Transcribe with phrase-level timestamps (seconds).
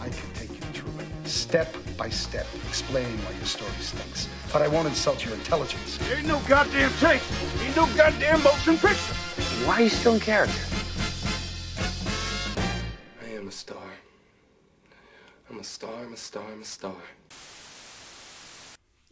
[0.00, 4.28] I can take you through it, step by step, explaining why your story stinks.
[4.52, 5.98] But I won't insult your intelligence.
[6.12, 7.22] Ain't no goddamn tape.
[7.64, 9.14] Ain't no goddamn motion picture.
[9.66, 10.60] Why are you still in character?
[13.24, 13.78] I am a star.
[15.50, 16.94] I'm a star, I'm a star, I'm a star.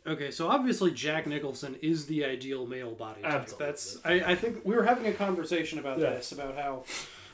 [0.05, 3.33] Okay, so obviously Jack Nicholson is the ideal male body type.
[3.33, 3.67] Absolutely.
[3.67, 6.11] That's I, I think we were having a conversation about Yeah.
[6.11, 6.83] this about how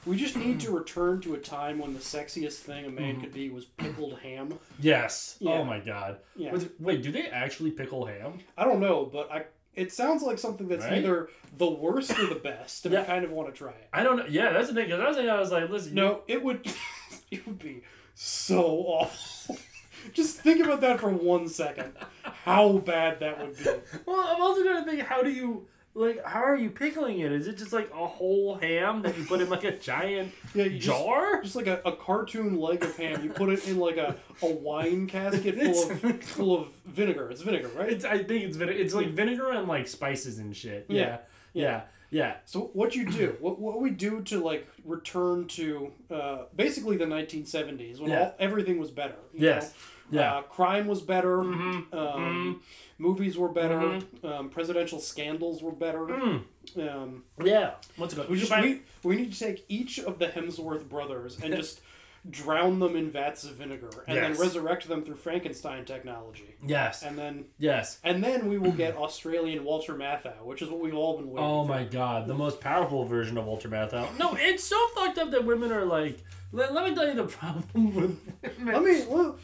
[0.08, 3.20] we just need to return to a time when the sexiest thing a man mm-hmm.
[3.22, 4.58] could be was pickled ham.
[4.80, 5.36] Yes.
[5.42, 5.58] Oh yeah.
[5.58, 6.19] Oh my god.
[6.34, 6.52] Yeah.
[6.52, 8.38] Wait, Wait, do they actually pickle ham?
[8.56, 10.98] I don't know, but I it sounds like something that's Right?
[10.98, 13.06] either the worst or the best, and I Yeah.
[13.06, 13.88] kind of want to try it.
[13.92, 14.27] I don't know.
[14.28, 14.91] Yeah, that's the thing.
[14.91, 16.66] Cause I was thinking, I was like, listen, you- No, it would
[17.30, 17.83] it would be
[18.14, 19.56] so awful.
[20.12, 21.92] Just think about that for one second.
[22.22, 23.64] How bad that would be.
[24.06, 25.66] Well, I'm also trying to think, how do you
[25.98, 26.24] like?
[26.24, 27.32] How are you pickling it?
[27.32, 30.64] Is it just like a whole ham that you put in like a giant Yeah,
[30.64, 31.42] you just- jar?
[31.42, 33.22] Just like a, a cartoon leg of ham.
[33.22, 37.30] You put it in like a, a wine casket full of full of vinegar.
[37.30, 37.90] It's vinegar, right?
[37.90, 38.05] It's.
[38.05, 38.78] I think it's vinegar.
[38.78, 40.86] It's like vinegar and like spices and shit.
[40.88, 41.02] Yeah.
[41.02, 41.18] Yeah.
[41.52, 41.80] Yeah.
[42.10, 42.36] Yeah.
[42.46, 47.05] So what you do, what, what we do to like return to uh, basically the
[47.05, 49.16] 1970s when all, everything was better.
[49.34, 49.64] Yes.
[49.64, 49.70] know?
[50.11, 50.23] Yeah.
[50.31, 50.39] Mm-hmm.
[50.39, 51.41] Uh, crime was better.
[51.41, 52.62] Um,
[52.98, 54.01] Movies were better.
[54.25, 56.01] Um, presidential scandals were better.
[56.06, 56.42] Mm.
[56.78, 57.75] Um, Yeah.
[57.97, 61.39] What's it we just Find- we, we need to take each of the Hemsworth brothers
[61.42, 61.81] and just
[62.29, 64.36] drown them in vats of vinegar and Yes.
[64.36, 66.56] then resurrect them through Frankenstein technology.
[66.67, 67.03] Yes.
[67.05, 68.01] And then Yes.
[68.02, 71.48] and then we will get Australian Walter Matthau, which is what we've all been waiting
[71.48, 71.68] Oh for.
[71.68, 74.08] my god, the most powerful version of Walter Matthau.
[74.18, 76.18] No, it's so fucked up that women are like.
[76.51, 77.64] Let, let me tell you the problem
[77.95, 78.18] with
[78.58, 78.74] women.
[78.74, 79.36] Let me, well,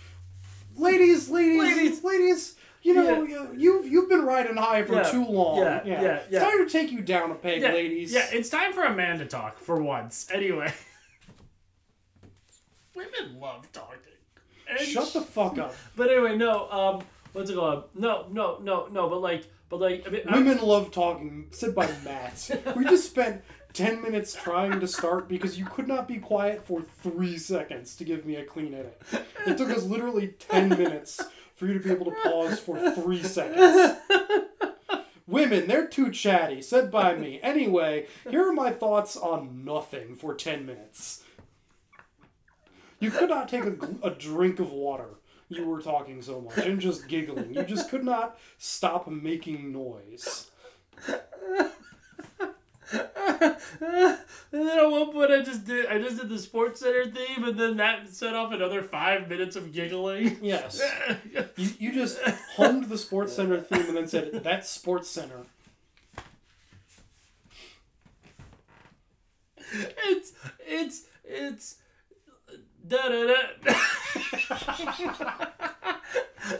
[0.76, 2.04] ladies, ladies, Ladies.
[2.04, 2.54] ladies.
[2.82, 3.42] You know, Yeah.
[3.42, 5.10] you you've you've been riding high for Yeah.
[5.10, 5.58] too long.
[5.58, 6.16] Yeah, yeah, yeah.
[6.28, 8.12] It's time to take you down a peg, ladies.
[8.12, 10.28] Yeah, it's time for a man to talk for once.
[10.32, 10.72] Anyway.
[12.94, 13.98] Women love talking.
[14.68, 15.74] And Shut the fuck up.
[15.96, 16.70] But anyway, no.
[16.70, 17.02] Um,
[17.32, 17.84] what's it called?
[17.94, 19.08] No, no, no, no.
[19.08, 21.48] But like, but like, I mean, I'm- Women love talking.
[21.50, 22.62] Said by Matt.
[22.76, 23.42] we just spent
[23.74, 28.04] ten minutes trying to start because you could not be quiet for three seconds to
[28.04, 29.02] give me a clean edit.
[29.46, 31.20] It took us literally ten minutes
[31.54, 33.98] for you to be able to pause for three seconds.
[35.26, 36.62] Women, they're too chatty.
[36.62, 37.40] Said by me.
[37.42, 41.22] Anyway, here are my thoughts on nothing for ten minutes.
[43.00, 45.08] You could not take a, a drink of water.
[45.48, 47.54] You were talking so much and just giggling.
[47.54, 50.50] You just could not stop making noise.
[54.54, 57.58] And then at one point I just did I just did the SportsCenter theme, and
[57.58, 60.38] then that set off another five minutes of giggling.
[60.40, 60.80] Yes.
[61.56, 62.20] You, you just
[62.56, 65.44] hummed the SportsCenter theme and then said, That's SportsCenter.
[69.72, 71.76] It's it's it's
[72.86, 73.74] da da da.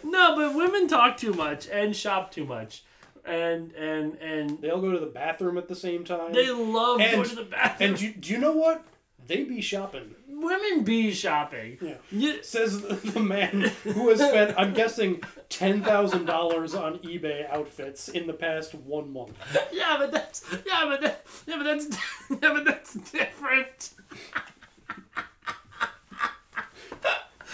[0.03, 2.83] no, but women talk too much and shop too much,
[3.27, 6.33] and and and They all go to the bathroom at the same time.
[6.33, 7.91] they love and, going to the bathroom.
[7.91, 8.85] And do, do you know what?
[9.27, 10.15] They be shopping.
[10.29, 11.79] women be shopping.
[11.81, 11.95] Yeah.
[12.11, 18.35] You- Says the, man who has spent, I'm guessing, $10,000 on eBay outfits in the
[18.35, 19.33] past one month.
[19.73, 21.87] yeah, but that's yeah, but that, yeah, but that's
[22.31, 23.91] yeah, but that's different.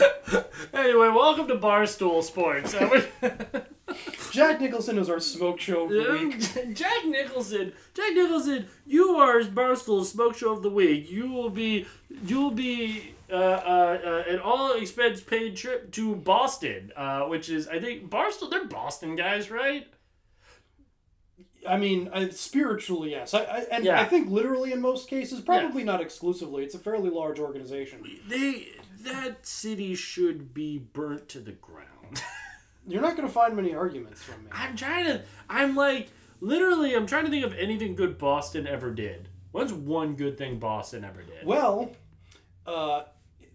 [0.75, 2.75] anyway, welcome to Barstool Sports.
[4.33, 6.75] Jack Nicholson is our smoke show of the week.
[6.75, 11.11] Jack Nicholson, Jack Nicholson, you are Barstool's Smoke Show of the Week.
[11.11, 11.87] You will be,
[12.25, 13.99] you will be uh, uh,
[14.29, 18.51] uh, an all expense paid trip to Boston, uh, which is I think Barstool.
[18.51, 19.89] They're Boston guys, right?
[21.69, 23.35] I mean, I, spiritually, yes.
[23.35, 24.01] I, I, and Yeah.
[24.01, 26.65] I think literally in most cases, probably not exclusively.
[26.65, 28.03] It's a fairly large organization.
[28.29, 28.69] They
[29.05, 32.23] that city should be burnt to the ground.
[32.87, 34.51] You're not going to find many arguments from me.
[34.53, 35.23] I'm trying to.
[35.49, 36.11] I'm like
[36.41, 36.95] literally.
[36.95, 39.29] I'm trying to think of anything good Boston ever did.
[39.53, 41.45] What's one good thing Boston ever did?
[41.45, 41.93] Well,
[42.67, 43.03] uh,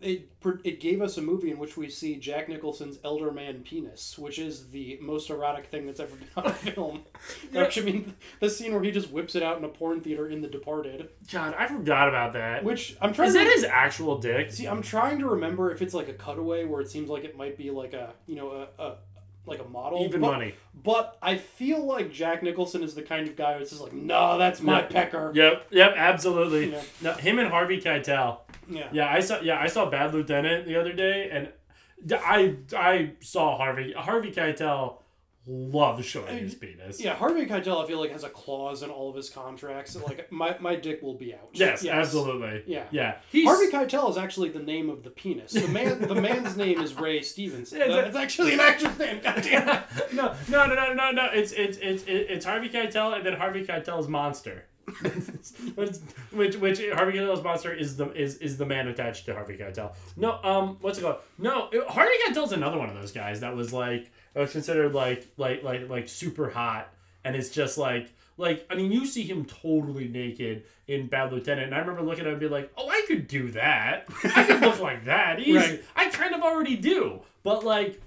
[0.01, 0.29] it
[0.63, 4.37] it gave us a movie in which we see Jack Nicholson's elder man penis, which
[4.39, 7.03] is the most erotic thing that's ever been on a film.
[7.55, 10.27] Actually, I mean, the scene where he just whips it out in a porn theater
[10.27, 12.63] in The Departed, God, I forgot about that.
[12.63, 14.51] which I'm trying Is to that his actual dick?
[14.51, 14.67] see.
[14.67, 17.57] I'm trying to remember if it's like a cutaway where it seems like it might
[17.57, 18.83] be like a you know a.
[18.83, 18.95] a
[19.47, 20.55] like a model, Even but, money.
[20.83, 24.39] But I feel like Jack Nicholson is the kind of guy who's just like, no,
[24.39, 24.87] that's my Yeah.
[24.87, 25.31] pecker.
[25.35, 26.71] Yep, yep, absolutely.
[26.71, 26.81] Yeah.
[27.03, 28.39] No, him and Harvey Keitel.
[28.69, 28.89] Yeah.
[28.91, 29.41] Yeah, I saw.
[29.41, 31.49] Yeah, I saw Bad Lieutenant the other day, and
[32.11, 34.97] I I saw Harvey Harvey Keitel
[35.47, 36.99] loves showing his penis.
[36.99, 40.05] Yeah, Harvey Keitel, I feel like has a clause in all of his contracts that
[40.05, 41.49] like my, my dick will be out.
[41.53, 42.63] Yes, absolutely.
[42.65, 42.85] Yeah.
[42.91, 43.17] yeah.
[43.31, 45.51] He's, Harvey Keitel is actually the name of the penis.
[45.51, 47.79] The man, the man's name is Ray Stevenson.
[47.79, 49.21] Yeah, That's actually an actor's name.
[49.21, 49.83] Goddamn.
[50.13, 51.29] no, no, no, no, no, no.
[51.31, 54.65] It's it's it's it's Harvey Keitel and then Harvey Keitel's monster.
[55.75, 59.93] Which, which Harvey Keitel's monster is the is is the man attached to Harvey Keitel.
[60.15, 61.17] No, um, what's it called?
[61.37, 64.93] No, it- Harvey Keitel's another one of those guys that was like that was considered
[64.93, 66.93] like like like like super hot,
[67.23, 71.67] and it's just like like I mean you see him totally naked in Bad Lieutenant,
[71.67, 74.07] and I remember looking at him and be like, oh, I could do that.
[74.23, 75.39] I could look like that.
[75.39, 75.53] Easy.
[75.57, 75.83] Right.
[75.95, 78.01] I kind of already do, but like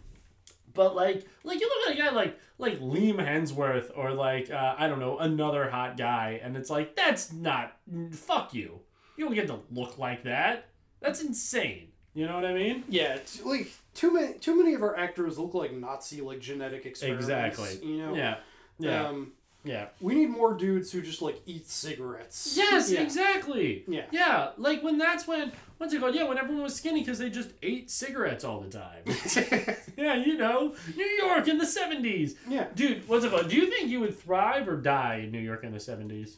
[0.75, 4.75] but like, like you look at a guy like like Liam Hemsworth or like uh,
[4.77, 7.77] I don't know another hot guy, and it's like that's not
[8.13, 8.81] fuck you.
[9.17, 10.69] You don't get to look like that.
[11.01, 11.89] That's insane.
[12.15, 12.85] You know what I mean?
[12.89, 16.85] yeah, t- like too many too many of our actors look like Nazi like genetic
[16.85, 17.27] experiments.
[17.29, 17.79] Exactly.
[17.89, 18.15] You know.
[18.15, 18.37] Yeah.
[18.81, 19.09] Yeah.
[19.09, 19.33] Um,
[19.65, 19.87] yeah.
[20.01, 22.55] we need more dudes who just like eat cigarettes.
[22.57, 23.01] Yes, Yeah.
[23.03, 23.85] exactly.
[23.89, 24.07] Yeah.
[24.11, 26.15] Yeah, like when that's when what's it called?
[26.15, 29.77] Yeah, when everyone was skinny because they just ate cigarettes all the time.
[29.97, 32.37] yeah, you know, New York in the seventies.
[32.49, 32.67] Yeah.
[32.75, 33.49] Dude, what's it called?
[33.49, 36.37] Do you think you would thrive or die in New York in the seventies?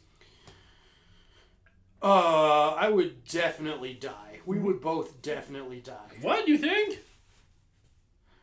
[2.03, 4.41] Uh, I would definitely die.
[4.47, 6.17] We would both definitely die.
[6.23, 6.99] What do you think?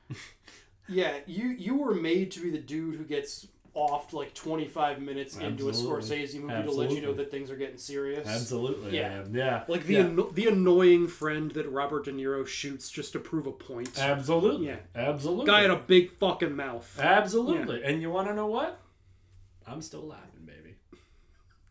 [0.90, 3.46] Yeah, you you were made to be the dude who gets
[3.78, 6.18] off like 25 minutes into a Absolutely.
[6.18, 8.28] Scorsese movie to let you know that things are getting serious.
[8.28, 8.98] Absolutely.
[8.98, 9.22] Yeah.
[9.32, 9.46] Yeah.
[9.46, 9.64] Yeah.
[9.68, 10.00] Like the yeah.
[10.00, 14.00] anno- the annoying friend that Robert De Niro shoots just to prove a point.
[14.00, 14.66] Absolutely.
[14.66, 14.78] Yeah.
[14.96, 15.46] Absolutely.
[15.46, 17.00] Guy had a big fucking mouth.
[17.00, 17.84] Absolutely.
[17.84, 18.80] And you want to know what?
[19.68, 20.76] I'm still laughing, baby.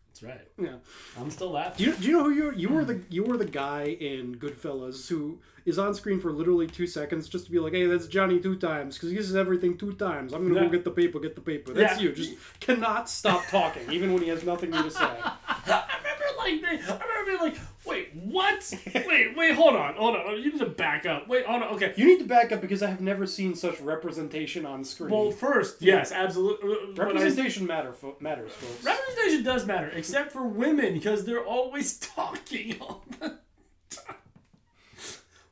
[0.07, 0.47] That's right.
[0.57, 0.75] Yeah.
[1.19, 1.85] I'm still laughing.
[1.85, 2.53] Do you, do you know who you were?
[2.53, 6.65] You were the you were the guy in Goodfellas who is on screen for literally
[6.65, 9.77] two seconds just to be like, hey, that's Johnny two times because he uses everything
[9.77, 10.33] two times.
[10.33, 10.65] I'm gonna Yeah.
[10.67, 11.73] go get the paper, get the paper.
[11.73, 12.07] That's Yeah.
[12.09, 12.15] you.
[12.15, 14.99] Just cannot stop talking even when he has nothing new to say.
[15.03, 18.73] I remember like they, I remember being like, wait, what?
[19.05, 20.37] wait, wait, hold on, hold on.
[20.41, 21.27] You need to back up.
[21.27, 21.73] Wait, hold on.
[21.75, 21.93] Okay.
[21.97, 25.09] You need to back up because I have never seen such representation on screen.
[25.11, 26.71] Well, first, yes, absolutely.
[26.71, 28.83] Uh, representation matter fo- matters, folks.
[28.85, 33.37] Representation does matter, except for women, because they're always talking all the.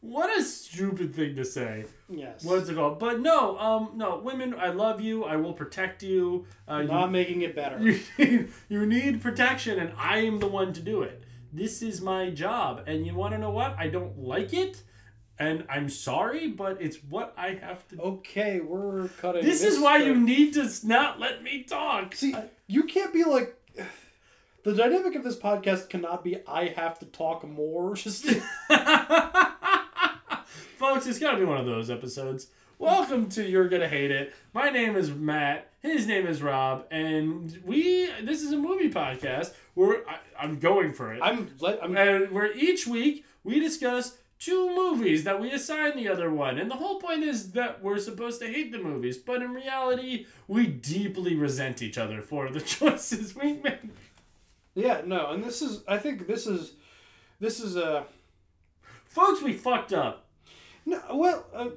[0.06, 1.86] What a stupid thing to say.
[2.10, 2.44] yes.
[2.44, 3.00] What's it called?
[3.00, 5.24] But no, um, no, women, I love you.
[5.24, 6.46] I will protect you.
[6.69, 7.80] Uh, you- Not making it better.
[7.80, 11.24] you need, you need protection, and I am the one to do it.
[11.52, 13.75] This is my job, and you want to know what?
[13.80, 14.81] I don't like it,
[15.40, 18.00] and I'm sorry, but it's what I have to.
[18.00, 19.44] Okay, we're cutting.
[19.46, 22.13] this is why you need to not let me talk.
[22.16, 22.36] See,
[22.68, 23.56] you can't be like.
[24.66, 27.94] The dynamic of this podcast cannot be I have to talk more.
[28.04, 28.25] Just
[30.87, 32.49] Folks, it's gotta be one of those episodes.
[32.77, 34.35] Welcome to You're Gonna Hate It.
[34.53, 35.71] My name is Matt.
[35.81, 38.07] His name is Rob, and we.
[38.21, 41.21] This is a movie podcast where I, I'm going for it.
[41.23, 46.07] I'm let I'm and where each week we discuss two movies that we assign the
[46.07, 46.59] other one.
[46.59, 50.27] And the whole point is that we're supposed to hate the movies, but in reality,
[50.47, 53.80] we deeply resent each other for the choices we make.
[54.75, 56.73] yeah no, and this is I think this is
[57.39, 58.06] this is a
[59.15, 60.24] Folks, we fucked up.
[60.85, 61.69] No well uh,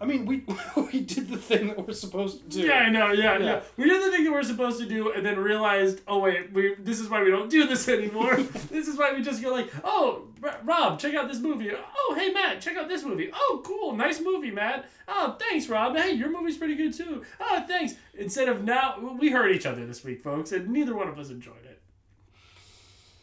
[0.00, 0.44] I mean we
[0.92, 2.66] we did the thing that we're supposed to do.
[2.66, 3.60] Yeah, I know, yeah, yeah, Yeah.
[3.76, 6.74] We did the thing that we're supposed to do and then realized, oh wait, we
[6.78, 8.36] this is why we don't do this anymore.
[8.70, 10.28] this is why we just go like, oh,
[10.64, 11.70] Rob, check out this movie.
[11.72, 13.30] Oh, hey, Matt, check out this movie.
[13.32, 14.86] Oh, cool, nice movie, Matt.
[15.06, 15.96] Oh, thanks, Rob.
[15.96, 17.22] Hey, your movie's pretty good too.
[17.38, 17.94] Oh, thanks.
[18.14, 21.30] Instead of now, we heard each other this week, folks, and neither one of us
[21.30, 21.80] enjoyed it.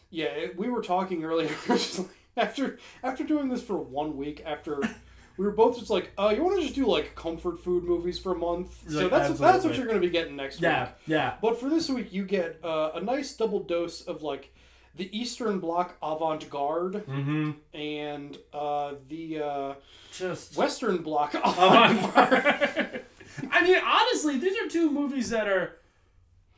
[0.08, 1.54] Yeah, we were talking earlier.
[2.36, 4.80] after after doing this for one week, after
[5.40, 8.18] we were both just like, uh, you want to just do like comfort food movies
[8.18, 8.78] for a month?
[8.90, 10.92] so Like, that's that's what you're going to be getting next Yeah, week.
[11.06, 11.34] yeah.
[11.40, 14.52] But for this week, you get uh, a nice double dose of like
[14.96, 17.52] the Eastern Bloc avant-garde Mm-hmm.
[17.72, 19.74] and uh, the uh,
[20.12, 20.56] Just.
[20.58, 23.00] Western Bloc avant-garde.
[23.50, 25.76] I mean, honestly, these are two movies that are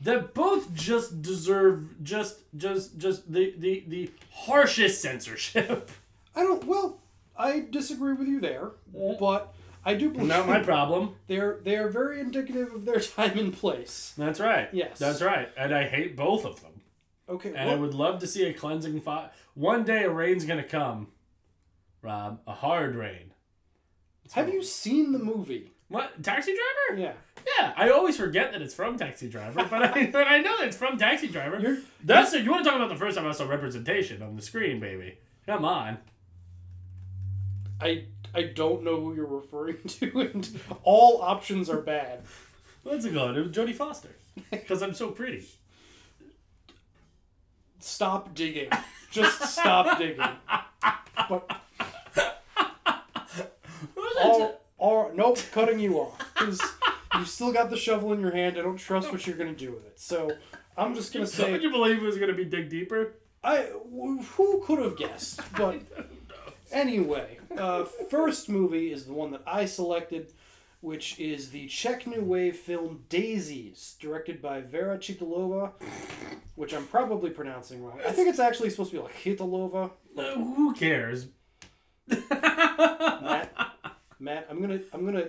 [0.00, 5.88] that both just deserve just just just the the the harshest censorship.
[6.34, 6.64] I don't.
[6.64, 6.98] Well,
[7.36, 9.14] I disagree with you there, eh.
[9.18, 11.16] but I do believe Not my problem.
[11.26, 14.14] they're they're very indicative of their time and place.
[14.16, 14.68] That's right.
[14.72, 14.98] Yes.
[14.98, 15.48] That's right.
[15.56, 16.70] And I hate both of them.
[17.28, 19.30] Okay, And I well, would love to see a cleansing fire.
[19.54, 21.08] One day a rain's gonna come,
[22.02, 22.40] Rob.
[22.46, 23.32] A hard rain.
[24.32, 25.72] have you seen the movie?
[25.88, 26.22] What?
[26.22, 27.00] Taxi Driver?
[27.02, 27.12] Yeah.
[27.58, 30.76] Yeah, I always forget that it's from Taxi Driver, but I, but I know it's
[30.76, 31.58] from Taxi Driver.
[31.58, 32.44] You're- That's it.
[32.44, 35.18] You want to talk about the first time I saw representation on the screen, baby?
[35.46, 35.98] Come on.
[37.82, 42.22] I I don't know who you're referring to, and all options are bad.
[42.82, 43.36] What's it called?
[43.36, 44.10] It was Jodie Foster.
[44.50, 45.44] Because I'm so pretty.
[47.80, 48.70] Stop digging.
[49.10, 50.24] Just stop digging.
[51.28, 51.50] But
[54.22, 56.60] all, all, nope, cutting you off because
[57.18, 58.56] you still got the shovel in your hand.
[58.56, 60.00] I don't trust what you're gonna do with it.
[60.00, 60.30] So
[60.76, 61.50] I'm just gonna say.
[61.52, 63.14] Would say you believe it was going to be dig deeper?
[63.44, 65.40] I who could have guessed?
[65.56, 65.82] But
[66.72, 70.32] anyway, uh, first movie is the one that I selected,
[70.80, 75.72] which is the Czech New Wave film Daisies, directed by Vera Chytilova,
[76.54, 78.00] which I'm probably pronouncing wrong.
[78.06, 79.90] I think it's actually supposed to be like Hitalova.
[80.16, 81.26] Uh, who cares?
[82.08, 83.52] Matt,
[84.18, 85.28] Matt, I'm gonna I'm gonna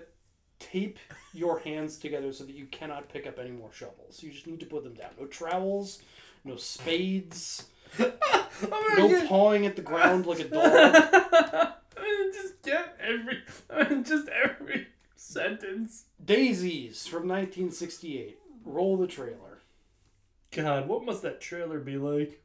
[0.60, 0.98] tape
[1.34, 4.24] your hands together so that you cannot pick up any more shovels.
[4.24, 5.12] You just need to put them down.
[5.20, 6.02] No trowels,
[6.44, 7.68] no spades,
[8.00, 11.74] no pawing at the ground like a dog.
[12.34, 13.42] just get every,
[14.04, 16.06] just every sentence.
[16.24, 18.40] Daisies from 1968.
[18.66, 19.60] Roll the trailer.
[20.52, 22.42] God, what must that trailer be like?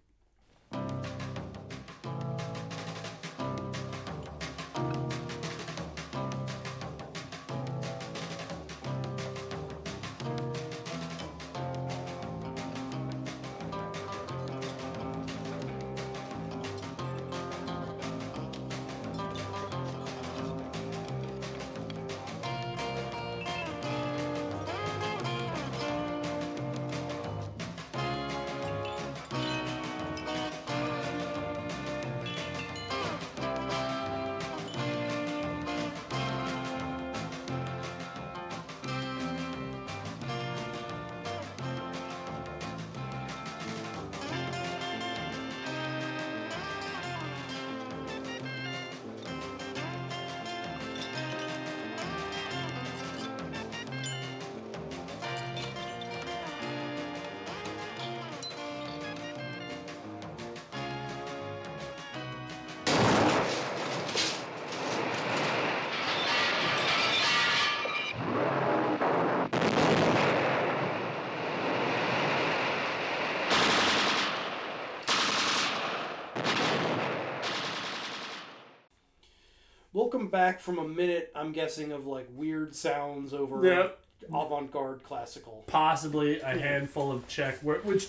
[80.39, 83.99] Back from a minute, I'm guessing, of like weird sounds over Yep.
[84.33, 85.65] avant garde classical.
[85.67, 88.07] Possibly a handful of Czech, word, which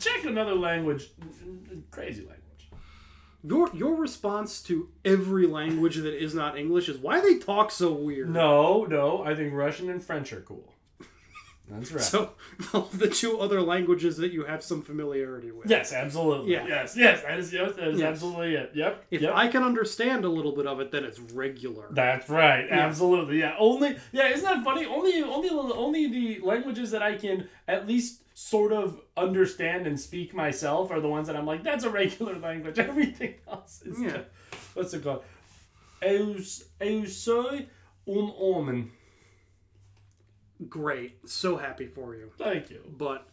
[0.00, 1.10] Czech another language,
[1.90, 2.70] crazy language.
[3.44, 7.92] Your your response to every language that is not English is why they talk so
[7.92, 8.30] weird.
[8.30, 10.72] No, no, I think Russian and French are cool.
[11.68, 12.02] That's right.
[12.02, 12.32] So
[12.92, 15.68] the two other languages that you have some familiarity with.
[15.68, 16.52] yes, absolutely.
[16.52, 16.66] Yeah.
[16.66, 18.08] Yes, yes, that is, yes, that is Yes.
[18.12, 18.70] absolutely it.
[18.74, 19.04] Yep.
[19.10, 19.32] If yep.
[19.34, 21.88] I can understand a little bit of it, then it's regular.
[21.90, 22.66] That's right.
[22.70, 23.40] Absolutely.
[23.40, 23.56] Yeah.
[23.58, 23.96] Only.
[24.12, 24.28] Yeah.
[24.28, 24.86] Isn't that funny?
[24.86, 25.22] Only.
[25.22, 25.48] Only.
[25.50, 31.00] Only the languages that I can at least sort of understand and speak myself are
[31.00, 32.78] the ones that I'm like, that's a regular language.
[32.90, 33.98] Everything else is.
[34.00, 34.10] Yeah.
[34.10, 34.24] Just,
[34.74, 35.24] what's it called?
[36.02, 36.36] Eu,
[36.80, 37.66] eu soy
[38.06, 38.92] un homem.
[40.68, 41.28] Great.
[41.28, 42.30] So happy for you.
[42.38, 42.80] Thank you.
[42.96, 43.26] But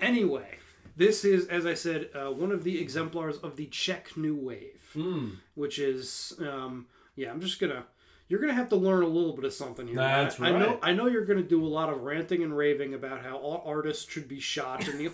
[0.00, 0.58] anyway,
[0.96, 4.90] this is, as I said, uh, one of the exemplars of the Czech New Wave,
[4.92, 5.28] Hmm.
[5.54, 7.84] which is, um, yeah, I'm just gonna.
[8.28, 9.94] You're gonna have to learn a little bit of something here.
[9.96, 10.78] That's I, I know.
[10.82, 14.10] I know you're gonna do a lot of ranting and raving about how all artists
[14.10, 15.10] should be shot, and the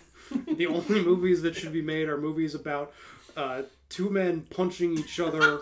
[0.55, 2.95] the only movies that should be made are movies about
[3.37, 5.61] uh, two men punching each other.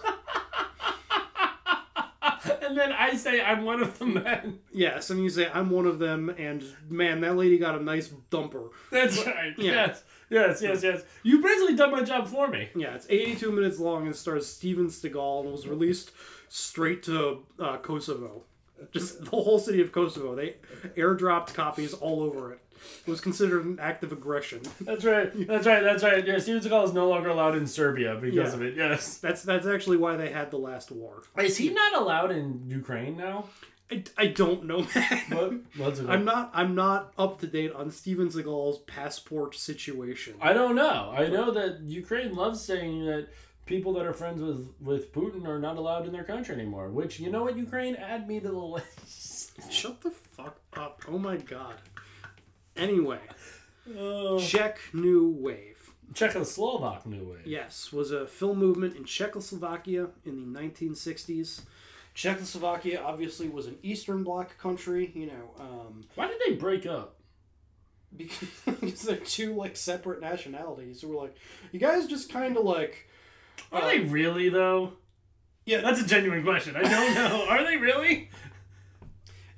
[2.71, 4.61] And then I say I'm one of the men.
[4.73, 8.12] yes, and you say I'm one of them, and man, that lady got a nice
[8.31, 8.69] dumper.
[8.93, 9.55] That's right.
[9.59, 9.73] yeah.
[9.73, 10.05] Yes.
[10.31, 10.62] Yes.
[10.62, 10.83] Yes.
[10.85, 11.03] Yes.
[11.25, 12.69] You've basically done my job for me.
[12.77, 16.12] Yeah, it's 82 minutes long and stars Steven Seagal and was released
[16.49, 18.45] straight to uh, Kosovo.
[18.93, 20.37] Just the whole city of Kosovo.
[20.37, 20.55] They
[20.97, 22.61] airdropped copies all over it.
[23.07, 24.61] Was considered an act of aggression.
[24.81, 25.31] That's right.
[25.47, 25.83] That's right.
[25.83, 26.27] That's right.
[26.27, 28.55] Yeah, Steven Seagal is no longer allowed in Serbia because Yeah.
[28.55, 28.77] of it.
[28.77, 29.19] Yes.
[29.19, 31.23] That's that's actually why they had the last war.
[31.39, 33.47] Is he not allowed in Ukraine now?
[33.93, 35.65] I, I don't know, man.
[35.77, 35.99] What?
[36.09, 40.35] I'm not I'm not up to date on Steven Seagal's passport situation.
[40.41, 41.13] I don't know.
[41.17, 43.29] I know that Ukraine loves saying that
[43.67, 46.89] people that are friends with with Putin are not allowed in their country anymore.
[46.91, 49.51] Which you know what, Ukraine, add me to the list.
[49.71, 51.03] Shut the fuck up.
[51.09, 51.75] Oh my god.
[52.77, 53.19] Anyway,
[53.99, 54.39] Oh.
[54.39, 55.95] Czech New Wave.
[56.15, 57.47] Czechoslovak New Wave.
[57.47, 61.62] Yes, was a film movement in Czechoslovakia in the 1960s.
[62.15, 67.17] Czechoslovakia obviously was an Eastern Bloc country, you know, um, Why did they break up?
[68.17, 68.49] because,
[68.81, 71.00] because they're two like separate nationalities.
[71.00, 71.37] So we're like,
[71.73, 73.09] you guys just kind of like,
[73.73, 74.93] Are they really though?
[75.65, 76.75] yeah, That's a genuine question.
[76.77, 77.47] I don't know.
[77.49, 78.31] Are they really?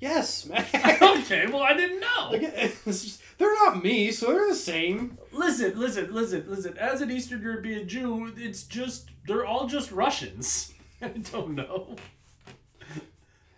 [0.03, 0.65] Yes, man.
[1.23, 2.29] Okay, well I didn't know.
[2.31, 5.17] Like, just- they're not me, so they're the same.
[5.31, 6.77] Listen, listen, listen, listen.
[6.77, 10.73] As an Eastern European Jew, it's just they're all just Russians.
[11.01, 11.95] I don't know.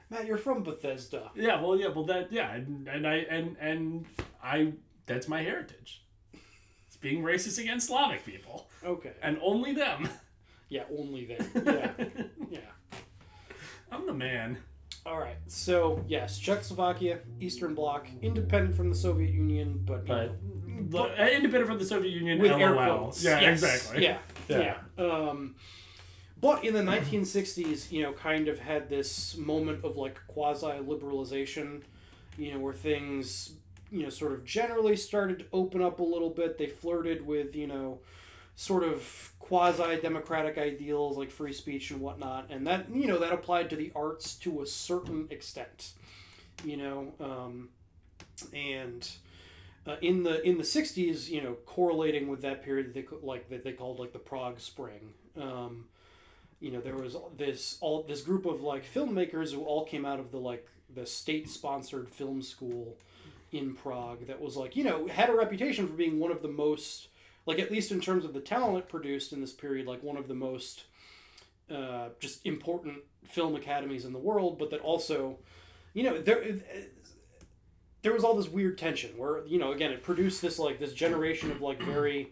[0.09, 1.31] Matt, you're from Bethesda.
[1.35, 4.05] Yeah, well, yeah, well, that, yeah, and, and I, and and
[4.43, 4.73] I,
[5.07, 6.03] that's my heritage.
[6.87, 9.13] It's being racist against Slavic people, Okay.
[9.21, 10.07] and only them.
[10.69, 11.45] Yeah, only them.
[11.65, 11.91] Yeah.
[12.49, 12.59] yeah.
[13.91, 14.57] I'm the man.
[15.05, 15.37] All right.
[15.47, 20.31] So yes, Czechoslovakia, Eastern Bloc, independent from the Soviet Union, but, But,
[20.89, 22.59] but independent from the Soviet Union, with LOL.
[22.61, 23.23] air quotes.
[23.23, 23.63] Yeah, Yes.
[23.63, 24.03] exactly.
[24.03, 24.17] Yeah.
[24.47, 24.75] Yeah.
[24.97, 25.03] Yeah.
[25.03, 25.55] Um,
[26.39, 31.81] but in the 1960s, you know, kind of had this moment of like quasi liberalization,
[32.37, 33.53] you know, where things,
[33.91, 36.59] you know, sort of generally started to open up a little bit.
[36.59, 38.01] They flirted with, you know,
[38.55, 42.49] sort of quasi democratic ideals like free speech and whatnot.
[42.49, 45.93] And that, you know, that applied to the arts to a certain extent,
[46.63, 47.13] you know.
[47.19, 47.69] Um,
[48.53, 49.07] and
[49.87, 53.63] uh, in the in the 60s you know correlating with that period they like that
[53.63, 55.85] they called like the prague spring um,
[56.59, 60.19] you know there was this all this group of like filmmakers who all came out
[60.19, 62.97] of the like the state sponsored film school
[63.51, 66.47] in prague that was like you know had a reputation for being one of the
[66.47, 67.09] most
[67.45, 70.27] like at least in terms of the talent produced in this period like one of
[70.27, 70.85] the most
[71.73, 75.37] uh, just important film academies in the world but that also
[75.93, 76.43] you know there
[78.01, 80.93] there was all this weird tension where you know again it produced this like this
[80.93, 82.31] generation of like very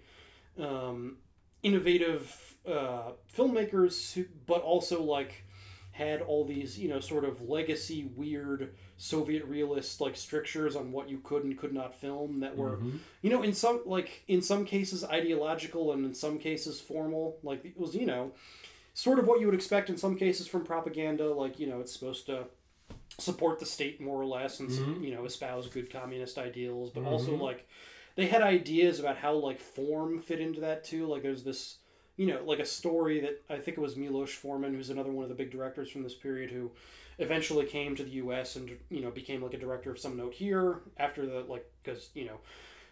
[0.59, 1.17] um,
[1.63, 5.45] innovative uh, filmmakers who, but also like
[5.91, 11.09] had all these you know sort of legacy weird soviet realist like strictures on what
[11.09, 12.95] you could and could not film that were mm-hmm.
[13.21, 17.65] you know in some like in some cases ideological and in some cases formal like
[17.65, 18.31] it was you know
[18.93, 21.91] sort of what you would expect in some cases from propaganda like you know it's
[21.91, 22.45] supposed to
[23.19, 25.03] support the state more or less and mm-hmm.
[25.03, 27.41] you know espouse good communist ideals but also mm-hmm.
[27.41, 27.67] like
[28.15, 31.75] they had ideas about how like form fit into that too like there's this
[32.15, 35.23] you know like a story that i think it was milos forman who's another one
[35.23, 36.71] of the big directors from this period who
[37.19, 40.33] eventually came to the us and you know became like a director of some note
[40.33, 42.39] here after the like because you know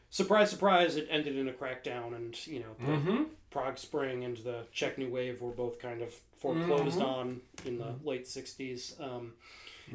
[0.10, 4.64] surprise surprise it ended in a crackdown and you know the prague spring and the
[4.72, 9.34] czech new wave were both kind of foreclosed on in the late 60s um,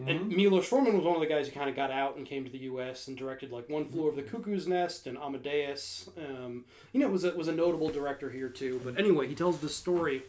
[0.06, 2.44] and Milos Forman was one of the guys who kind of got out and came
[2.44, 3.08] to the U.S.
[3.08, 6.10] and directed like One Flew Over the Cuckoo's Nest and Amadeus.
[6.18, 8.78] Um, you know, was a, was a notable director here too.
[8.84, 10.24] But anyway, he tells this story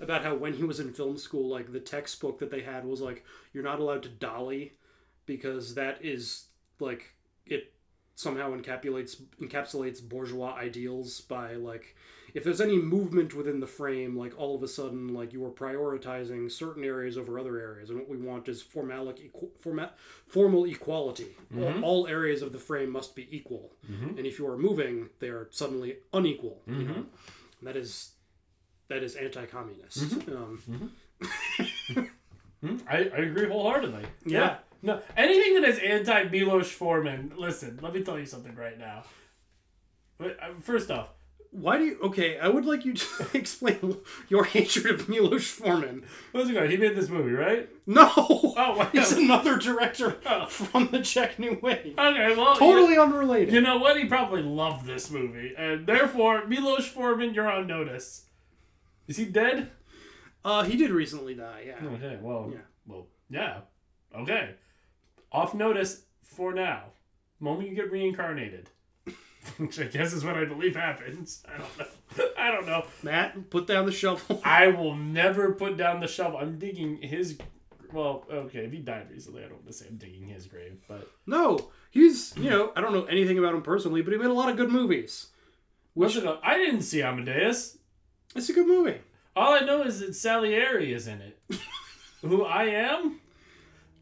[0.00, 3.00] about how when he was in film school, like the textbook that they had was
[3.00, 4.72] like, "You're not allowed to dolly
[5.26, 6.46] because that is
[6.80, 7.14] like
[7.46, 7.72] it
[8.14, 11.96] somehow encapsulates encapsulates bourgeois ideals by like."
[12.32, 15.50] If there's any movement within the frame, like all of a sudden, like you are
[15.50, 20.64] prioritizing certain areas over other areas, and what we want is formalic, equ- format, formal
[20.64, 21.36] equality.
[21.56, 21.82] All, mm-hmm.
[21.82, 24.16] all areas of the frame must be equal, mm-hmm.
[24.16, 26.62] and if you are moving, they are suddenly unequal.
[26.68, 26.86] You mm-hmm.
[26.92, 27.06] know,
[27.58, 28.12] and that is
[28.90, 30.12] that is anti-communist.
[30.28, 30.92] Um,
[32.88, 34.04] I, I agree wholeheartedly.
[34.26, 34.58] Yeah.
[34.82, 37.32] No, anything that is anti Milos Forman.
[37.36, 39.04] Listen, let me tell you something right now.
[40.18, 41.08] But, uh, First off,
[41.50, 41.98] Why do you?
[42.04, 43.96] Okay, I would like you to explain
[44.28, 46.04] your hatred of Milos Forman.
[46.32, 46.70] what's it going?
[46.70, 47.68] He made this movie, right?
[47.86, 48.88] No, Oh, wow.
[48.92, 50.46] he's another director Oh.
[50.46, 51.94] from the Czech New Wave.
[51.98, 53.52] Okay, well, Totally You, unrelated.
[53.54, 53.96] you know what?
[53.98, 58.24] He probably loved this movie, and therefore, Milos Forman, you're on notice.
[59.10, 59.72] Is he dead?
[60.44, 61.64] Uh, he did recently die.
[61.66, 61.84] Yeah.
[61.94, 62.60] Okay, well, Yeah.
[62.86, 63.60] well, yeah,
[64.16, 64.54] okay.
[65.32, 66.84] Off notice for now.
[67.40, 68.70] Moment you get reincarnated,
[69.58, 71.42] which I guess is what I believe happens.
[71.52, 72.24] I don't know.
[72.38, 72.84] I don't know.
[73.02, 74.40] Matt, put down the shovel.
[74.44, 76.38] I will never put down the shovel.
[76.38, 77.36] I'm digging his.
[77.92, 80.80] Well, okay, if he died recently, I don't want to say I'm digging his grave,
[80.86, 84.30] but no, he's you know I don't know anything about him personally, but he made
[84.30, 85.30] a lot of good movies.
[85.98, 86.38] Called?
[86.44, 87.76] I didn't see Amadeus.
[88.34, 88.98] It's a good movie.
[89.34, 91.38] All I know is that Salieri is in it.
[92.22, 93.20] Who I am?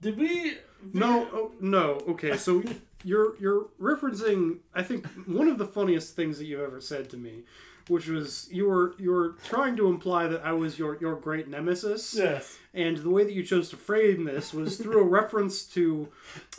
[0.00, 0.58] Did we?
[0.92, 2.00] No, oh, no.
[2.08, 2.62] Okay, so
[3.04, 4.58] you're you're referencing.
[4.74, 7.44] I think one of the funniest things that you've ever said to me
[7.88, 11.48] which was you were you were trying to imply that I was your your great
[11.48, 12.14] nemesis.
[12.14, 12.58] Yes.
[12.74, 16.08] And the way that you chose to frame this was through a reference to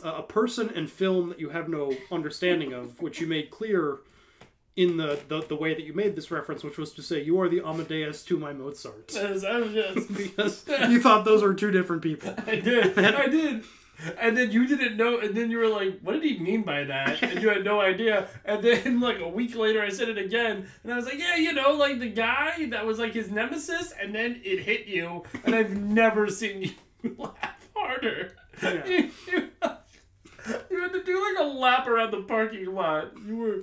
[0.02, 3.98] a person and film that you have no understanding of, which you made clear
[4.76, 7.40] in the, the, the way that you made this reference, which was to say you
[7.40, 9.10] are the Amadeus to my Mozart.
[9.14, 12.34] Yes, I was just- because you thought those were two different people.
[12.46, 12.98] I did.
[12.98, 13.64] I did.
[14.18, 16.84] And then you didn't know, and then you were like, "What did he mean by
[16.84, 18.28] that?" And you had no idea.
[18.46, 21.36] And then, like a week later, I said it again, and I was like, "Yeah,
[21.36, 25.24] you know, like the guy that was like his nemesis." And then it hit you,
[25.44, 28.32] and I've never seen you laugh harder.
[28.62, 28.86] Yeah.
[28.86, 29.48] You, you,
[30.70, 33.12] you had to do like a lap around the parking lot.
[33.26, 33.56] You were,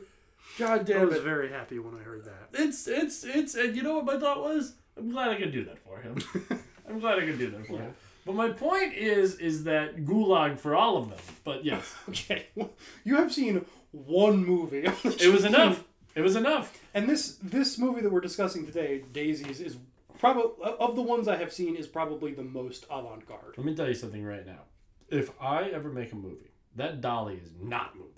[0.58, 1.24] God damn I was it!
[1.24, 2.50] very happy when I heard that.
[2.54, 4.74] It's it's it's, and you know what my thought was?
[4.98, 6.18] I'm glad I could do that for him.
[6.90, 7.94] I'm glad I could do that for him.
[8.26, 11.20] But my point is, is that gulag for all of them.
[11.44, 12.72] But yes, Okay, well,
[13.04, 14.84] you have seen one movie.
[14.86, 15.84] it was enough.
[16.16, 16.78] It was enough.
[16.94, 19.78] And this this movie that we're discussing today, Daisies, is
[20.20, 23.54] probably of the ones I have seen is probably the most avant-garde.
[23.58, 24.62] Let me tell you something right now.
[25.10, 28.12] If I ever make a movie, that dolly is not moving.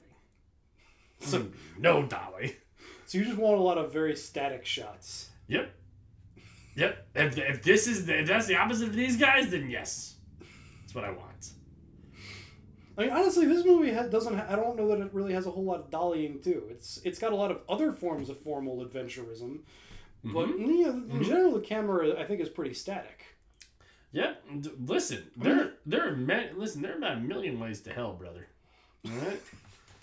[1.20, 2.56] So mm, no dolly.
[3.06, 5.30] So you just want a lot of very static shots.
[5.48, 5.74] Yep.
[6.76, 7.08] Yep.
[7.16, 10.16] If, if this is the, if that's the opposite of these guys, then yes,
[10.82, 11.50] that's what I want.
[13.00, 14.38] I mean, honestly, this movie ha- doesn't.
[14.38, 16.64] Ha- I don't know that it really has a whole lot of dollying too.
[16.70, 19.62] It's it's got a lot of other forms of formal adventurism,
[20.24, 20.34] mm-hmm.
[20.34, 21.24] but yeah, in mm-hmm.
[21.24, 23.26] general, the camera I think is pretty static.
[24.12, 24.44] Yep.
[24.60, 28.14] D- Listen, there there are ma- listen there are about a million ways to hell,
[28.14, 28.48] brother.
[29.06, 29.42] All right.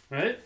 [0.08, 0.38] Right.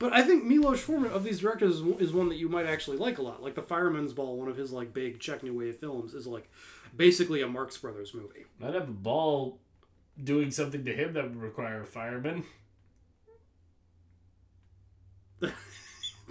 [0.00, 2.66] But I think Milos Forman of these directors is one- is one that you might
[2.66, 3.42] actually like a lot.
[3.42, 6.48] Like the Fireman's Ball, one of his like big Czech New Wave films, is like
[6.96, 8.44] basically a Marx Brothers movie.
[8.62, 9.58] I'd have a ball
[10.22, 12.44] doing something to him that would require a fireman.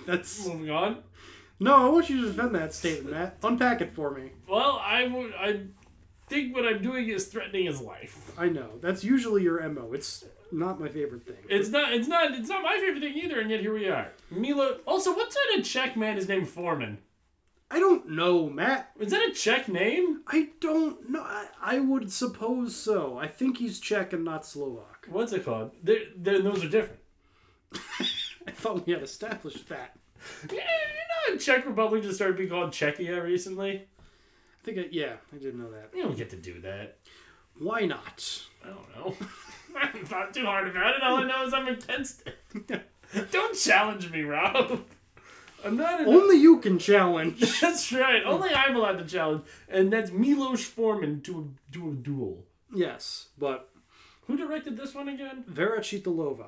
[0.06, 1.04] That's Moving on.
[1.60, 1.76] no.
[1.76, 3.38] I want you to defend that statement, Matt.
[3.44, 4.32] Unpack it for me.
[4.48, 5.34] Well, I would.
[5.34, 5.62] I
[6.28, 8.32] think what I'm doing is threatening his life.
[8.38, 9.94] I know that's usually your mo.
[9.94, 11.44] It's not my favorite thing.
[11.50, 11.94] It's not.
[11.94, 12.32] It's not.
[12.32, 13.40] It's not my favorite thing either.
[13.40, 14.12] And yet here we are.
[14.30, 14.80] Milo.
[14.86, 17.00] Also, what sort of Czech man is named Foreman?
[17.70, 18.92] I don't know, Matt.
[18.98, 20.22] Is that a Czech name?
[20.28, 21.22] I don't know.
[21.22, 23.18] I, I would suppose so.
[23.18, 25.08] I think he's Czech and not Slovak.
[25.10, 25.72] What's it called?
[25.84, 27.02] They're, they're, those are different.
[28.48, 29.98] I thought we had established that.
[30.50, 30.60] Yeah,
[31.28, 33.88] you know, Czech Republic just started being called Czechia recently.
[34.68, 35.92] Think, I, yeah, I didn't know that.
[35.96, 36.98] You don't get to do that.
[37.58, 38.42] Why not?
[38.66, 39.16] I don't know.
[39.78, 41.02] I haven't thought too hard about it.
[41.02, 42.82] All I know is I'm against it.
[43.32, 44.82] don't challenge me, Rob.
[45.64, 46.02] I'm not.
[46.06, 47.62] Only you can challenge.
[47.62, 48.22] that's right.
[48.26, 52.44] Only I'm allowed to challenge, and that's Milos Forman to a, to a duel.
[52.76, 53.70] yes, but
[54.28, 55.46] Who directed this one again?
[55.48, 56.48] Vera Chytilova.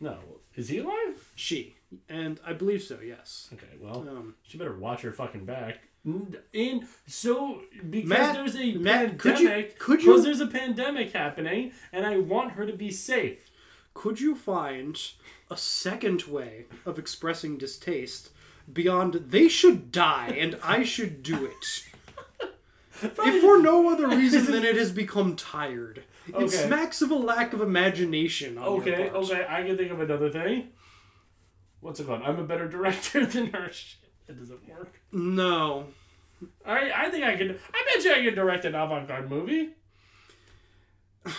[0.00, 0.18] No,
[0.56, 1.30] is he alive?
[1.36, 1.76] She.
[2.08, 3.48] And I believe so, yes.
[3.52, 5.78] Okay, well, Um, she better watch her fucking back.
[6.04, 7.60] And so,
[7.90, 11.72] because Matt- there's a Matt, could you- pandemic, could you- because there's a pandemic happening,
[11.92, 13.46] and I want her to be safe.
[13.92, 14.98] could you find
[15.50, 18.30] a second way of expressing distaste
[18.72, 21.84] beyond they should die and I should do it?
[23.02, 26.04] if for no other reason than it has become tired.
[26.28, 29.24] It smacks of a lack of imagination on your Okay, part.
[29.24, 30.68] okay, I can think of another thing.
[31.80, 32.22] What's it called?
[32.22, 33.70] I'm a better director than her.
[34.30, 35.00] That doesn't work.
[35.10, 35.86] No.
[36.64, 37.58] I I think I could.
[37.74, 39.70] I bet you I could direct an avant-garde movie.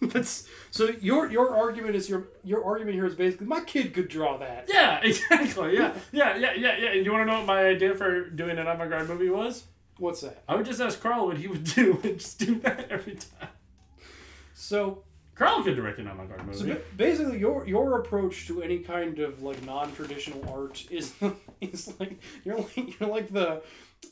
[0.00, 4.06] That's so your your argument is your your argument here is basically my kid could
[4.06, 4.70] draw that.
[4.72, 5.74] Yeah, exactly.
[5.74, 6.90] Yeah, yeah, yeah, yeah, yeah.
[6.92, 9.64] And you want to know what my idea for doing an avant-garde movie was?
[9.98, 10.44] What's that?
[10.48, 13.48] I would just ask Carl what he would do and just do that every time.
[14.54, 15.02] So
[15.40, 16.74] Carl could direct an avant-garde So movie.
[16.74, 21.14] ba- basically, your your approach to any kind of like non-traditional art is
[21.62, 23.62] is like you're like you're like the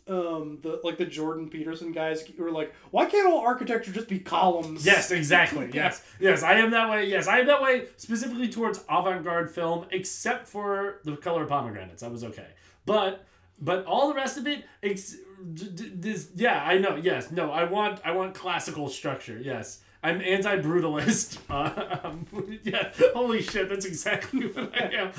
[0.08, 4.08] um the like the Jordan Peterson guys who are like, why can't all architecture just
[4.08, 4.86] be columns?
[4.86, 5.68] Yes, exactly.
[5.74, 7.08] Yes, yes, I am that way.
[7.10, 12.02] Yes, I am that way specifically towards avant-garde film, except for the color of pomegranates.
[12.02, 12.48] I was okay,
[12.86, 13.26] but
[13.60, 16.96] but all the rest of it, ex- this yeah, I know.
[16.96, 19.38] Yes, no, I want I want classical structure.
[19.38, 19.80] Yes.
[20.08, 21.38] I'm anti-brutalist.
[21.50, 22.26] Uh, um,
[22.62, 25.12] yeah, holy shit, that's exactly what I am.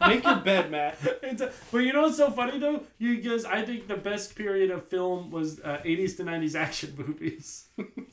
[0.08, 0.98] Make your bed, Matt.
[1.22, 2.82] A- but you know what's so funny though?
[2.98, 6.94] You because I think the best period of film was uh, 80s to 90s action
[6.96, 7.66] movies.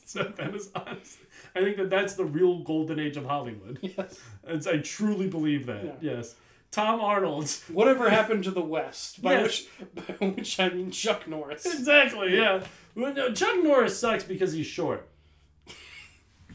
[0.06, 3.78] so that is honestly, I think that that's the real golden age of Hollywood.
[3.82, 4.18] Yes.
[4.46, 5.98] It's, I truly believe that.
[6.00, 6.34] Yes.
[6.70, 7.50] Tom Arnold.
[7.70, 9.20] Whatever happened to the West?
[9.20, 9.66] By Yes.
[9.94, 11.66] which by which I mean Chuck Norris.
[11.66, 12.34] Exactly.
[12.36, 12.64] Yeah.
[12.94, 15.08] Well, no, Chuck Norris sucks because he's short.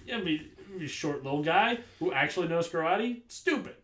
[0.08, 3.22] Yeah, I mean, he's a short little guy who actually knows karate.
[3.28, 3.76] Stupid.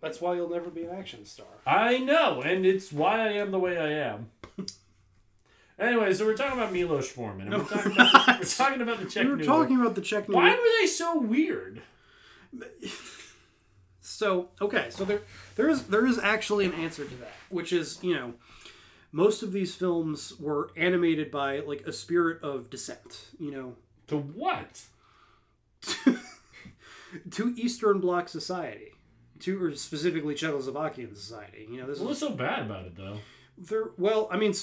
[0.00, 1.46] That's why you'll never be an action star.
[1.66, 4.30] I know, and it's why I am the way I am.
[5.78, 7.52] anyway, so we're talking about Milos Forman.
[7.52, 9.86] And we're, talking about, we're talking about the Czech We were New talking Wave.
[9.86, 10.58] about the Czech New Why Wave.
[10.58, 11.82] were they so weird?
[14.00, 15.20] So okay, so there
[15.56, 18.34] there is there is actually an answer to that, which is you know
[19.12, 23.74] most of these films were animated by like a spirit of dissent, you know,
[24.08, 24.82] To what?
[27.30, 28.92] to Eastern Bloc society,
[29.40, 31.66] to or specifically Czechoslovakian society.
[31.70, 33.18] You know, this is What's so bad about it, though?
[33.58, 33.84] there.
[33.96, 34.54] Well, I mean, uh,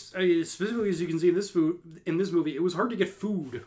[0.46, 2.96] specifically as you can see in this food in this movie, it was hard to
[2.96, 3.66] get food.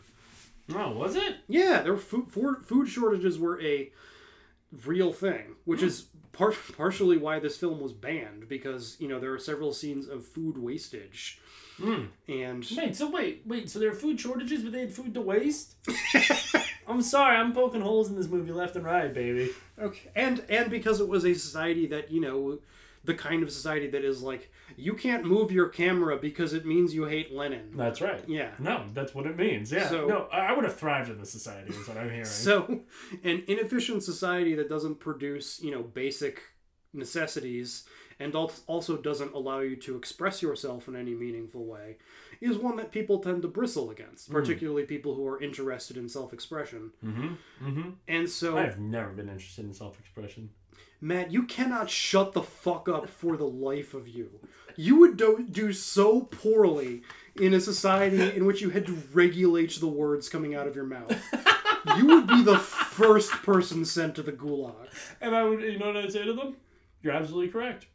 [0.73, 1.37] Oh, was it?
[1.47, 3.91] Yeah, there were food for, food shortages were a
[4.85, 9.33] real thing, which is par- partially why this film was banned because you know there
[9.33, 11.39] are several scenes of food wastage,
[12.27, 15.21] and Wait, so wait, wait, so there are food shortages, but they had food to
[15.21, 15.75] waste?
[16.87, 19.49] I'm sorry, I'm poking holes in this movie left and right, baby.
[19.79, 22.59] okay, and and because it was a society that you know
[23.03, 26.93] the kind of society that is like you can't move your camera because it means
[26.93, 27.71] you hate Lenin.
[27.75, 28.21] That's right.
[28.27, 28.49] Yeah.
[28.59, 29.71] No, that's what it means.
[29.71, 29.87] Yeah.
[29.87, 32.25] So- no, I I would have thrived in this society, is what I'm hearing.
[32.25, 32.81] So,
[33.23, 36.41] an inefficient society that doesn't produce, you know, basic
[36.93, 37.83] necessities
[38.19, 41.97] and al- also doesn't allow you to express yourself in any meaningful way
[42.41, 46.91] is one that people tend to bristle against, particularly people who are interested in self-expression.
[47.03, 47.27] Mm-hmm.
[47.63, 47.89] Mm-hmm.
[48.07, 50.49] And so, I've never been interested in self expression.
[50.99, 54.39] Matt, you cannot shut the fuck up for the life of you.
[54.75, 57.03] You would do, do so poorly
[57.35, 60.85] in a society in which you had to regulate the words coming out of your
[60.85, 61.15] mouth.
[61.95, 64.89] You would be the first person sent to the gulag.
[65.21, 66.57] And I would, you know what I'd say to them?
[67.01, 67.85] You're absolutely correct.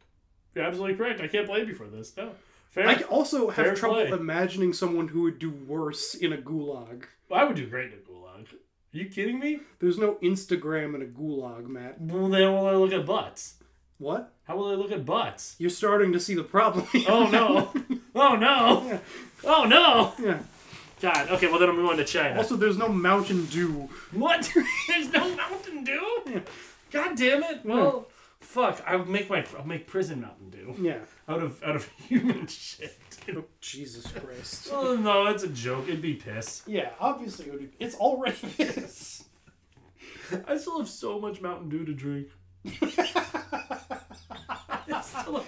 [0.55, 1.19] You're absolutely correct.
[1.19, 2.15] I can't blame you for this.
[2.15, 2.31] No.
[2.73, 2.87] Fair.
[2.87, 4.09] I also have trouble play.
[4.09, 7.03] imagining someone who would do worse in a gulag.
[7.31, 8.51] I would do great in a gulag.
[8.51, 9.59] Are you kidding me?
[9.79, 12.01] There's no Instagram in a gulag, Matt.
[12.01, 13.57] Well, then will I look at butts?
[13.99, 14.33] What?
[14.45, 15.55] How will they look at butts?
[15.59, 16.87] You're starting to see the problem.
[17.07, 17.71] Oh no!
[18.15, 18.99] oh no!
[19.43, 20.13] Oh no!
[20.19, 20.39] yeah.
[20.99, 21.29] God.
[21.29, 21.47] Okay.
[21.47, 22.37] Well, then I'm going to China.
[22.37, 23.87] Also, there's no Mountain Dew.
[24.13, 24.51] What?
[24.87, 26.41] There's no Mountain Dew?
[26.91, 27.59] God damn it!
[27.65, 28.07] Well,
[28.43, 28.83] fuck.
[28.85, 30.99] I'll make my I'll make prison Mountain Dew Yeah.
[31.27, 32.97] out of out of human shit.
[33.35, 34.69] Oh, Jesus Christ.
[34.71, 35.85] Oh no, it's a joke.
[35.87, 36.61] It'd be piss.
[36.67, 37.69] yeah, obviously it would be.
[37.79, 39.23] It's already this.
[40.47, 42.27] I still have so much Mountain Dew to drink.
[44.89, 45.47] I still have,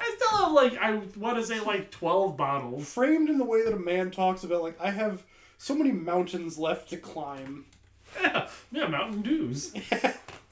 [0.00, 2.92] I still have like I want to say like twelve bottles.
[2.92, 5.22] Framed in the way that a man talks about, like, I have
[5.58, 7.66] so many mountains left to climb.
[8.20, 9.72] Yeah, yeah, Mountain Dews.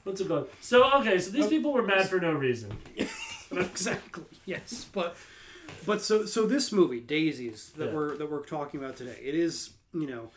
[0.03, 0.49] What's it called?
[0.61, 1.49] So okay, so these oh.
[1.49, 2.77] people were mad for no reason.
[3.51, 4.23] exactly.
[4.45, 5.15] Yes, but
[5.85, 7.93] but so so this movie Daisies that Yeah.
[7.93, 9.19] we're that we're talking about today.
[9.21, 10.31] It is you know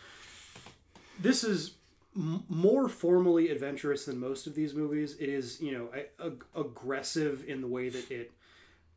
[1.19, 1.75] this is
[2.17, 5.17] m- more formally adventurous than most of these movies.
[5.19, 8.33] It is you know a, a, aggressive in the way that it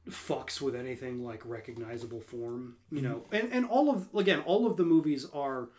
[0.09, 2.77] fucks with anything like recognizable form.
[2.91, 3.35] You know, mm-hmm.
[3.35, 5.69] and and all of again all of the movies are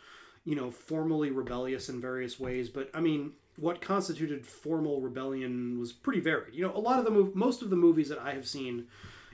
[0.44, 2.68] you know formally rebellious in various ways.
[2.70, 3.32] But I mean.
[3.58, 6.54] What constituted formal rebellion was pretty varied.
[6.54, 8.86] You know, a lot of the mov- most of the movies that I have seen,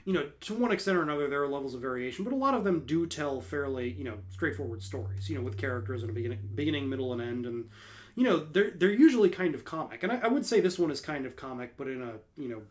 [0.03, 2.53] you know, to one extent or another, there are levels of variation, but a lot
[2.53, 5.29] of them do tell fairly, you know, straightforward stories.
[5.29, 7.69] You know, with characters and a beginning, beginning, middle, and end, and
[8.15, 10.03] you know, they're they're usually kind of comic.
[10.03, 12.49] And I, I would say this one is kind of comic, but in a you
[12.49, 12.61] know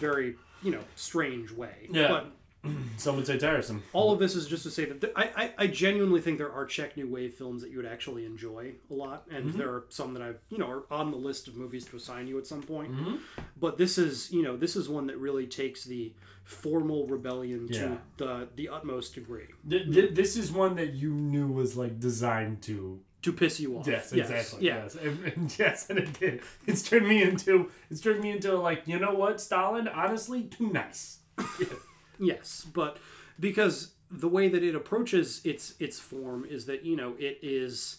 [0.00, 1.88] very you know strange way.
[1.90, 2.08] Yeah.
[2.08, 2.32] But
[2.96, 3.82] Some would say tiresome.
[3.92, 6.52] all of this is just to say that th- I, I, I genuinely think there
[6.52, 9.58] are Czech New Wave films that you would actually enjoy a lot, and Mm-hmm.
[9.58, 12.26] there are some that I've you know are on the list of movies to assign
[12.26, 12.92] you at some point.
[12.92, 13.16] Mm-hmm.
[13.60, 16.12] But this is you know this is one that really takes the
[16.44, 17.80] formal rebellion Yeah.
[17.80, 21.98] to the the utmost degree Th- th- this is one that you knew was like
[21.98, 23.00] designed to.
[23.22, 23.86] to piss you off.
[23.86, 24.66] Yes, exactly.
[24.66, 24.82] Yeah.
[24.82, 26.40] Yes, and, and yes, and it did.
[26.66, 27.70] It's turned me into.
[27.90, 29.88] It's turned me into like you know what, Stalin.
[29.88, 31.20] Honestly, too nice.
[32.18, 32.98] Yes, but
[33.40, 37.98] because the way that it approaches its its form is that you know it is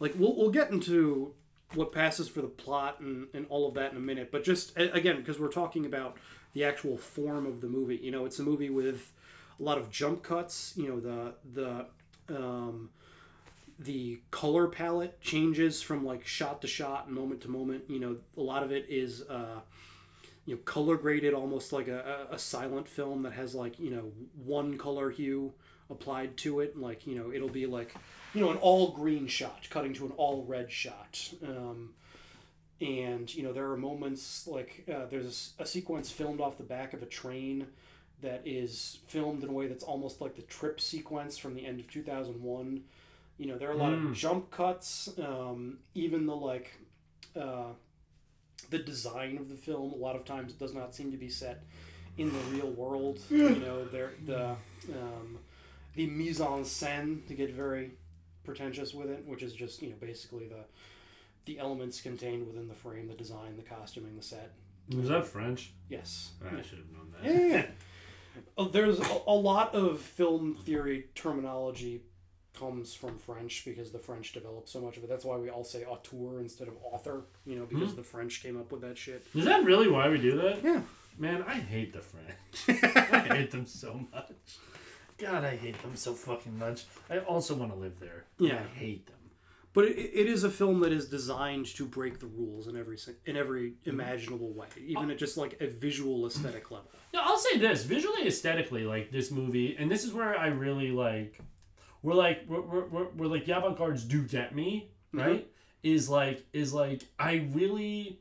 [0.00, 1.32] like we'll we'll get into
[1.74, 4.76] what passes for the plot and, and all of that in a minute but just
[4.76, 6.16] again because we're talking about
[6.52, 7.96] the actual form of the movie.
[7.96, 9.12] You know it's a movie with
[9.58, 11.34] a lot of jump cuts you know the
[12.28, 12.90] the um
[13.78, 17.84] the color palette changes from like shot to shot and moment to moment.
[17.88, 19.60] You know a lot of it is uh
[20.46, 24.12] you know color graded almost like a, a, silent film that has like you know
[24.44, 25.52] one color hue
[25.90, 26.76] applied to it.
[26.76, 27.94] Like you know it'll be like
[28.34, 31.30] you know an all green shot cutting to an all red shot.
[31.46, 31.90] Um,
[32.80, 36.92] and you know there are moments like uh, there's a, sequence filmed off the back
[36.92, 37.66] of a train
[38.20, 41.78] that is filmed in a way that's almost like the trip sequence from the end
[41.78, 42.82] of 2001
[43.38, 46.72] you know there are a lot of jump cuts um, even the like
[47.40, 47.68] uh,
[48.70, 49.92] the design of the film.
[49.92, 51.64] A lot of times, it does not seem to be set
[52.18, 53.18] in the real world.
[53.30, 54.50] you know, there the
[54.90, 55.38] um,
[55.94, 57.92] the mise en scène to get very
[58.44, 60.64] pretentious with it, which is just you know basically the
[61.44, 64.52] the elements contained within the frame, the design, the costuming, the set.
[64.94, 65.72] Was that French?
[65.88, 66.32] Yes.
[66.44, 67.24] I should have known that.
[67.24, 67.66] Yeah, yeah, yeah.
[68.56, 72.02] Oh, there's a, a lot of film theory terminology
[72.58, 75.08] comes from French because the French developed so much of it.
[75.08, 77.96] That's why we all say auteur instead of author, you know, because hmm.
[77.96, 79.26] the French came up with that shit.
[79.34, 80.62] Is that really why we do that?
[80.62, 80.80] Yeah.
[81.18, 82.82] Man, I hate the French.
[83.12, 84.58] I hate them so much.
[85.18, 86.84] God, I hate them so fucking much.
[87.08, 88.24] I also want to live there.
[88.38, 88.58] Yeah.
[88.58, 89.16] I hate them.
[89.72, 92.96] But it, it is a film that is designed to break the rules in every
[93.26, 93.90] in every hmm.
[93.90, 95.10] imaginable way, even oh.
[95.10, 96.90] at just like a visual aesthetic level.
[97.12, 100.90] No, I'll say this visually, aesthetically, like this movie, and this is where I really
[100.90, 101.38] like.
[102.04, 105.48] We're like we're we're, we're, like the avant-gardes do get me right.
[105.82, 108.20] Is like is like I really,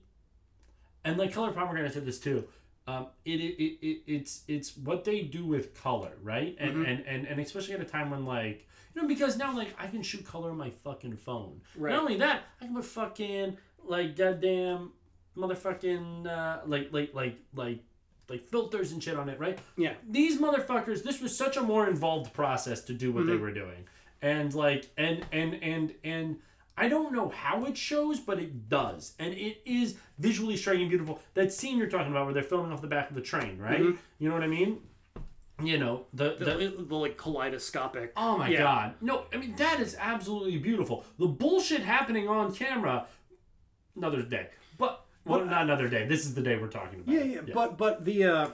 [1.04, 2.46] and like color pomegranate said this too.
[2.88, 6.56] Um, it, it, it, it it's it's what they do with color, right?
[6.60, 9.76] And, and and and especially at a time when like you know because now like
[9.78, 11.60] I can shoot color on my fucking phone.
[11.76, 11.92] Right.
[11.92, 14.92] Not only that, I can put fucking like goddamn
[15.36, 17.80] motherfucking uh, like like like like
[18.30, 19.60] like filters and shit on it, right?
[19.78, 19.94] Yeah.
[20.10, 23.42] These motherfuckers, this was such a more involved process to do what they Mm-hmm.
[23.42, 23.86] were doing,
[24.22, 26.38] and like and and and and.
[26.76, 30.90] I don't know how it shows, but it does, and it is visually striking, and
[30.90, 31.20] beautiful.
[31.36, 33.80] That scene you're talking about, where they're filming off the back of the train, right?
[34.18, 34.80] You know what I mean?
[35.62, 36.44] You know the, Mm-hmm.
[36.44, 38.14] The, the the, like kaleidoscopic.
[38.18, 38.64] Oh my Yeah.
[38.64, 38.96] god.
[39.02, 41.06] No, I mean that is absolutely beautiful.
[41.20, 43.06] The bullshit happening on camera
[43.96, 44.48] another day.
[45.26, 46.06] But well not another day.
[46.06, 47.14] This is the day we're talking about.
[47.14, 48.48] Yeah, yeah, but but the uh,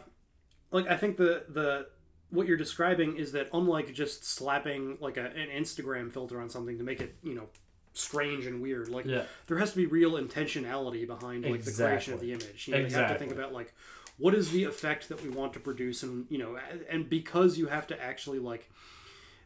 [0.72, 1.88] like I think the the
[2.30, 6.78] what you're describing is that unlike just slapping like a, an Instagram filter on something
[6.78, 7.48] to make it you know
[7.94, 9.24] strange and weird, like Yeah.
[9.48, 12.68] there has to be real intentionality behind like the creation of the image.
[12.68, 13.74] You know, you have to think about like
[14.18, 16.58] what is the effect that we want to produce, and you know,
[16.90, 18.70] and because you have to actually like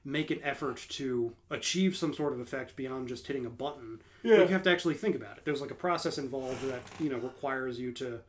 [0.05, 4.01] make an effort to achieve some sort of effect beyond just hitting a button.
[4.21, 4.37] Yeah.
[4.37, 5.45] Like you have to actually think about it.
[5.45, 8.19] There's like a process involved that you know requires you to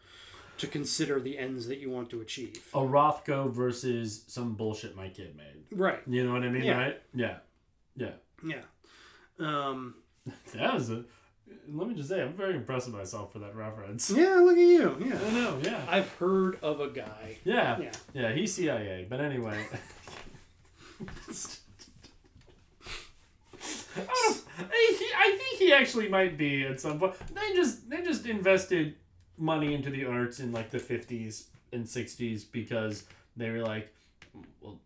[0.58, 2.56] to consider the ends that you want to achieve.
[2.74, 5.64] A Rothko versus some bullshit my kid made.
[5.78, 5.98] Right.
[6.06, 6.78] You know what I mean, Yeah.
[6.78, 7.02] right?
[7.14, 7.38] Yeah.
[7.96, 8.12] Yeah.
[8.44, 8.62] Yeah.
[9.38, 9.96] Um.
[10.54, 11.04] That was a
[11.70, 14.10] let me just say, I'm very impressed with myself for that reference.
[14.10, 14.36] Yeah.
[14.36, 14.96] Look at you.
[15.04, 15.18] Yeah.
[15.26, 15.84] I know, yeah.
[15.88, 17.38] I've heard of a guy.
[17.44, 17.78] Yeah.
[17.80, 17.92] Yeah.
[18.12, 19.06] Yeah, he's CIA.
[19.08, 19.58] But anyway.
[23.96, 27.14] I, he- I think he actually might be at some point.
[27.34, 28.94] They just they just invested
[29.38, 33.04] money into the arts in like the fifties and sixties because
[33.36, 33.92] they were like,
[34.60, 34.78] well,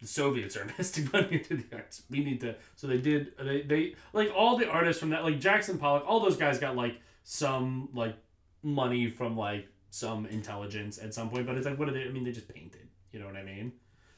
[0.00, 2.02] the Soviets are investing money into the arts.
[2.10, 2.54] We need to.
[2.76, 3.32] So they did.
[3.38, 6.04] They they like all the artists from that like Jackson Pollock.
[6.06, 8.16] All those guys got like some like
[8.62, 11.46] money from like some intelligence at some point.
[11.46, 12.04] But it's like what are they?
[12.04, 12.88] I mean, they just painted.
[13.12, 13.72] You know what I mean?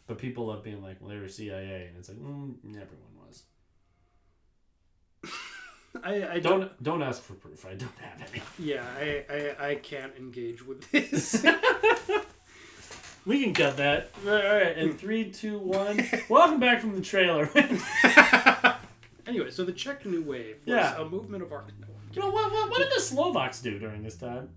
[0.07, 3.13] But people love being like, well, they were CIA, and it's like, mm, everyone.
[6.02, 6.61] I, I don't.
[6.61, 7.64] Don't don't ask for proof.
[7.66, 8.42] I don't have any.
[8.59, 8.85] Yeah.
[8.98, 11.44] I, I I can't engage with this.
[13.26, 14.11] We can cut that.
[14.26, 14.96] All right, and hmm.
[14.96, 16.07] three, two, one.
[16.28, 17.48] Welcome back from the trailer.
[19.26, 21.00] anyway, so the Czech New Wave was Yeah.
[21.00, 21.72] a movement of art.
[22.12, 22.70] you know what, what?
[22.70, 24.50] What did the Slovaks do during this time?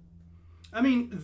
[0.74, 1.22] I mean, th-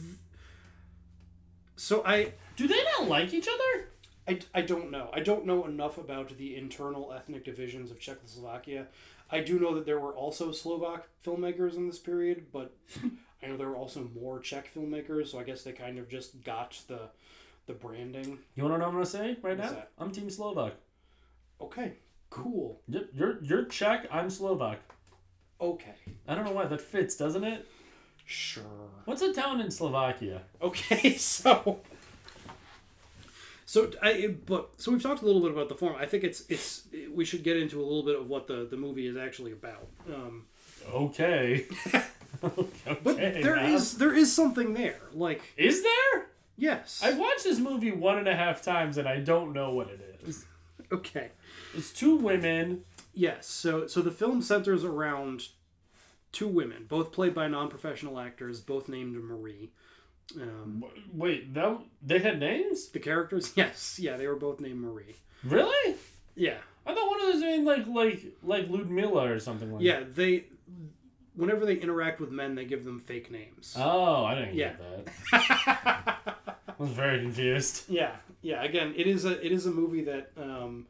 [1.76, 3.90] so I Do they not like each other?
[4.26, 5.10] I, I don't know.
[5.12, 8.88] I don't know enough about the internal ethnic divisions of Czechoslovakia.
[9.34, 12.76] I do know that there were also Slovak filmmakers in this period, but
[13.44, 16.44] I know there were also more Czech filmmakers, so I guess they kind of just
[16.44, 17.10] got the
[17.66, 18.38] the branding.
[18.56, 19.78] You want to know what I'm gonna say right What's now?
[19.78, 19.90] that?
[19.98, 20.74] I'm Team Slovak.
[21.60, 21.94] Okay,
[22.30, 22.80] cool.
[22.88, 24.08] Yep, you're you're Czech.
[24.12, 24.80] I'm Slovak.
[25.60, 25.96] Okay,
[26.28, 27.66] I don't know why that fits, doesn't it?
[28.26, 28.64] sure.
[29.06, 30.44] What's a town in Slovakia?
[30.62, 31.82] Okay, so
[33.74, 35.96] so I but so we've talked a little bit about the form.
[35.98, 38.78] I think it's it's we should get into a little bit of what the the
[38.78, 39.88] movie is actually about.
[40.08, 40.46] Um,
[40.94, 41.66] Okay.
[42.42, 42.54] but
[43.16, 43.74] okay, there man.
[43.74, 45.00] is there is something there.
[45.12, 46.28] Like Is there?
[46.56, 49.88] yes, I've watched this movie one and a half times and I don't know what
[49.90, 50.46] it is.
[50.92, 51.30] okay.
[51.74, 52.84] It's two women.
[53.16, 55.48] Yes, so so the film centers around
[56.32, 59.72] two women, both played by non-professional actors, both named Marie.
[60.42, 62.88] Um, Wait, that they had names?
[62.90, 65.16] the characters, yes, yeah, they were both named Marie.
[65.44, 65.96] Really?
[66.36, 70.04] Yeah, I thought one of those named like like like Ludmilla or something like yeah,
[70.12, 70.46] they.
[71.36, 73.76] Whenever they interact with men, they give them fake names.
[73.76, 74.74] Oh, I didn't Yeah.
[74.74, 76.58] get that.
[76.68, 77.86] I was very confused.
[77.90, 78.64] Yeah, yeah.
[78.64, 80.86] Again, it is a it is a movie that um,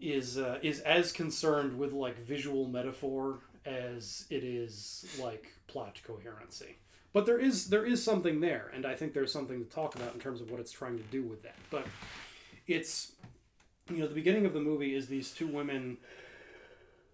[0.00, 6.76] is uh, is as concerned with like visual metaphor as it is like plot coherency.
[7.14, 10.12] But there is there is something there, and I think there's something to talk about
[10.14, 11.56] in terms of what it's trying to do with that.
[11.70, 11.86] But
[12.66, 13.12] it's
[13.88, 15.96] you know the beginning of the movie is these two women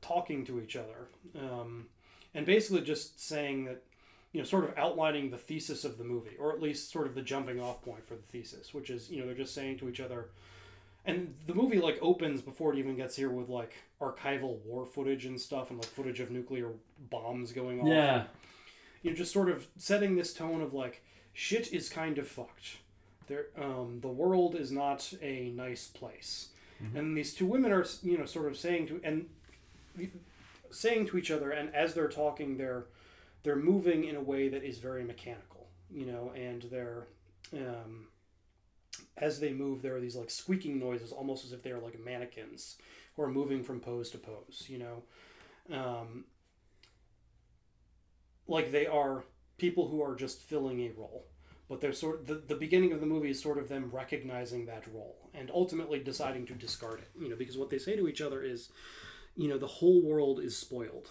[0.01, 1.87] talking to each other, um,
[2.35, 3.83] and basically just saying that
[4.33, 7.15] you know sort of outlining the thesis of the movie, or at least sort of
[7.15, 9.89] the jumping off point for the thesis, which is you know they're just saying to
[9.89, 10.31] each other.
[11.05, 15.27] And the movie like opens before it even gets here with like archival war footage
[15.27, 16.69] and stuff and like footage of nuclear
[17.11, 18.25] bombs going off Yeah.
[19.03, 22.79] You know, just sort of setting this tone of like shit is kind of fucked.
[23.27, 26.49] There, um, the world is not a nice place,
[26.99, 29.29] and these two women are you know sort of saying to and
[30.71, 32.87] saying to each other, and as they're talking, they're
[33.43, 37.07] they're moving in a way that is very mechanical, you know, and they're
[37.55, 38.09] um,
[39.17, 42.03] as they move, there are these like squeaking noises, almost as if they are like
[42.03, 42.77] mannequins
[43.15, 45.03] who are moving from pose to pose, you know.
[45.73, 46.25] Um,
[48.51, 49.25] like they are
[49.59, 51.25] people who are just filling a role.
[51.69, 54.85] But they're sort the, the beginning of the movie is sort of them recognizing that
[54.93, 58.21] role and ultimately deciding to discard it you know because what they say to each
[58.21, 58.71] other is
[59.37, 61.11] you know the whole world is spoiled.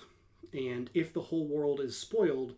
[0.51, 2.55] And if the whole world is spoiled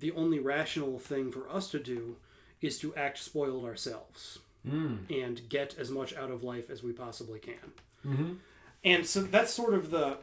[0.00, 2.16] the only rational thing for us to do
[2.60, 4.96] is to act spoiled ourselves hmm.
[5.08, 7.72] and get as much out of life as we possibly can.
[8.06, 8.32] Mm-hmm.
[8.84, 10.18] And so that's sort of the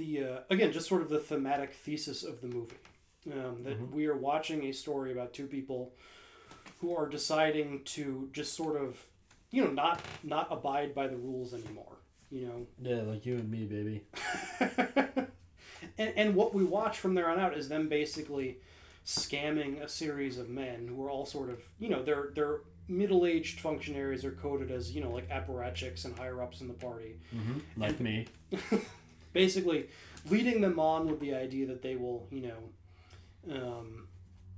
[0.00, 2.76] the uh, again just sort of the thematic thesis of the movie.
[3.30, 5.92] Um, that we are watching a story about two people
[6.80, 8.96] who are deciding to just sort of
[9.50, 12.66] you know not not abide by the rules anymore you know?
[12.80, 14.02] Yeah, like you and me, baby.
[15.98, 18.58] and, and what we watch from there on out is them basically
[19.04, 23.58] scamming a series of men who are all sort of you know they're they're middle-aged
[23.58, 27.16] functionaries are coded as you know like apparatchiks and higher ups in the party.
[27.76, 28.26] Like me.
[29.32, 29.88] basically
[30.28, 34.06] leading them on with the idea that they will you know um,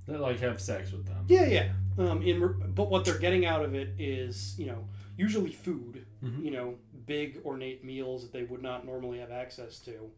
[0.07, 1.25] That like have sex with them.
[1.27, 1.71] yeah yeah.
[1.97, 6.05] Um, in but what they're getting out of it is you know usually food
[6.41, 10.09] you know big ornate meals that they would not normally have access to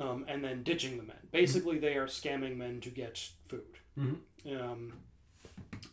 [0.00, 1.16] um, and then ditching the men.
[1.30, 3.62] Basically they are scamming men to get food.
[3.96, 4.92] Um,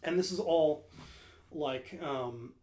[0.04, 0.88] and this is all
[1.52, 2.54] like um,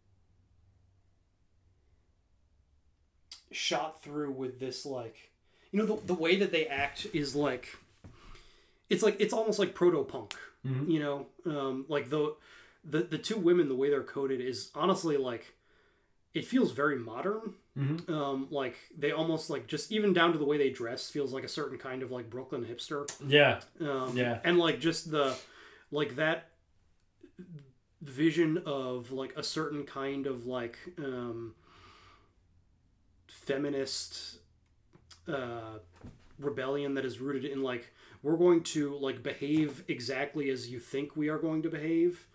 [3.50, 5.30] shot through with this like
[5.72, 7.76] you know the, the way that they act is like
[8.88, 10.34] it's like it's almost like proto punk
[10.86, 11.26] you know?
[11.46, 12.34] Um, like the,
[12.84, 15.54] the the two women the way they're coded is honestly like
[16.34, 17.54] it feels very modern.
[18.08, 21.44] Um, like they almost like just even down to the way they dress feels like
[21.44, 23.08] a certain kind of like brooklyn hipster.
[23.26, 23.60] Yeah.
[23.80, 24.40] um, Yeah.
[24.44, 25.36] and like just the
[25.92, 26.48] like that
[28.02, 31.54] vision of like a certain kind of like um
[33.48, 34.38] feminist
[35.26, 35.78] uh
[36.38, 37.84] rebellion that is rooted in like
[38.22, 42.26] we're going to like behave exactly as you think we are going to behave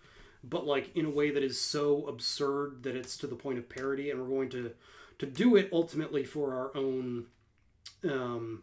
[0.42, 3.68] but like in a way that is so absurd that it's to the point of
[3.68, 4.72] parody and we're going to
[5.18, 7.26] to do it ultimately for our own
[8.04, 8.62] um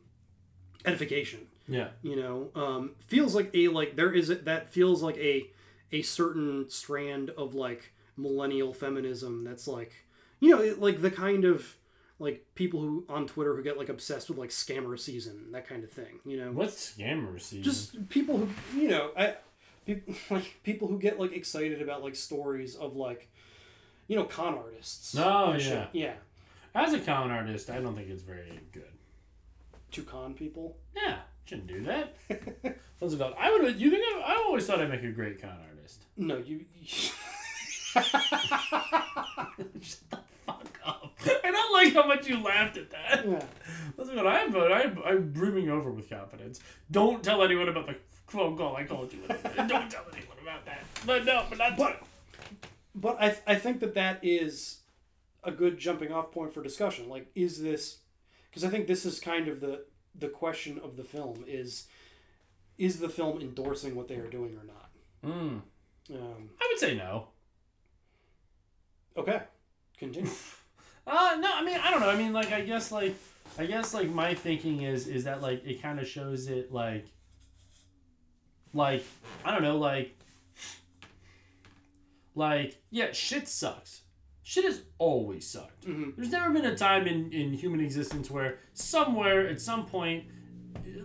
[0.85, 1.89] edification Yeah.
[2.03, 5.49] you know um, feels like a like there is a, that feels like a
[5.91, 9.91] a certain strand of like millennial feminism that's like
[10.39, 11.75] you know it- like the kind of
[12.21, 15.83] like people who on twitter who get like obsessed with like scammer season that kind
[15.83, 17.63] of thing you know What's scammer season?
[17.63, 18.47] just people who
[18.79, 19.35] you know i
[19.85, 23.27] people like people who get like excited about like stories of like
[24.07, 25.89] you know con artists Oh, and shit.
[25.93, 26.05] yeah.
[26.05, 26.13] yeah
[26.83, 28.83] As a con artist, I don't think it's very good.
[29.91, 32.15] to con people Yeah, shouldn't do that.
[32.99, 33.33] What's it called?
[33.39, 33.79] I would.
[33.81, 36.03] You think I, I always thought I'd make a great con artist.
[36.17, 36.65] no you
[37.93, 38.23] Fuck up.
[38.23, 40.20] I don't
[41.83, 43.25] like how much you laughed at that.
[43.27, 43.43] yeah
[43.97, 44.55] That's what I'm.
[44.55, 44.99] I'm.
[45.05, 46.59] I'm brimming over with confidence.
[46.89, 47.95] Don't tell anyone about the
[48.27, 49.19] phone call I called you.
[49.27, 50.83] Don't tell anyone about that.
[51.05, 51.77] But no, but not.
[51.77, 52.01] But-
[52.93, 54.79] but I, I think that that is
[55.45, 57.99] a good jumping off point for discussion like is this
[58.49, 61.87] because i think this is kind of the the question of the film is
[62.77, 64.89] is the film endorsing what they are doing or not
[65.23, 65.61] Mm,
[66.15, 67.29] um, I would say no.
[69.15, 69.41] okay
[69.97, 70.29] continue
[71.07, 72.09] Uh, no, I mean, I don't know.
[72.09, 73.15] I mean, like, I guess, like,
[73.57, 77.05] I guess, like, my thinking is, is that, like, it kind of shows it, like,
[78.73, 79.03] like,
[79.43, 80.17] I don't know, like,
[82.35, 84.01] like, yeah, shit sucks.
[84.43, 85.85] Shit has always sucked.
[86.15, 90.25] There's never been a time in, in human existence where somewhere at some point,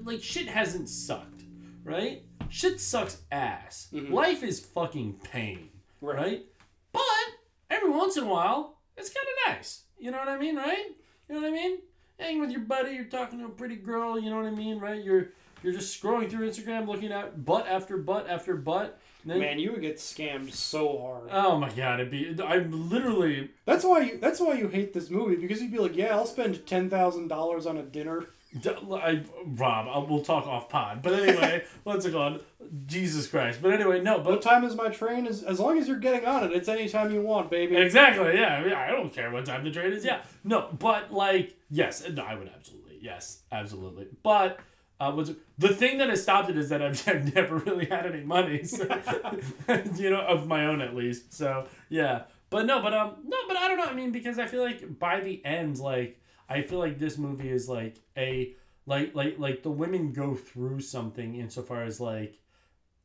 [0.05, 1.43] like, shit hasn't sucked,
[1.85, 2.23] right?
[2.49, 3.89] Shit sucks ass.
[4.13, 5.71] Life is fucking pain,
[6.01, 6.45] right?
[6.93, 7.03] But
[7.71, 9.83] every once in a while, it's kind of nice.
[9.99, 10.87] You know what I mean, right?
[11.29, 11.79] You know what I mean?
[12.19, 14.79] hanging with your buddy, you're talking to a pretty girl, you know what I mean,
[14.79, 15.03] right?
[15.03, 15.29] You're
[15.63, 18.99] you're just scrolling through Instagram, looking at butt after butt after butt.
[19.25, 21.29] Then, Man, you would get scammed so hard.
[21.33, 22.37] oh my god, it'd be.
[22.43, 23.51] I'm literally.
[23.65, 24.19] That's why you.
[24.19, 27.29] That's why you hate this movie because you'd be like, yeah, I'll spend ten thousand
[27.29, 28.27] dollars on a dinner.
[28.65, 31.03] I, Rob, I, we'll talk off pod.
[31.03, 32.45] But anyway, what's it called?
[32.87, 33.61] Jesus Christ.
[33.63, 35.27] But anyway, no, But What time is my train?
[35.27, 37.77] Is as long as you're getting on it, it's any time you want, baby.
[37.77, 38.35] Exactly.
[38.35, 38.65] Yeah.
[38.65, 38.81] yeah.
[38.81, 40.05] I don't care what time the train is.
[40.05, 40.23] Yeah.
[40.45, 42.99] No, but like, yes, no, I would absolutely.
[43.01, 44.09] Yes, absolutely.
[44.23, 44.59] But
[44.99, 48.07] uh, was the thing that has stopped it is that I've, I've never really had
[48.07, 48.85] any money, so,
[49.97, 51.35] you know, of my own at least.
[51.35, 52.23] So yeah.
[52.49, 53.87] But no, but um, no, but I don't know.
[53.87, 57.49] I mean, because I feel like by the end, like, I feel like this movie
[57.51, 58.55] is like a
[58.87, 62.39] like like like the women go through something insofar as like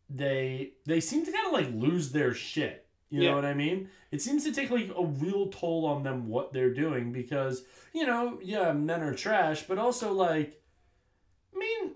[0.09, 2.87] they they seem to kind of like lose their shit.
[3.09, 3.29] You Yeah.
[3.31, 3.89] know what I mean?
[4.11, 7.63] It seems to take like a real toll on them what they're doing because
[7.93, 10.61] you know yeah men are trash, but also like
[11.55, 11.91] I mean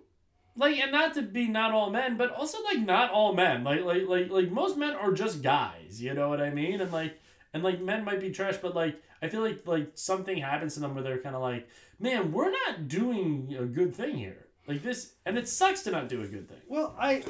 [0.58, 3.64] like and not to be not all men, but also like not all men.
[3.64, 6.02] Like like like like most men are just guys.
[6.02, 6.82] You know what I mean?
[6.82, 7.20] And like
[7.56, 10.82] and like men might be trash, but like I feel like like something happens to
[10.82, 11.68] them where they're kind of like,
[12.00, 14.46] man, we're not doing a good thing here.
[14.68, 16.58] Like this, and it sucks to not do a good thing.
[16.68, 17.24] Well, I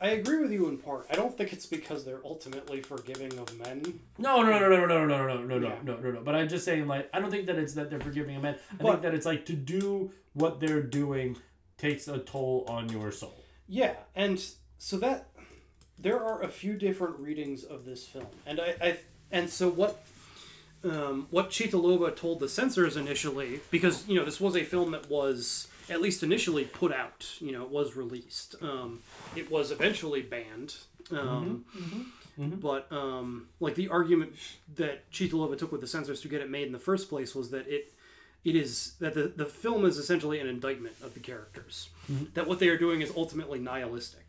[0.00, 1.06] I agree with you in part.
[1.10, 4.00] I don't think it's because they're ultimately forgiving of men.
[4.18, 5.78] No, no, no, no, no, no, no, no, no, no, Yeah.
[5.84, 6.20] no, no, no.
[6.22, 8.56] But I'm just saying, like, I don't think that it's that they're forgiving a man.
[8.72, 11.36] I But- think that it's like to do what they're doing
[11.78, 13.38] takes a toll on your soul.
[13.68, 14.44] Yeah, and
[14.78, 15.28] so that
[15.98, 18.98] there are a few different readings of this film, and I, I
[19.32, 20.04] and so what
[20.84, 25.08] um, what Chytilova told the censors initially, because you know this was a film that
[25.10, 28.54] was at least initially put out, you know, it was released.
[28.62, 29.00] Um,
[29.34, 30.76] it was eventually banned.
[31.10, 31.64] Um,
[32.38, 34.32] But um, like the argument
[34.76, 37.50] that Chytilova took with the censors to get it made in the first place was
[37.50, 37.92] that it
[38.44, 41.90] it is that the, the film is essentially an indictment of the characters.
[42.34, 44.26] That what they are doing is ultimately nihilistic.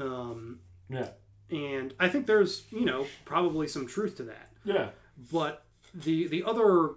[0.00, 0.58] Um,
[0.90, 1.08] Yeah,
[1.50, 4.50] and I think there's you know probably some truth to that.
[4.64, 4.90] yeah.
[5.32, 5.64] But
[5.94, 6.94] the the other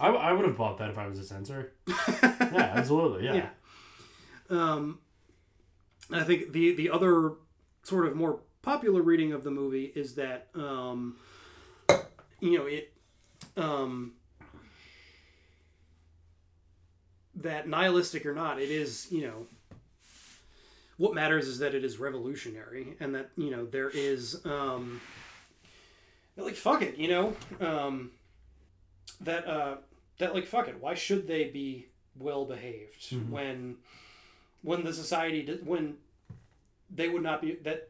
[0.00, 1.72] I, I would have bought that if I was a censor.
[2.22, 3.24] yeah, absolutely.
[3.24, 3.34] Yeah.
[3.34, 3.48] Yeah.
[4.50, 5.00] Um,
[6.10, 7.32] I think the the other
[7.82, 11.16] sort of more popular reading of the movie is that um,
[12.40, 12.92] you know it
[13.56, 14.12] um,
[17.34, 19.46] that nihilistic or not, it is you know
[20.98, 25.00] what matters is that it is revolutionary and that you know there is um,
[26.36, 28.10] like fuck it, you know um,
[29.20, 29.76] that uh,
[30.18, 31.86] that like fuck it, why should they be
[32.18, 33.76] well behaved when
[34.62, 35.96] when the society d- when
[36.90, 37.88] they would not be that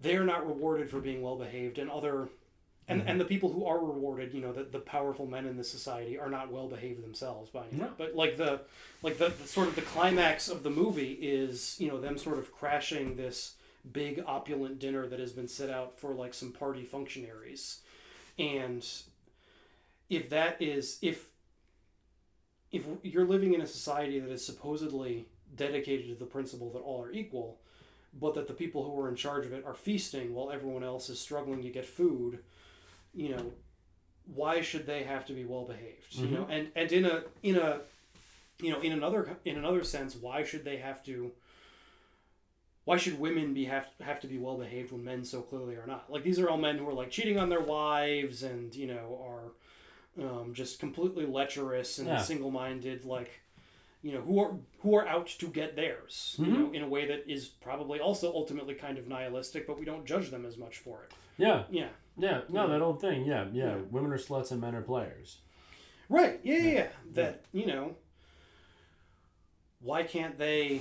[0.00, 2.28] they are not rewarded for being well behaved and other
[2.86, 3.08] and, mm-hmm.
[3.08, 6.18] and the people who are rewarded you know the, the powerful men in the society
[6.18, 7.90] are not well behaved themselves by any No.
[7.96, 8.60] but like the
[9.02, 12.38] like the, the sort of the climax of the movie is you know them sort
[12.38, 13.54] of crashing this
[13.92, 17.80] big opulent dinner that has been set out for like some party functionaries.
[18.38, 18.86] And
[20.08, 21.28] if that is if
[22.72, 27.02] if you're living in a society that is supposedly dedicated to the principle that all
[27.04, 27.60] are equal,
[28.18, 31.08] but that the people who are in charge of it are feasting while everyone else
[31.08, 32.40] is struggling to get food,
[33.14, 33.52] you know,
[34.34, 36.14] why should they have to be well behaved?
[36.14, 37.80] You know, and and in a in a
[38.60, 41.32] you know in another in another sense, why should they have to?
[42.84, 45.86] Why should women be have have to be well behaved when men so clearly are
[45.86, 46.10] not?
[46.10, 49.18] Like these are all men who are like cheating on their wives and you know
[49.26, 52.18] are um, just completely lecherous and Yeah.
[52.18, 53.40] single-minded like
[54.02, 54.52] you know who are
[54.82, 58.32] who are out to get theirs you know in a way that is probably also
[58.32, 61.64] ultimately kind of nihilistic but we don't judge them as much for it Yeah.
[61.70, 62.42] yeah Yeah.
[62.48, 63.24] No, that old thing.
[63.24, 63.46] Yeah.
[63.52, 63.76] Yeah.
[63.90, 65.38] Women are sluts and men are players.
[66.08, 66.86] right yeah yeah, yeah.
[67.12, 67.94] that you know
[69.80, 70.80] why can't they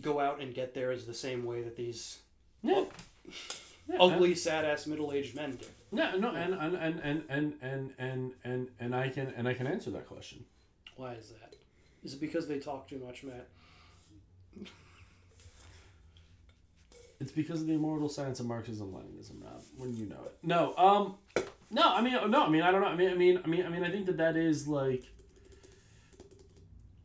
[0.00, 2.18] go out and get theirs the same way that these
[2.62, 2.84] Yeah.
[3.88, 8.32] Yeah, ugly sad-ass middle-aged men do Yeah, no, and and and and and and and
[8.44, 10.44] and, and I can and I can answer that question.
[10.96, 11.54] why is that
[12.04, 13.46] is it because they talk too much matt
[17.20, 19.62] It's because of the immortal science of Marxism Leninism, Rob.
[19.76, 20.34] When you know it.
[20.42, 21.14] No, um,
[21.70, 21.82] no.
[21.94, 22.44] I mean, no.
[22.46, 22.86] I mean, I don't know.
[22.88, 25.04] I mean, I mean, I mean, I mean, I think that that is like.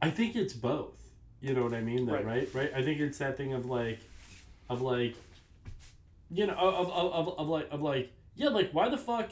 [0.02, 0.94] I think it's both.
[1.42, 2.06] You know what I mean?
[2.06, 2.26] Though, Right.
[2.26, 2.50] right?
[2.54, 2.72] Right.
[2.76, 4.00] I think it's that thing of like,
[4.70, 5.16] of like,
[6.32, 9.32] you know, of of, of, of like of like, yeah, like why the fuck.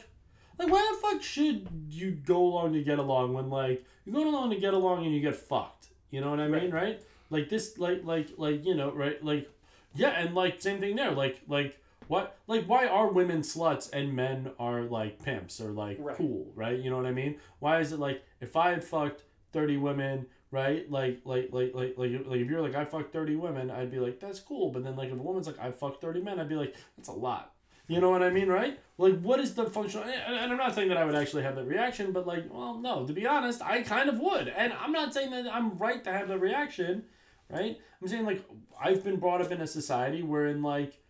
[0.58, 4.28] Like why the fuck should you go along to get along when like you're going
[4.28, 5.88] along to get along and you get fucked?
[6.10, 7.00] You know what I mean, right?
[7.30, 9.22] Like this, like like like you know, right?
[9.24, 9.50] Like
[9.94, 11.12] yeah, and like same thing there.
[11.12, 11.78] Like like
[12.08, 16.16] What like why are women sluts and men are like pimps or like Right.
[16.16, 16.78] cool, right?
[16.78, 17.36] You know what I mean?
[17.60, 19.22] Why is it like if I had fucked
[19.52, 20.90] thirty women, right?
[20.90, 23.98] Like like like like like like if you're like I fucked thirty women, I'd be
[24.00, 24.70] like that's cool.
[24.70, 27.08] But then like if a woman's like I fucked thirty men, I'd be like that's
[27.08, 27.52] a lot.
[27.86, 28.78] You know what I mean, right?
[28.96, 30.06] Like, what is the functional?
[30.06, 32.78] And and I'm not saying that I would actually have that reaction, but like, well,
[32.78, 33.06] no.
[33.06, 36.10] To be honest, I kind of would, and I'm not saying that I'm right to
[36.12, 37.04] have the reaction,
[37.50, 37.78] right?
[38.00, 38.44] I'm saying like
[38.80, 41.00] I've been brought up in a society wherein like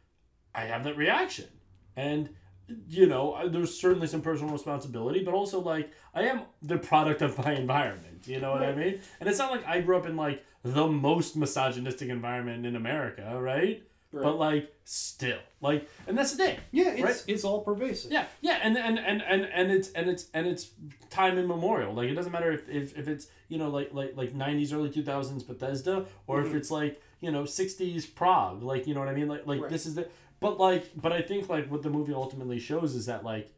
[0.55, 1.47] I have that reaction,
[1.97, 2.31] and
[2.89, 7.39] you know, there's certainly some personal responsibility, but also like I am the product of
[7.39, 8.27] my environment.
[8.27, 9.01] You know what I mean?
[9.21, 13.39] And it's not like I grew up in like the most misogynistic environment in America,
[13.41, 13.83] right?
[14.23, 16.59] But like still, like, and that's the thing.
[16.71, 17.25] Yeah, it's Right.
[17.27, 18.13] it's all pervasive.
[18.13, 20.71] Yeah, yeah, and and and and and it's and it's and it's
[21.11, 21.93] time immemorial.
[21.95, 24.91] Like it doesn't matter if, if, if it's you know like like like nineties, early
[24.91, 26.57] two thousands Bethesda, or if mm-hmm.
[26.59, 28.63] it's like you know sixties Prague.
[28.63, 29.29] Like you know what I mean?
[29.29, 29.71] Like like Right.
[29.71, 30.09] this is the.
[30.41, 33.51] But like, but I think like what the movie ultimately shows is that like.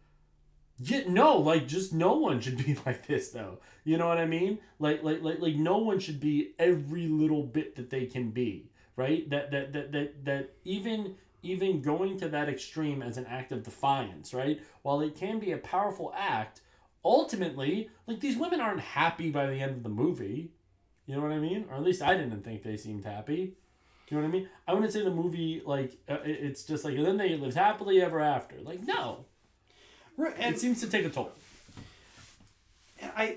[0.79, 3.59] Yeah, no, like just no one should be like this though.
[3.85, 4.59] You know what I mean?
[4.79, 8.71] Like like like like no one should be every little bit that they can be,
[8.97, 9.29] right?
[9.31, 13.63] That that that that, that even even going to that extreme as an act of
[13.63, 14.61] defiance, right?
[14.83, 16.63] While it can be a powerful act,
[17.05, 20.51] ultimately, like these women aren't happy by the end of the movie.
[21.07, 21.67] You know what I mean?
[21.71, 23.55] Or at least I didn't think they seemed happy.
[24.09, 24.49] Do you know what I mean?
[24.67, 28.03] I wouldn't say the movie like uh, it's just like and then they lived happily
[28.03, 28.57] ever after.
[28.61, 29.27] Like no,
[30.17, 31.31] Right, and it seems to take a toll.
[33.03, 33.37] I.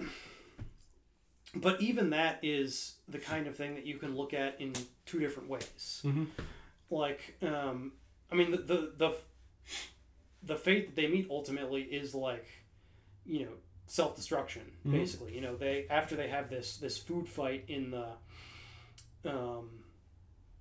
[1.56, 4.74] But even that is the kind of thing that you can look at in
[5.06, 6.02] two different ways.
[6.04, 6.28] Mhm.
[6.92, 7.94] Like, um,
[8.32, 9.18] I mean, the, the the
[10.44, 12.46] the fate that they meet ultimately is like,
[13.26, 13.52] you know,
[13.88, 14.62] self destruction.
[14.86, 18.08] Basically, you know, they after they have this this food fight in the,
[19.26, 19.70] um,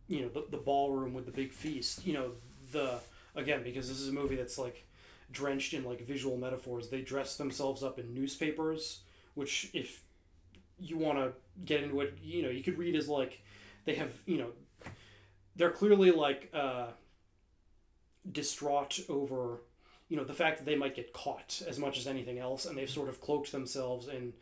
[0.08, 2.06] you know, the, the ballroom with the big feast.
[2.06, 2.30] You know,
[2.72, 2.98] the
[3.34, 4.86] again because this is a movie that's like
[5.30, 6.88] drenched in like visual metaphors.
[6.88, 9.00] They dress themselves up in newspapers,
[9.34, 10.02] which if
[10.80, 11.32] you want to
[11.64, 13.42] get into it, you know, you could read as like
[13.84, 14.50] they have, you know,
[15.56, 16.88] they're clearly like uh,
[18.30, 19.62] distraught over,
[20.08, 22.76] you know, the fact that they might get caught as much as anything else, and
[22.76, 24.32] they've sort of cloaked themselves in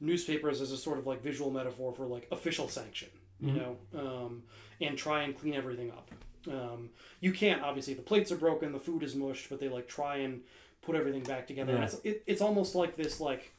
[0.00, 3.08] newspapers as a sort of like visual metaphor for like official sanction,
[3.40, 4.42] you know, um,
[4.80, 6.10] and try and clean everything up.
[6.48, 9.88] Um, you can't obviously the plates are broken, the food is mushed, but they like
[9.88, 10.42] try and
[10.80, 11.72] put everything back together.
[11.72, 11.84] And Yeah.
[11.84, 13.52] it's it, it's almost like this like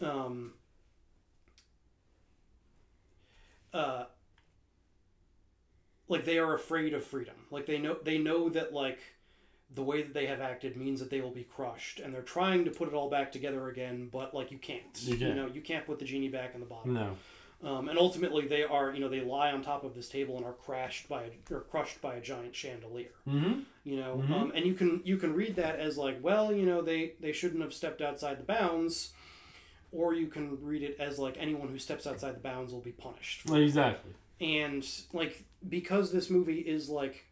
[0.00, 0.54] um,
[3.72, 4.04] uh,
[6.08, 7.34] like they are afraid of freedom.
[7.50, 8.98] Like they know they know that like
[9.74, 12.64] the way that they have acted means that they will be crushed, and they're trying
[12.66, 14.08] to put it all back together again.
[14.12, 15.36] But like you can't, You can't.
[15.36, 16.92] know, you can't put the genie back in the bottle.
[16.92, 17.16] No.
[17.64, 20.44] Um, and ultimately, they are you know they lie on top of this table and
[20.44, 23.12] are crashed by a, or crushed by a giant chandelier.
[23.26, 23.60] Mm-hmm.
[23.84, 26.82] You know, um, and you can you can read that as like, well, you know,
[26.82, 29.12] they they shouldn't have stepped outside the bounds,
[29.92, 32.92] or you can read it as like anyone who steps outside the bounds will be
[32.92, 33.48] punished.
[33.48, 34.12] Exactly.
[34.40, 37.26] And like because this movie is like,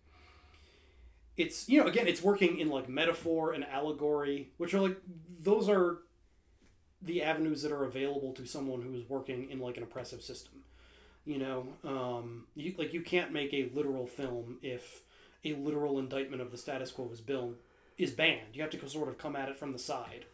[1.37, 4.99] it's you know again it's working in like metaphor and allegory, which are like
[5.41, 5.99] those are
[7.03, 10.63] the avenues that are available to someone who is working in like an oppressive system.
[11.25, 15.03] You know, um, you, like you can't make a literal film if
[15.45, 17.55] a literal indictment of the status quo is bill
[17.97, 18.55] is banned.
[18.55, 20.27] You have to sort of come at it from the side.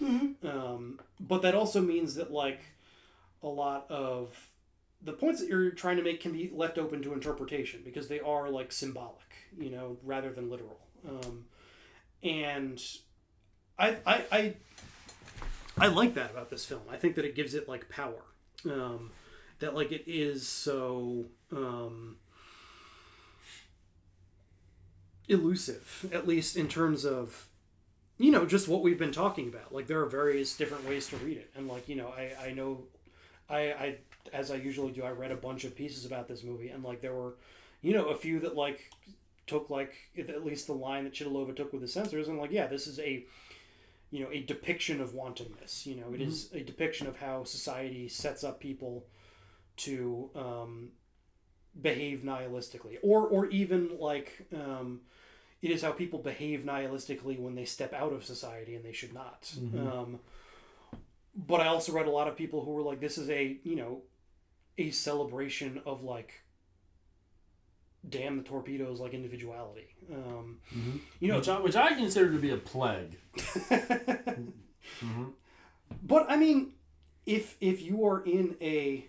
[0.00, 2.60] Um, but that also means that like
[3.42, 4.36] a lot of
[5.02, 8.20] the points that you're trying to make can be left open to interpretation because they
[8.20, 9.16] are like symbolic,
[9.58, 10.78] you know, rather than literal.
[11.08, 11.44] Um,
[12.22, 12.82] and
[13.78, 14.54] I, I, I,
[15.78, 16.82] I like that about this film.
[16.90, 18.22] I think that it gives it like power.
[18.64, 19.12] Um,
[19.60, 22.16] that like it is so um,
[25.28, 27.48] elusive, at least in terms of
[28.18, 29.72] you know just what we've been talking about.
[29.72, 32.50] Like there are various different ways to read it, and like you know I I
[32.52, 32.82] know
[33.48, 33.98] I I
[34.32, 37.00] as I usually do I read a bunch of pieces about this movie, and like
[37.00, 37.36] there were
[37.80, 38.90] you know a few that like
[39.46, 42.66] took like at least the line that Chytilova took with the censors, and like yeah
[42.66, 43.24] this is a
[44.10, 45.86] you know a depiction of wantonness.
[45.86, 49.06] You know it is a depiction of how society sets up people
[49.78, 50.88] to um,
[51.80, 55.02] behave nihilistically, or or even like um,
[55.62, 59.12] it is how people behave nihilistically when they step out of society and they should
[59.12, 59.52] not.
[59.74, 60.20] Um,
[61.34, 63.76] but I also read a lot of people who were like, "This is a you
[63.76, 64.02] know
[64.78, 66.42] a celebration of like."
[68.08, 69.88] Damn the torpedoes like individuality.
[70.14, 70.60] Um,
[71.20, 73.18] You know, Which I, which I consider to be a plague.
[76.02, 76.74] But I mean,
[77.26, 79.06] if if you are in a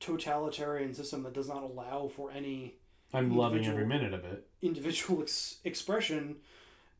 [0.00, 2.74] totalitarian system that does not allow for any
[3.14, 4.46] I'm loving every minute of it.
[4.62, 6.36] individual ex- expression,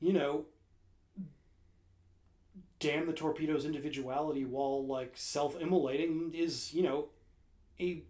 [0.00, 0.44] you know,
[2.80, 7.06] damn the torpedo's individuality while like self-immolating is, you know,
[7.80, 8.02] a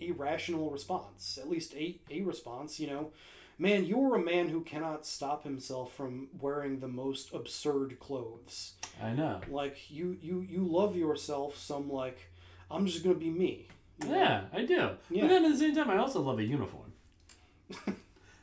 [0.00, 1.38] a rational response.
[1.40, 3.12] At least a a response, you know.
[3.58, 8.72] Man, you're a man who cannot stop himself from wearing the most absurd clothes.
[9.02, 9.40] I know.
[9.50, 12.30] Like you you you love yourself some like
[12.70, 13.68] I'm just going to be me.
[14.02, 14.14] you know?
[14.14, 14.90] Yeah, I do.
[15.10, 15.22] Yeah.
[15.22, 16.89] But then at the same time, I also love a uniform.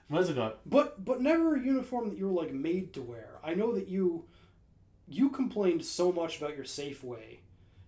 [0.08, 0.54] What's it called?
[0.66, 3.32] But but never a uniform that you're like made to wear.
[3.44, 4.26] I know that you
[5.08, 7.40] you complained so much about your Safeway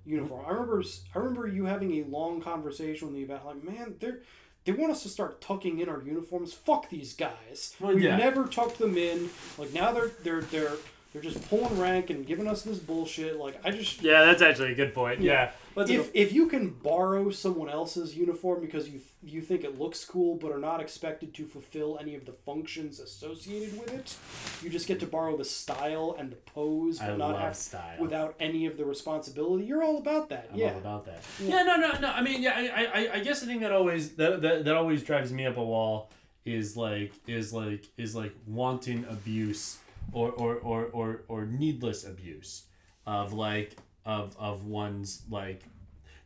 [0.05, 0.45] uniform.
[0.45, 0.83] I remember
[1.15, 4.19] I remember you having a long conversation with me about like, man, they're
[4.65, 6.53] they want us to start tucking in our uniforms.
[6.53, 7.75] Fuck these guys.
[7.79, 8.17] Well, we yeah.
[8.17, 9.29] never tucked them in.
[9.57, 10.75] Like now they're they're they're
[11.12, 13.38] they're just pulling rank and giving us this bullshit.
[13.38, 15.22] Like I just Yeah, that's actually a good point.
[15.22, 15.51] Yeah.
[15.76, 20.05] Let's if, if you can borrow someone else's uniform because you you think it looks
[20.05, 24.16] cool but are not expected to fulfill any of the functions associated with it,
[24.64, 27.55] you just get to borrow the style and the pose, but I not love have
[27.55, 27.97] style.
[27.99, 29.66] without any of the responsibility.
[29.66, 30.49] You're all about that.
[30.51, 30.74] I'm yeah.
[30.74, 31.24] all about that.
[31.39, 31.64] Yeah.
[31.64, 32.10] no, no, no.
[32.10, 35.03] I mean, yeah, I, I, I guess the thing that always that, that that always
[35.03, 36.12] drives me up a wall
[36.45, 39.80] is like is like is like wanton abuse
[40.14, 42.64] or or or or, or needless abuse
[43.05, 45.64] of like of of one's like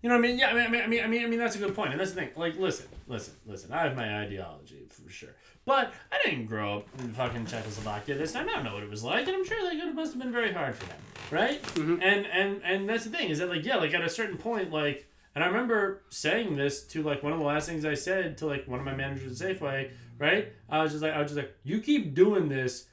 [0.03, 0.37] you know what I mean?
[0.37, 1.91] Yeah, I mean, I mean, I mean, I mean, I mean, that's a good point,
[1.91, 2.31] and that's the thing.
[2.35, 3.71] Like, listen, listen, listen.
[3.71, 5.29] I have my ideology for sure,
[5.65, 8.49] but I didn't grow up in fucking Czechoslovakia this time.
[8.49, 10.33] I don't know what it was like, and I'm sure like it must have been
[10.33, 10.97] very hard for them,
[11.31, 11.63] right?
[11.63, 12.01] Mm-hmm.
[12.01, 14.71] And and and that's the thing is that like yeah, like at a certain point,
[14.71, 18.37] like, and I remember saying this to like one of the last things I said
[18.39, 20.51] to like one of my managers at Safeway, right?
[20.69, 22.87] I was just like, I was just like, you keep doing this,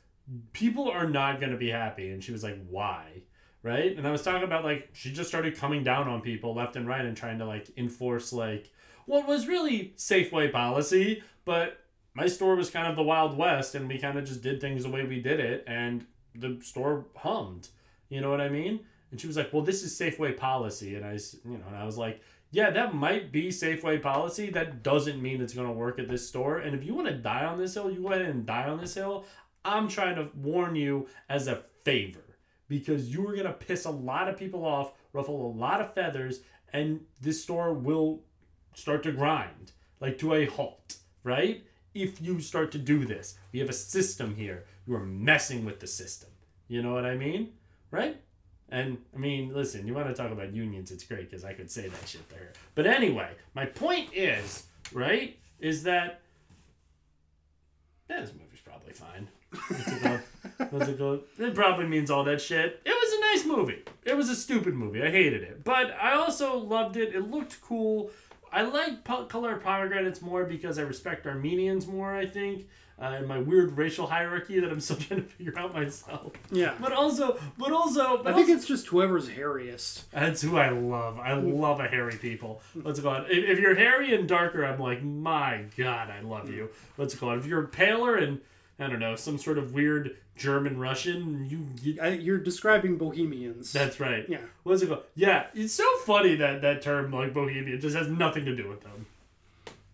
[0.53, 3.23] people are not gonna be happy, and she was like, why?
[3.63, 3.97] right?
[3.97, 6.87] And I was talking about like she just started coming down on people left and
[6.87, 8.71] right and trying to like enforce like
[9.07, 13.89] what was really Safeway policy, but my store was kind of the Wild West and
[13.89, 17.69] we kind of just did things the way we did it and the store hummed.
[18.09, 18.81] You know what I mean?
[19.11, 21.85] And she was like, "Well, this is Safeway policy." And I, you know, and I
[21.85, 22.21] was like,
[22.53, 24.51] "Yeah, that might be Safeway policy.
[24.51, 26.59] That doesn't mean it's going to work at this store.
[26.59, 28.81] And if you want to die on this hill, you go ahead and die on
[28.81, 29.25] this hill.
[29.65, 32.37] I'm trying to warn you as a favor
[32.69, 35.93] because you are going to piss a lot of people off, ruffle a lot of
[35.93, 36.41] feathers,
[36.73, 38.23] and this store will
[38.75, 41.63] start to grind like to a halt, right?
[41.95, 44.65] If you start to do this, we have a system here.
[44.87, 46.31] You are messing with the system.
[46.69, 47.53] You know what I mean?
[47.91, 48.21] Right?
[48.71, 51.71] And I mean, listen, you want to talk about unions, it's great because I could
[51.71, 52.53] say that shit to her.
[52.75, 56.23] But anyway, my point is, right, is that
[58.09, 59.29] yeah, this movie's probably fine.
[60.71, 61.23] What's it called?
[61.39, 61.45] It?
[61.49, 62.81] It probably means all that shit.
[62.85, 63.83] It was a nice movie.
[64.05, 65.03] It was a stupid movie.
[65.03, 67.15] I hated it, but I also loved it.
[67.15, 68.11] It looked cool.
[68.53, 72.15] I like po- color pomegranates more because I respect Armenians more.
[72.15, 72.69] I think.
[73.03, 76.33] Uh, in my weird racial hierarchy that I'm still trying to figure out myself.
[76.51, 76.75] Yeah.
[76.79, 80.03] But also, but also, but I think also- it's just whoever's hairiest.
[80.11, 81.19] that's who I love.
[81.19, 82.61] I love a hairy people.
[82.83, 83.25] What's it called?
[83.31, 86.69] If, if you're hairy and darker, I'm like, my god, I love you.
[86.97, 87.39] What's it called?
[87.39, 88.39] If you're paler and
[88.81, 93.73] I don't know, some sort of weird German Russian, you, you I, you're describing bohemians.
[93.73, 94.25] that's right.
[94.29, 94.39] Yeah.
[94.63, 95.03] What's it called?
[95.15, 98.81] Yeah, it's so funny that that term like bohemian just has nothing to do with
[98.83, 99.07] them.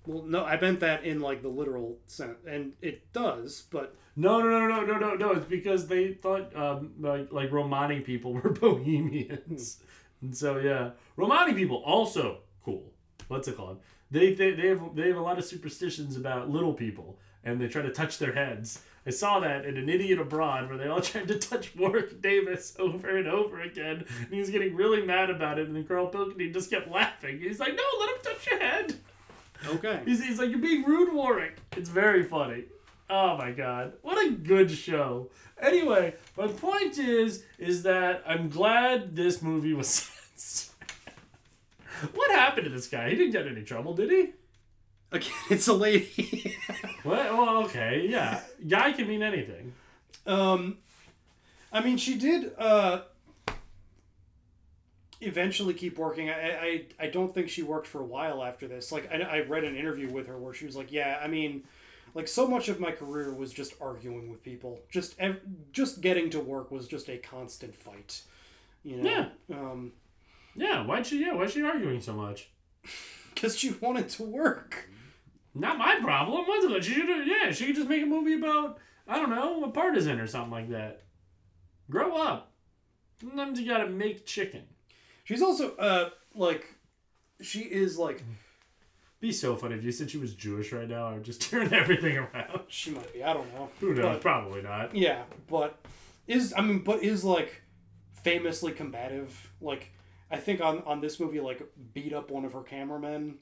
[0.07, 4.41] well, no, I meant that in like the literal sense, and it does, but No,
[4.41, 5.33] no, no, no, no, no, no.
[5.33, 9.81] It's because they thought um, like like Romani people were bohemians,
[10.23, 12.85] and so yeah, Romani people also cool.
[13.29, 13.81] What's it called?
[14.13, 17.69] They, they they have they have a lot of superstitions about little people, and they
[17.69, 18.83] try to touch their heads.
[19.07, 22.75] I saw that in An Idiot Abroad, where they all tried to touch Warwick Davis
[22.79, 25.69] over and over again, and he was getting really mad about it.
[25.69, 27.39] And then Carl Pilkington just kept laughing.
[27.41, 28.97] He's like, "No, let him touch your head."
[29.69, 30.03] okay.
[30.05, 31.59] He's, he's like, you're being rude, Warwick.
[31.77, 32.65] It's very funny.
[33.09, 35.31] Oh my god, what a good show.
[35.61, 39.89] Anyway, my point is, is that I'm glad this movie was
[40.35, 40.75] censored.
[42.15, 43.09] what happened to this guy?
[43.11, 44.33] He didn't get any trouble, did he?
[45.17, 46.57] Again, it's a lady.
[47.05, 48.41] Well, well okay, yeah.
[48.67, 49.73] Guy can mean anything.
[50.27, 50.79] Um,
[51.73, 53.03] I mean, she did uh,
[55.21, 56.31] eventually keep working.
[56.31, 58.93] I, I I don't think she worked for a while after this.
[58.93, 61.65] Like I, I read an interview with her where she was like, "Yeah, I mean,
[62.15, 64.81] like so much of my career was just arguing with people.
[64.91, 65.41] Just ev-
[65.73, 68.23] just getting to work was just a constant fight."
[68.85, 69.11] You know.
[69.11, 69.57] Yeah.
[69.57, 69.93] Um,
[70.55, 71.21] Yeah, why'd she?
[71.21, 72.49] Yeah, why's she arguing so much?
[73.35, 74.89] because she wanted to work.
[75.59, 76.45] Not my problem.
[76.47, 76.85] What's it?
[76.85, 77.27] She should.
[77.27, 78.79] Yeah, she could just make a movie about
[79.09, 81.03] I don't know a partisan or something like that.
[81.91, 82.53] Grow up.
[83.21, 84.65] Sometimes you gotta make chicken.
[85.25, 86.67] She's also uh like
[87.41, 88.23] she is like
[89.19, 91.09] be so funny if you said she was Jewish right now.
[91.09, 92.61] I would just turn everything around.
[92.69, 93.25] She might be.
[93.25, 93.71] I don't know.
[93.81, 94.03] Who knows?
[94.05, 94.95] But- Probably not.
[94.95, 95.79] Yeah, but
[96.27, 97.63] is I mean, but is like
[98.23, 99.53] famously combative.
[99.61, 99.93] Like
[100.31, 101.63] I think on on this movie, like
[101.95, 103.37] beat up one of her cameramen,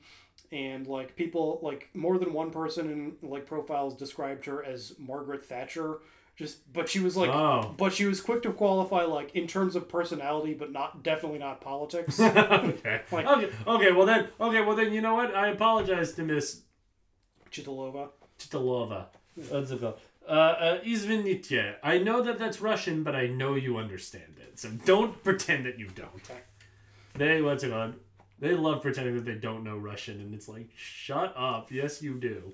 [0.52, 2.90] and like people like more than one person
[3.22, 5.98] in like profiles described her as Margaret Thatcher.
[6.36, 7.74] Just but she was like, Oh.
[7.78, 11.60] but she was quick to qualify like in terms of personality, but not definitely not
[11.60, 12.18] politics.
[12.20, 13.02] okay.
[13.12, 13.50] Like- okay.
[13.66, 13.92] Okay.
[13.92, 14.28] Well then.
[14.40, 14.60] Okay.
[14.60, 14.92] Well then.
[14.92, 15.34] You know what?
[15.34, 16.62] I apologize to Miss
[17.52, 18.08] Chitolova.
[18.38, 19.06] Chytilova.
[19.48, 19.98] What's it called?
[20.28, 20.78] Uh, uh,
[21.82, 24.58] I know that that's Russian, but I know you understand it.
[24.58, 26.10] So don't pretend that you don't.
[27.14, 27.94] They what's it called?
[28.38, 31.70] They love pretending that they don't know Russian, and it's like, shut up.
[31.70, 32.52] Yes, you do.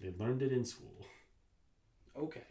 [0.00, 1.06] They learned it in school.
[2.18, 2.42] Okay.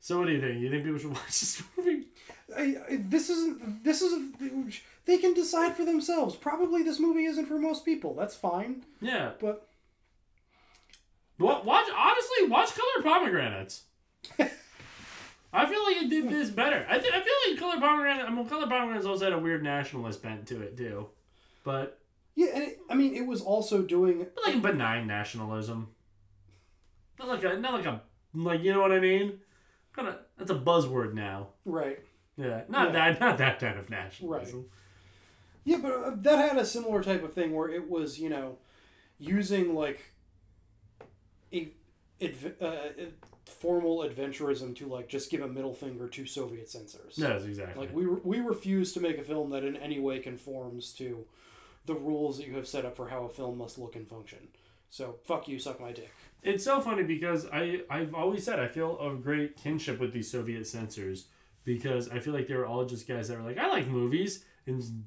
[0.00, 0.60] So what do you think?
[0.60, 2.06] You think people should watch this movie?
[2.56, 3.84] I, I, this isn't.
[3.84, 4.32] This is.
[5.04, 6.34] They can decide for themselves.
[6.36, 8.14] Probably this movie isn't for most people.
[8.14, 8.84] That's fine.
[9.00, 9.32] Yeah.
[9.38, 9.68] But
[11.38, 13.82] Wa- Watch honestly, watch Color Pomegranates.
[15.52, 16.86] I feel like it did this better.
[16.88, 18.24] I, th- I feel like Color Pomegranate.
[18.26, 21.08] I mean, Color Pomegranates also had a weird nationalist bent to it too,
[21.64, 21.98] but
[22.36, 24.26] yeah, and it, I mean, it was also doing.
[24.34, 25.88] but like a benign nationalism.
[27.18, 28.00] Not like a not like a
[28.34, 29.40] like you know what I mean.
[29.92, 31.48] Kind of that's a buzzword now.
[31.64, 31.98] Right.
[32.36, 33.10] Yeah, not Yeah.
[33.12, 34.58] that not that kind of nationalism.
[34.60, 34.68] Right.
[35.64, 38.56] Yeah, but uh, that had a similar type of thing where it was, you know,
[39.18, 40.00] using like
[41.52, 41.68] a
[42.22, 42.90] adv- uh, uh,
[43.50, 47.14] formal adventurism to like just give a middle finger to Soviet censors.
[47.16, 47.86] Yes, exactly.
[47.86, 51.24] Like we re- we refuse to make a film that in any way conforms to
[51.86, 54.48] the rules that you have set up for how a film must look and function.
[54.90, 56.12] So fuck you, suck my dick.
[56.42, 60.30] It's so funny because I I've always said I feel a great kinship with these
[60.30, 61.26] Soviet censors
[61.64, 64.44] because I feel like they were all just guys that were like I like movies
[64.66, 65.04] and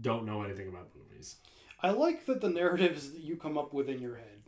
[0.00, 1.36] don't know anything about movies.
[1.82, 4.39] I like that the narratives that you come up with in your head.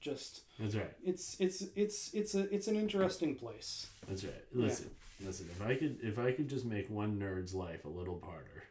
[0.00, 0.92] Just That's right.
[1.04, 3.86] it's it's it's it's a it's an interesting place.
[4.08, 4.44] That's right.
[4.54, 4.90] Listen,
[5.24, 5.46] listen.
[5.50, 8.64] If I could if I could just make one nerd's life a little harder,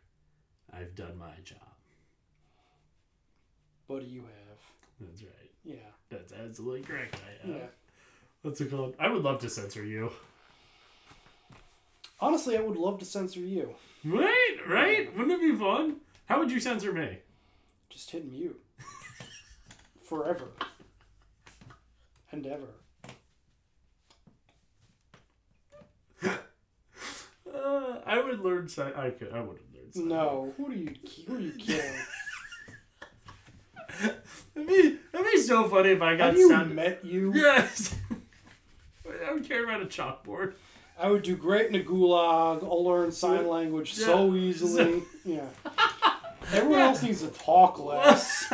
[0.73, 1.59] I've done my job.
[3.85, 4.59] What do you have?
[5.01, 5.51] That's right.
[5.63, 5.75] Yeah.
[6.09, 7.15] That's absolutely correct.
[7.15, 7.55] I have.
[7.55, 7.67] Yeah.
[8.41, 8.95] What's it called?
[8.99, 10.11] I would love to censor you.
[12.19, 13.75] Honestly, I would love to censor you.
[14.03, 14.57] Right?
[14.67, 15.15] Right?
[15.15, 15.97] Wouldn't it be fun?
[16.25, 17.19] How would you censor me?
[17.89, 18.61] Just hit mute.
[20.03, 20.49] Forever.
[22.31, 22.67] And ever.
[27.51, 28.67] Uh, I would learn.
[28.69, 29.31] Sci- I could.
[29.33, 29.93] I would have learned.
[29.95, 30.53] Sci- No.
[30.57, 30.93] Who do you
[31.27, 31.95] who are you killing?
[34.55, 37.31] It'd be, it'd be so funny if I got Have you sound- met you?
[37.33, 37.95] Yes.
[39.09, 40.53] I don't care about a chalkboard.
[40.97, 42.63] I would do great in a gulag.
[42.63, 44.41] I'll learn sign language so Yeah.
[44.41, 45.03] easily.
[45.25, 45.47] Yeah.
[46.53, 48.45] Everyone else needs to talk less.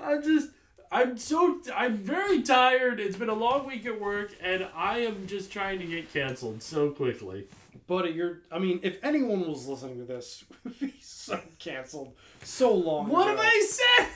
[0.00, 0.50] I just.
[0.90, 1.60] I'm so.
[1.74, 2.98] I'm very tired.
[3.00, 6.62] It's been a long week at work, and I am just trying to get canceled
[6.62, 7.46] so quickly.
[7.86, 8.38] Buddy, you're.
[8.50, 13.28] I mean, if anyone was listening to this, we'd be so canceled so long What
[13.28, 13.36] ago.
[13.36, 14.06] have I said?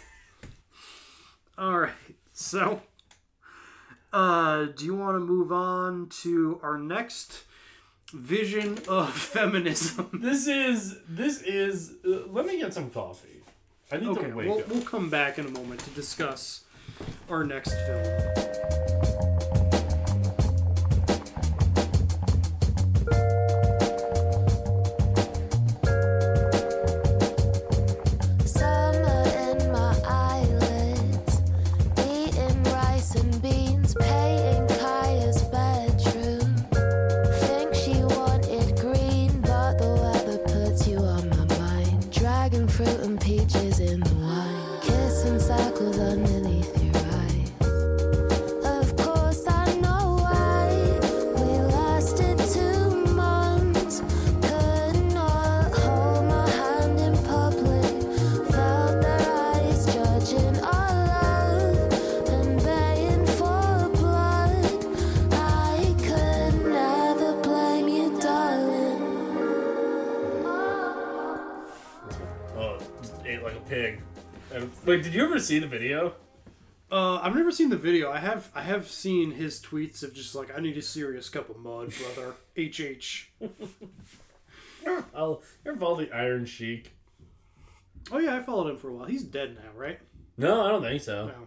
[1.58, 1.92] All right.
[2.32, 2.80] So,
[4.12, 7.44] uh, do you want to move on to our next
[8.14, 10.08] vision of feminism?
[10.22, 10.96] This is.
[11.06, 11.94] This is.
[12.02, 13.28] Uh, let me get some coffee.
[13.90, 14.68] I need Okay, to wake we'll, up.
[14.68, 16.61] we'll come back in a moment to discuss
[17.28, 18.91] our next film.
[74.84, 76.14] Wait, did you ever see the video?
[76.90, 78.10] Uh, I've never seen the video.
[78.10, 78.50] I have.
[78.54, 81.92] I have seen his tweets of just like, "I need a serious cup of mud,
[81.96, 83.30] brother." HH.
[85.14, 86.92] I'll, you're involved the Iron Sheik.
[88.10, 89.06] Oh yeah, I followed him for a while.
[89.06, 90.00] He's dead now, right?
[90.36, 91.26] No, I don't think so.
[91.28, 91.46] No.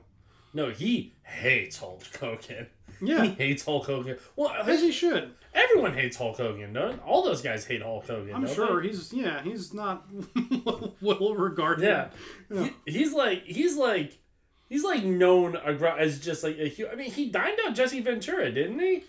[0.53, 2.67] No, he hates Hulk Hogan.
[3.01, 3.23] Yeah.
[3.23, 4.17] He hates Hulk Hogan.
[4.37, 5.33] Well, As he should.
[5.55, 6.73] Every everyone hates Hulk Hogan.
[6.73, 8.35] Don't all those guys hate Hulk Hogan?
[8.35, 8.89] I'm sure they?
[8.89, 10.05] he's yeah he's not
[11.01, 11.83] well regarded.
[11.83, 12.09] Yeah,
[12.85, 14.17] He, he's like he's like
[14.69, 18.79] he's like known as just like a I mean, he dined out Jesse Ventura, didn't
[18.79, 19.03] he?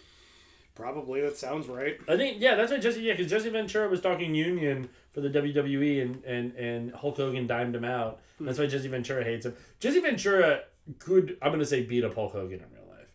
[0.75, 1.99] Probably that sounds right.
[2.09, 5.31] I think yeah, that's why Jesse yeah, because Jesse Ventura was talking Union for the
[5.31, 8.21] WWE and and and Hulk Hogan dimed him out.
[8.39, 8.45] Hmm.
[8.47, 9.55] That's why Jesse Ventura hates him.
[9.81, 10.61] Jesse Ventura
[10.99, 13.13] could I'm gonna say beat up Hulk Hogan in real life,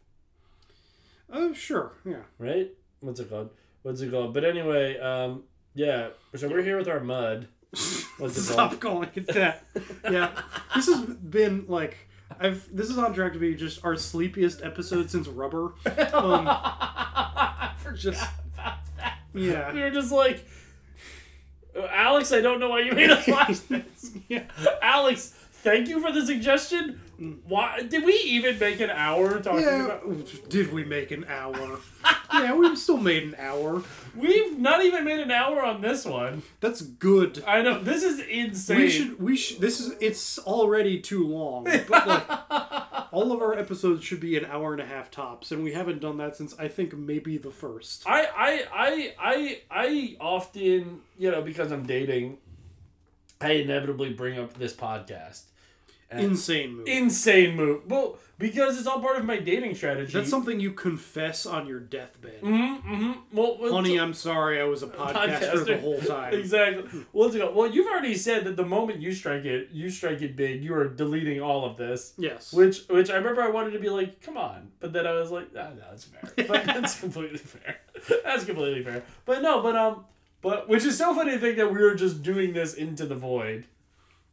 [1.32, 2.24] Oh sure, yeah.
[2.40, 2.72] right?
[3.02, 3.50] What's it called?
[3.84, 4.34] What's it called?
[4.34, 5.44] But anyway, um,
[5.74, 6.10] yeah.
[6.36, 7.48] So we're here with our mud.
[8.18, 8.82] What's it Stop called?
[8.82, 9.64] calling it that.
[10.10, 10.32] yeah,
[10.76, 11.98] this has been like
[12.40, 12.68] I've.
[12.76, 15.74] This is on track to be just our sleepiest episode since Rubber.
[16.14, 16.46] Um,
[17.96, 18.24] just
[19.34, 19.74] yeah.
[19.74, 20.46] We were just like,
[21.92, 24.12] Alex, I don't know why you made us watch this.
[24.28, 24.44] Yeah.
[24.82, 27.00] Alex, thank you for the suggestion.
[27.48, 30.50] Why did we even make an hour talking Yeah, about?
[30.50, 31.80] did we make an hour?
[32.34, 33.84] yeah, we still made an hour.
[34.16, 36.42] We've not even made an hour on this one.
[36.62, 37.44] That's good.
[37.46, 38.78] I know this is insane.
[38.78, 39.22] We should.
[39.22, 39.62] We should.
[39.62, 39.94] This is.
[40.00, 41.66] It's already too long.
[41.66, 42.28] But like,
[43.12, 46.02] all of our episodes should be an hour and a half tops, and we haven't
[46.02, 48.04] done that since I think maybe the first.
[48.08, 52.40] I, I, I, I, I often, you know, because I'm dating,
[53.40, 55.44] I inevitably bring up this podcast.
[56.20, 56.88] Insane move.
[56.88, 57.90] Insane move.
[57.90, 60.12] Well, because it's all part of my dating strategy.
[60.12, 62.42] That's something you confess on your deathbed.
[62.42, 63.12] Mm-hmm, mm-hmm.
[63.32, 64.60] Well, Honey, I'm sorry.
[64.60, 66.34] I was a podcaster, the whole time.
[66.34, 67.06] Exactly.
[67.14, 67.52] Well, go.
[67.52, 70.64] Well, you've already said that the moment you strike it, you strike it big.
[70.64, 72.14] You are deleting all of this.
[72.18, 72.52] Yes.
[72.52, 75.32] Which, which I remember I wanted to be like, come on, but then I was
[75.32, 76.22] like, ah, no, that's fair.
[76.48, 77.80] But that's completely fair.
[78.24, 79.04] That's completely fair.
[79.26, 80.06] But no, but um,
[80.42, 83.16] but which is so funny to think that we were just doing this into the
[83.16, 83.66] void.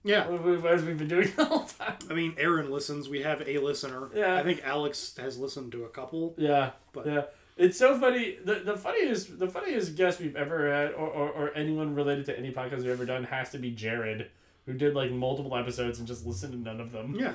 [0.04, 0.26] Yeah.
[0.68, 1.96] As we've been doing the whole time.
[2.10, 3.08] I mean, Aaron listens.
[3.08, 4.08] We have a listener.
[4.14, 4.36] Yeah.
[4.36, 6.34] I think Alex has listened to a couple.
[6.38, 7.22] Yeah, But- yeah.
[7.56, 8.36] It's so funny.
[8.44, 12.38] The, the funniest the funniest guest we've ever had, or, or, or anyone related to
[12.38, 14.30] any podcast we've ever done, has to be Jared,
[14.64, 17.16] who did like multiple episodes and just listened to none of them.
[17.18, 17.34] Yeah.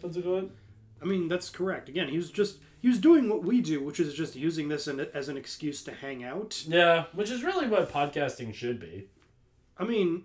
[0.00, 0.52] What's it called?
[1.02, 1.88] I mean, that's correct.
[1.88, 4.86] Again, he was just he was doing what we do, which is just using this
[4.86, 6.62] as an excuse to hang out.
[6.68, 9.08] Yeah, which is really what podcasting should be.
[9.76, 10.22] I mean,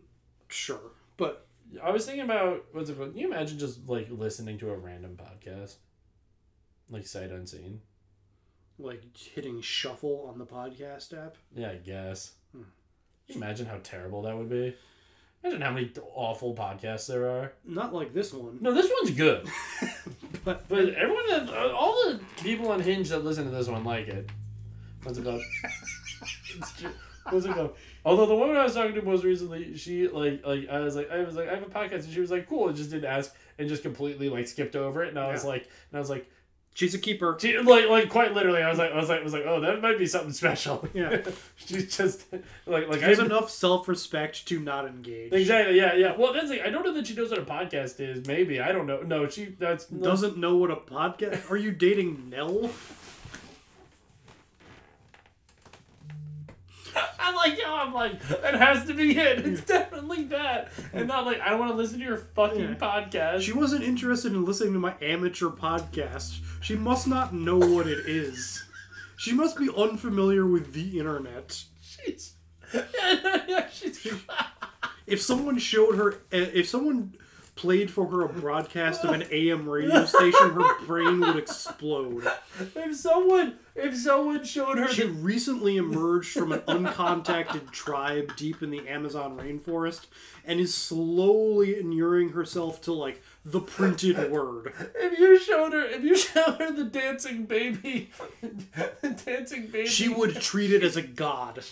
[0.48, 1.48] sure, but
[1.84, 3.12] I was thinking about what's it called?
[3.12, 5.76] Can you imagine just like listening to a random podcast,
[6.90, 7.82] like sight unseen?
[8.80, 11.36] like hitting shuffle on the podcast app.
[11.54, 12.34] Yeah, I guess.
[12.54, 12.66] Can
[13.28, 14.76] you imagine how terrible that would be?
[15.44, 17.54] Imagine how many awful podcasts there are.
[17.66, 18.58] Not like this one.
[18.62, 19.48] No, this one's good.
[20.46, 23.84] But But everyone, that, uh, all the people on Hinge that listen to this one
[23.84, 24.30] like it.
[25.04, 25.42] What's it called?
[27.30, 27.76] What's it called?
[28.06, 31.12] Although the woman I was talking to most recently, she like like I was like
[31.12, 33.10] I was like I have a podcast and she was like cool and just didn't
[33.10, 36.10] ask and just completely like skipped over it and I was like and I was
[36.10, 36.30] like
[36.76, 37.36] she's a keeper.
[37.42, 39.60] she, like like quite literally I was like I was like I was like oh
[39.60, 41.18] that might be something special Yeah.
[41.58, 42.26] she's just
[42.66, 45.34] like like She has enough self respect to not engage.
[45.34, 48.00] exactly yeah yeah well that's like I don't know that she knows what a podcast
[48.00, 51.52] is maybe I don't know no she that's Doesn't know what a podcast.
[51.52, 52.70] Are you dating Nell?
[57.20, 59.46] I like yo, I'm like, that has to be it.
[59.46, 60.70] It's definitely that.
[60.94, 62.76] And not like, I don't want to listen to your fucking Yeah.
[62.76, 63.42] podcast.
[63.42, 66.40] She wasn't interested in listening to my amateur podcast.
[66.62, 68.64] She must not know what it is.
[69.18, 71.64] She must be unfamiliar with the internet.
[71.82, 72.34] She's,
[72.74, 72.86] yeah,
[73.48, 74.08] yeah, she's,
[75.08, 77.16] If someone showed her, eh, if someone
[77.60, 82.26] played for her a broadcast of an AM radio station, her brain would explode.
[82.58, 88.64] if someone, if someone showed her She the, recently emerged from an uncontacted tribe deep
[88.64, 90.08] in the Amazon rainforest
[90.46, 94.72] and is slowly inuring herself to like the printed word.
[94.96, 98.10] if you showed her, if you showed her the dancing baby,
[98.42, 101.66] the dancing baby, She would treat it as a god.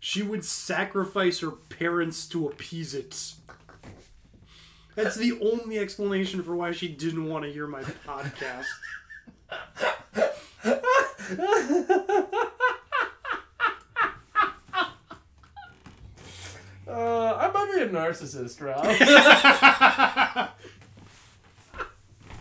[0.00, 3.34] She would sacrifice her parents to appease it.
[4.96, 8.64] That's the only explanation for why she didn't want to hear my podcast.
[16.88, 18.86] Uh, I might be a narcissist, Rob.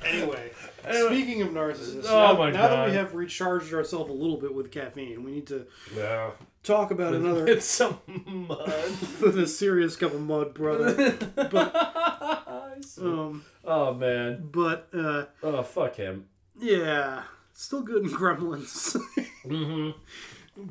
[0.07, 0.51] Anyway,
[0.85, 1.07] Anyway.
[1.15, 4.53] speaking of narcissists, Oh now, my now that we have recharged ourselves a little bit
[4.53, 6.29] with caffeine, we need to yeah.
[6.65, 8.67] Talk about another It's some mud.
[9.21, 11.17] with a serious cup of mud, brother.
[13.01, 14.49] Um, oh man.
[14.51, 16.25] but uh, Oh fuck him.
[16.59, 18.97] yeah, still good in Gremlins.
[19.45, 19.91] Mm-hmm.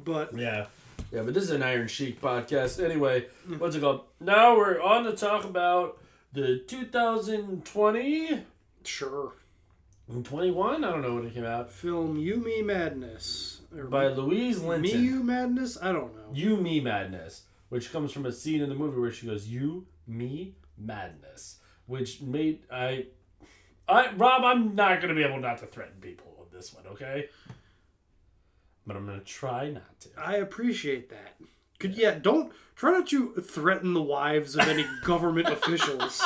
[0.04, 0.66] but Yeah.
[1.10, 2.82] Yeah, but this is an Iron Sheik podcast.
[2.82, 3.26] Anyway,
[3.58, 4.02] what's it called?
[4.20, 5.98] Now we're on to talk about
[6.32, 8.42] the 2020
[8.84, 9.32] sure,
[10.22, 10.84] Twenty one.
[10.84, 11.70] I don't know when it came out.
[11.70, 13.60] Film You Me Madness.
[13.76, 15.04] Or By Me- Louise Me Linton.
[15.04, 15.78] You Madness?
[15.80, 16.30] I don't know.
[16.32, 19.86] You Me Madness, which comes from a scene in the movie where she goes, "You
[20.06, 23.06] Me Madness," which made I,
[23.88, 27.28] I Rob, I'm not gonna be able not to threaten people with this one, okay?
[28.86, 30.08] But I'm gonna try not to.
[30.18, 31.36] I appreciate that.
[31.80, 36.22] Could yeah, don't try not to threaten the wives of any government officials.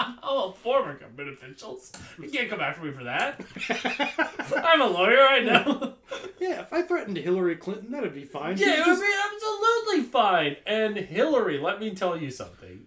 [0.22, 3.40] Oh, former government officials, you can't come after me for that.
[4.64, 5.94] I'm a lawyer, I know.
[6.38, 8.56] Yeah, if I threatened Hillary Clinton, that'd be fine.
[8.56, 10.56] Yeah, it would just- be absolutely fine.
[10.66, 12.86] And Hillary, let me tell you something.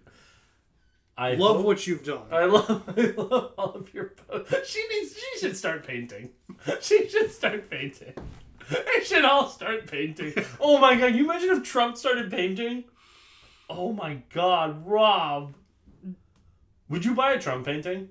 [1.16, 2.22] I love hope- what you've done.
[2.32, 4.68] I love, I love all of your posts.
[4.70, 5.14] She needs.
[5.16, 6.30] She should start painting.
[6.80, 8.14] She should start painting.
[8.70, 10.32] They should all start painting.
[10.58, 11.14] Oh my god!
[11.14, 12.84] You imagine if Trump started painting?
[13.70, 15.54] Oh my god, Rob.
[16.88, 18.10] Would you buy a Trump painting?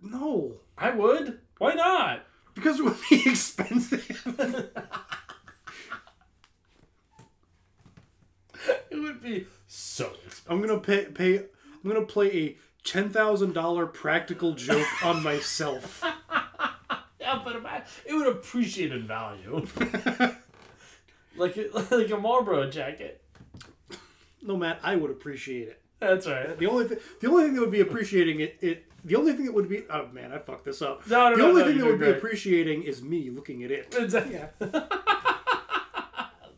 [0.00, 1.38] No, I would.
[1.58, 2.26] Why not?
[2.54, 4.08] because it would be expensive.
[8.90, 10.46] It would be so expensive.
[10.48, 11.38] I'm gonna pay pay.
[11.38, 16.02] I'm gonna play a ten thousand dollar practical joke on myself.
[17.20, 17.54] Yeah, but
[18.04, 19.64] it would appreciate in value.
[21.36, 23.22] like like a Marlboro jacket.
[24.42, 25.81] No, Matt, I would appreciate it.
[26.02, 26.58] That's right.
[26.58, 29.44] The only thing, the only thing that would be appreciating it, it, the only thing
[29.46, 31.06] that would be, oh man, I fucked this up.
[31.08, 33.30] No, no, the no, only no, thing you that would did be appreciating is me
[33.30, 33.94] looking at it.
[33.98, 34.40] Exactly.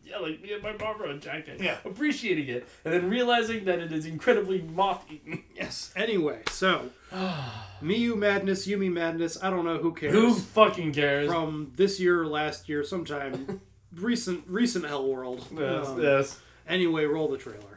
[0.07, 1.61] Yeah, like me and my Marlboro jacket.
[1.61, 1.79] Yeah.
[1.85, 2.69] Appreciating it.
[2.85, 5.43] And then realizing that it is incredibly moth eaten.
[5.57, 5.93] Yes.
[5.97, 6.91] Anyway, so
[7.83, 9.37] me, you madness, you me madness.
[9.43, 10.13] I don't know who cares.
[10.13, 11.29] Who fucking cares?
[11.29, 13.61] From this year or last year, sometime
[13.95, 15.45] recent, recent Hell World.
[15.53, 16.41] yes, Um, yes.
[16.69, 17.74] Anyway, roll the trailer.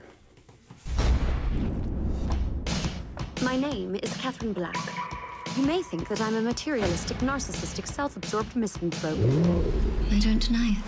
[3.48, 4.76] My name is Catherine Black.
[5.56, 9.18] You may think that I'm a materialistic, narcissistic, self-absorbed misanthrope.
[10.12, 10.84] I don't deny it.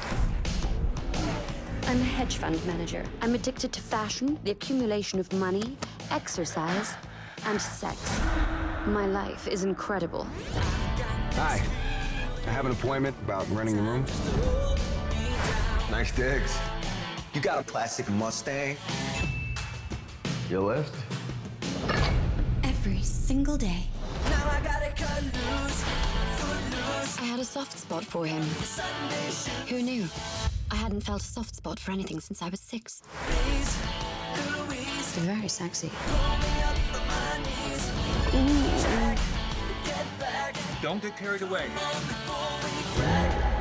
[1.88, 3.06] I'm a hedge fund manager.
[3.22, 5.78] I'm addicted to fashion, the accumulation of money,
[6.12, 6.96] exercise,
[7.46, 8.20] and sex.
[8.88, 10.28] My life is incredible.
[11.36, 11.64] Hi.
[12.46, 14.06] I have an appointment about renting the room.
[15.90, 16.60] Nice digs.
[17.34, 18.76] You got a plastic Mustang?
[20.50, 20.94] You lift?
[22.90, 23.84] Every single day.
[27.20, 28.42] I had a soft spot for him.
[29.68, 30.08] Who knew?
[30.72, 33.04] I hadn't felt a soft spot for anything since I was six.
[34.74, 35.92] He's very sexy.
[40.82, 41.70] Don't get carried away.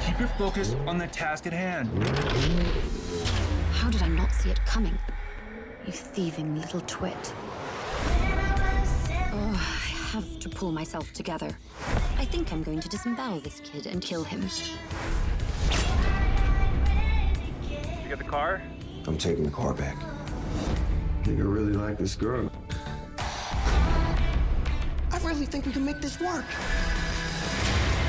[0.07, 1.91] Keep your focus on the task at hand.
[3.75, 4.99] How did I not see it coming?
[5.85, 7.35] You thieving little twit.
[9.31, 9.57] Oh, I
[10.13, 11.51] have to pull myself together.
[12.17, 14.41] I think I'm going to disembowel this kid and kill him.
[18.03, 18.63] You get the car?
[19.07, 19.97] I'm taking the car back.
[19.97, 22.51] I think I really like this girl.
[23.19, 26.47] I really think we can make this work.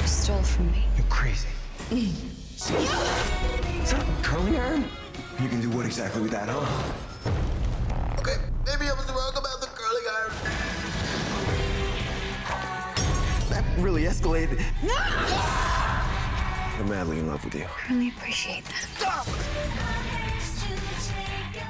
[0.01, 0.86] You stole from me.
[0.95, 1.49] You're crazy.
[1.91, 2.70] Is
[3.91, 4.86] that a curling iron?
[5.41, 6.65] You can do what exactly with that, huh?
[8.20, 9.68] Okay, maybe I was wrong about the
[13.82, 14.62] really escalated.
[16.80, 17.66] I'm madly in love with you.
[17.66, 18.88] I really appreciate that.
[18.98, 19.26] Stop!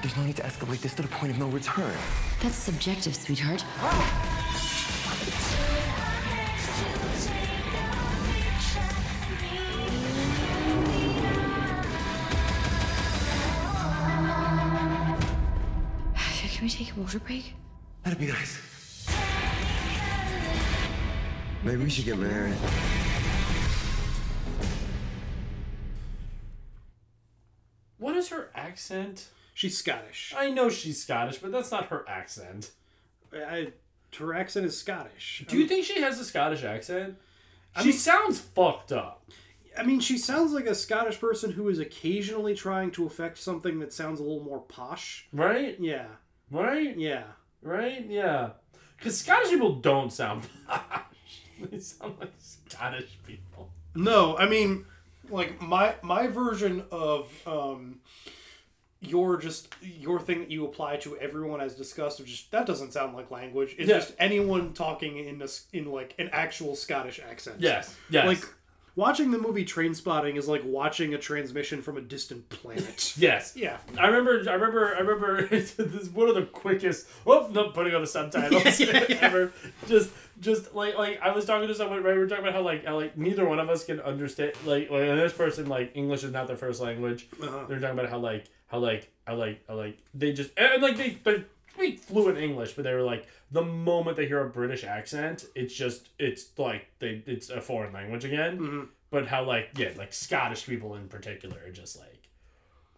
[0.02, 1.94] There's no need to escalate this to the point of no return.
[2.42, 3.64] That's subjective, sweetheart.
[16.60, 17.54] Can we take a water break?
[18.04, 18.79] That'd be nice.
[21.64, 22.54] Maybe we should get married.
[27.98, 29.28] What is her accent?
[29.54, 30.34] She's Scottish.
[30.38, 32.72] I know she's Scottish, but that's not her accent.
[33.34, 33.74] I,
[34.18, 35.44] her accent is Scottish.
[35.48, 37.18] Do you um, think she has a Scottish accent?
[37.84, 39.30] She sounds fucked up.
[39.78, 43.80] I mean, she sounds like a Scottish person who is occasionally trying to affect something
[43.80, 45.28] that sounds a little more posh.
[45.32, 45.78] Right?
[45.80, 46.08] Yeah.
[46.50, 46.98] Right?
[46.98, 47.24] Yeah.
[47.62, 48.06] Right?
[48.10, 48.52] Yeah.
[48.98, 51.04] Because Scottish people don't sound posh.
[51.72, 53.70] They sound like Scottish people.
[53.96, 54.86] No, I mean,
[55.30, 58.00] like my my version of um,
[59.02, 62.20] your just your thing that you apply to everyone as discussed.
[62.20, 63.76] Of just that doesn't sound like language.
[63.78, 63.98] It's Yeah.
[64.00, 67.58] just anyone talking in a in like an actual Scottish accent.
[67.60, 68.26] Yes, yes.
[68.26, 68.44] Like
[68.96, 73.14] Watching the movie Trainspotting is like watching a transmission from a distant planet.
[73.18, 73.54] Yes.
[73.56, 73.78] Yeah.
[73.98, 74.50] I remember.
[74.50, 74.94] I remember.
[74.94, 75.48] I remember.
[75.50, 77.08] this is one of the quickest.
[77.26, 77.70] Oh no!
[77.70, 78.78] Putting on the subtitles.
[78.78, 79.18] Yeah, yeah, yeah.
[79.22, 79.54] ever.
[79.88, 80.10] Just,
[80.40, 82.04] just like, like I was talking to someone.
[82.04, 84.54] Right, we were talking about how like, how, like neither one of us can understand.
[84.66, 87.28] Like, like this person, like English is not their first language.
[87.42, 87.66] Uh-huh.
[87.68, 90.98] They're talking about how like, how like, how like, how like they just and like
[90.98, 91.44] they they
[91.80, 95.74] speak fluent English, but they were like the moment they hear a British accent, it's
[95.74, 98.60] just it's like they it's a foreign language again.
[98.60, 98.84] Mm-hmm.
[99.12, 102.19] But how like yeah, like Scottish people in particular are just like,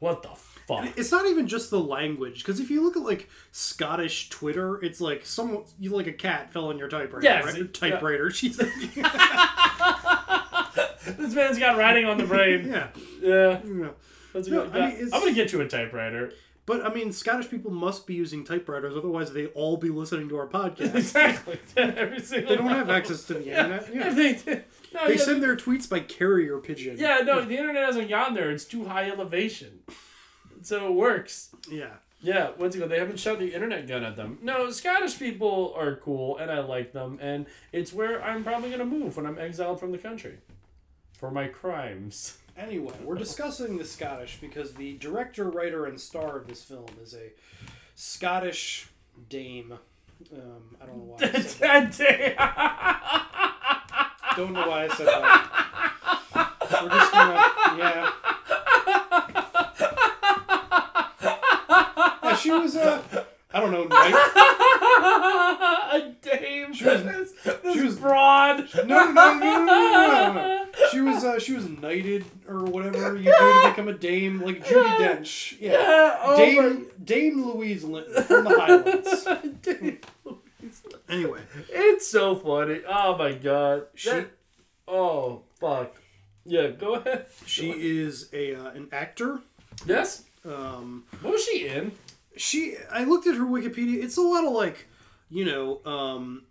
[0.01, 0.97] what the fuck?
[0.97, 4.99] It's not even just the language, because if you look at like Scottish Twitter, it's
[4.99, 7.23] like someone you like a cat fell on your typewriter.
[7.23, 7.55] Yes, right?
[7.57, 8.29] it- typewriter.
[8.31, 8.57] She's
[11.17, 12.67] this man's got writing on the brain.
[12.71, 12.87] yeah.
[13.21, 13.59] Yeah.
[13.65, 13.89] Yeah.
[14.33, 14.95] That's a No, good, I yeah.
[14.97, 16.33] Mean, I'm gonna get you a typewriter.
[16.65, 20.37] But I mean, Scottish people must be using typewriters, otherwise they all be listening to
[20.37, 20.95] our podcast.
[21.01, 21.59] Exactly.
[21.75, 23.63] Every single They don't have access to the Yeah.
[23.65, 23.93] internet.
[23.95, 24.07] Yeah.
[24.09, 24.63] If they did-
[24.93, 26.97] no, they yeah, send their tweets by carrier pigeon.
[26.97, 28.51] Yeah, no, the internet hasn't gotten there.
[28.51, 29.79] It's too high elevation.
[30.61, 31.49] So it works.
[31.69, 31.93] Yeah.
[32.23, 34.37] Yeah, once ago they haven't shot the internet gun at them.
[34.43, 38.85] No, Scottish people are cool and I like them and it's where I'm probably gonna
[38.85, 40.37] move when I'm exiled from the country.
[41.13, 42.37] For my crimes.
[42.57, 47.15] Anyway, we're discussing the Scottish because the director, writer, and star of this film is
[47.15, 47.31] a
[47.95, 48.87] Scottish
[49.29, 49.73] dame.
[50.31, 51.31] Um, I don't know why.
[51.33, 51.91] I said
[52.37, 53.47] that.
[54.35, 55.47] don't know why I said that.
[56.81, 57.33] We're just gonna,
[57.77, 58.11] yeah.
[62.23, 63.03] Yeah, she was a,
[63.53, 64.13] I don't know, knight.
[65.93, 66.73] a dame.
[66.73, 67.33] She was, this,
[67.73, 68.67] she was broad.
[68.75, 70.65] No, no, no, no, no, no, no, no.
[70.91, 74.65] She was, uh, she was knighted or whatever you do to become a dame, like
[74.65, 75.57] Judi Dench.
[75.59, 79.27] Yeah, Yeah, oh Dame, Dame Louise Linton from the Highlands.
[81.09, 82.81] Anyway, It's so funny.
[82.87, 83.87] Oh my god.
[83.95, 84.31] She- That-
[84.87, 85.95] oh fuck.
[86.45, 87.27] Yeah, go ahead.
[87.45, 89.39] she is a uh, an actor.
[89.85, 90.23] Yes.
[90.45, 91.91] Um, What was she in?
[92.37, 94.03] she I looked at her Wikipedia.
[94.03, 94.87] It's a lot of like,
[95.29, 96.43] you know, um,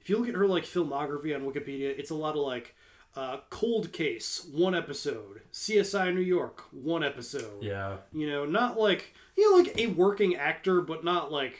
[0.00, 2.74] if you look at her like filmography on Wikipedia, it's a lot of like
[3.16, 7.62] uh, Cold Case, one episode, CSI New York, one episode.
[7.62, 7.96] Yeah.
[8.12, 11.56] You know, not like you know, like a working actor, but not like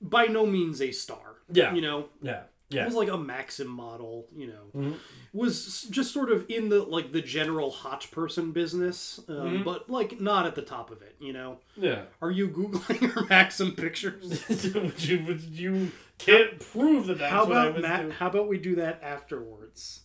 [0.00, 1.36] by no means a star.
[1.52, 1.74] Yeah.
[1.74, 2.42] You know, Yeah.
[2.68, 2.82] Yeah.
[2.82, 4.26] It was like a Maxim model.
[4.34, 4.94] You know, Mhm.
[5.32, 9.64] was just sort of in the like the general hot person business, um, Mhm.
[9.64, 11.14] but like not at the top of it.
[11.20, 11.60] You know.
[11.76, 12.06] Yeah.
[12.20, 14.44] Are you googling her Maxim pictures?
[14.74, 18.10] Would you, would you can't prove that that's how I about Matt?
[18.12, 20.00] How about we do that afterwards?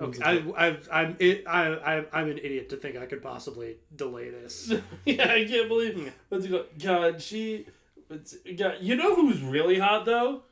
[0.00, 3.76] Okay, I, I've, I'm it, I, I, I'm an idiot to think I could possibly
[3.94, 4.72] delay this.
[5.04, 6.12] yeah, I can't believe.
[6.32, 6.66] It called?
[6.82, 7.66] God, she.
[8.56, 10.42] God, you know who's really hot though?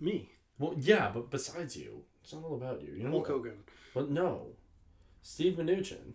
[0.00, 0.30] Me.
[0.58, 2.92] Well, yeah, but besides you, it's not all about you.
[2.94, 3.28] You know Hulk?
[3.28, 3.58] Hogan.
[3.94, 4.48] But no,
[5.22, 6.14] Steve Mnuchin.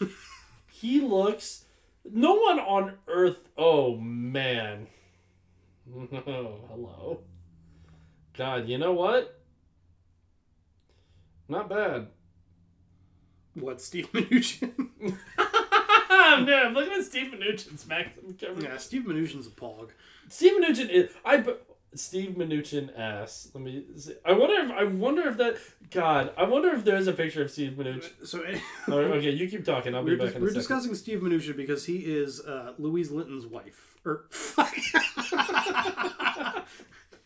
[0.70, 1.64] he looks.
[2.10, 3.48] No one on earth.
[3.56, 4.88] Oh man.
[6.10, 7.20] hello.
[8.36, 9.40] God, you know what?
[11.48, 12.08] Not bad.
[13.54, 14.72] What Steve Mnuchin?
[16.18, 19.90] Man, I'm looking at Steve Mnuchin's Maxim yeah, Steve Mnuchin's a pog.
[20.28, 21.44] Steve Mnuchin is I.
[21.94, 23.50] Steve Mnuchin ass.
[23.54, 23.84] Let me.
[23.96, 24.14] See.
[24.24, 25.56] I wonder if I wonder if that.
[25.90, 28.04] God, I wonder if there's a picture of Steve Mnuchin.
[28.22, 28.44] Uh, so
[28.88, 29.94] Oh, okay, you keep talking.
[29.94, 30.60] I'll be back dis- in a we're second.
[30.60, 33.94] discussing Steve Mnuchin because he is uh, Louise Linton's wife.
[34.06, 34.26] Er,
[34.58, 34.64] or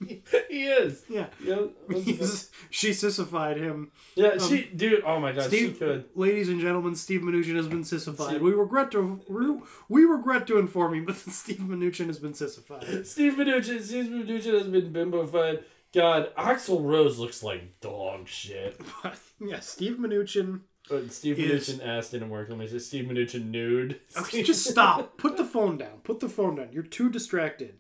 [0.49, 1.05] he is.
[1.09, 1.27] Yeah.
[1.43, 1.57] Yeah.
[1.87, 2.19] what's it called?
[2.19, 3.91] He's, she sissified him.
[4.15, 5.03] Yeah, Um, she, dude.
[5.05, 6.05] Oh my god, Steve, she could.
[6.15, 8.29] ladies and gentlemen, Steve Mnuchin has been sissified.
[8.29, 9.59] Steve- We regret to we,
[9.89, 13.07] we regret to inform you, but Steve Mnuchin has been sissified.
[13.07, 13.83] Steve Mnuchin.
[13.83, 15.63] Steve Mnuchin has been bimbofied.
[15.95, 18.81] God, Axl Rose looks like dog shit.
[19.03, 20.61] But yeah, Steve Mnuchin.
[20.89, 22.49] But Steve Is- Mnuchin ass didn't work.
[22.49, 24.01] Let me say Steve Mnuchin nude.
[24.19, 25.17] Okay, just stop.
[25.17, 25.99] Put the phone down.
[26.03, 26.69] Put the phone down.
[26.73, 27.75] You're too distracted.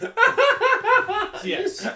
[1.44, 1.86] yes.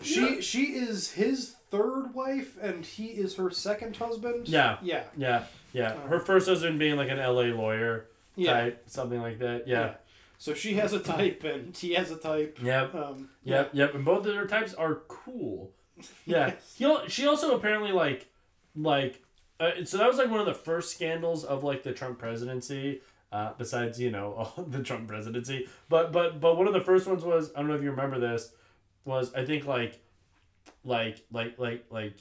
[0.00, 4.48] She she is his third wife and he is her second husband.
[4.48, 4.78] Yeah.
[4.82, 5.04] Yeah.
[5.16, 5.44] Yeah.
[5.72, 5.94] Yeah.
[6.08, 8.06] Her first husband being like an LA lawyer
[8.36, 8.52] Yeah.
[8.52, 9.66] type, something like that.
[9.68, 9.94] Yeah.
[10.38, 12.58] So she has a type and he has a type.
[12.62, 12.94] Yep.
[12.94, 13.70] Um, Yep.
[13.72, 13.94] Yep.
[13.94, 15.70] And both of their types are cool.
[16.26, 16.52] Yeah.
[16.76, 18.26] He, she also apparently like,
[18.74, 19.22] like,
[19.58, 23.00] uh, so that was like one of the first scandals of like the Trump presidency.
[23.32, 27.06] Uh, besides, you know, all the Trump presidency, but but but one of the first
[27.06, 28.52] ones was I don't know if you remember this,
[29.04, 30.00] was I think like,
[30.84, 32.16] like like like like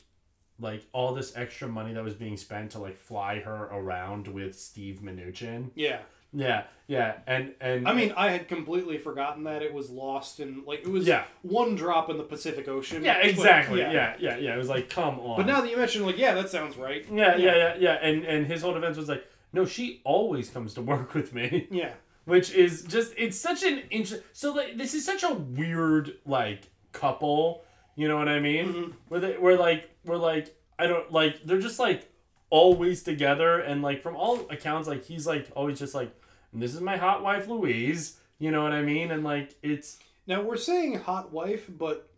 [0.59, 4.57] like all this extra money that was being spent to like fly her around with
[4.57, 5.71] Steve Mnuchin.
[5.75, 5.99] Yeah.
[6.37, 10.65] Yeah, yeah, and and I mean, I had completely forgotten that it was lost in
[10.65, 11.23] like it was Yeah.
[11.43, 13.05] one drop in the Pacific Ocean.
[13.05, 13.79] yeah, but- exactly.
[13.79, 14.15] yeah.
[14.19, 15.37] yeah, yeah, It was like, come on.
[15.37, 17.05] But now that you mention, like, yeah, that sounds right.
[17.09, 17.93] Yeah, yeah, yeah, yeah.
[18.01, 19.25] And and his whole defense was like,
[19.55, 21.67] no, she always comes to work with me.
[21.71, 21.93] Yeah.
[22.25, 24.27] Which is just it's such an interesting.
[24.33, 27.63] So like this is such a weird like couple.
[27.95, 28.65] You know what I mean?
[28.65, 28.91] Mm-hmm.
[29.09, 32.11] Where they where like we're like I don't like they're just like
[32.49, 36.11] always together and like from all accounts like he's like always just like
[36.51, 38.17] this is my hot wife Louise.
[38.39, 39.11] You know what I mean?
[39.11, 42.09] And like it's Now we're saying hot wife, but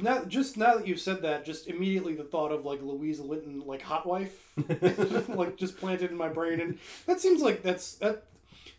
[0.00, 3.62] now just now that you've said that, just immediately the thought of like Louise Linton,
[3.66, 4.50] like hot wife,
[5.28, 8.24] like just planted in my brain, and that seems like that's that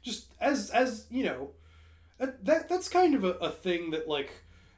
[0.03, 1.49] just as as you know
[2.17, 4.31] that, that that's kind of a, a thing that like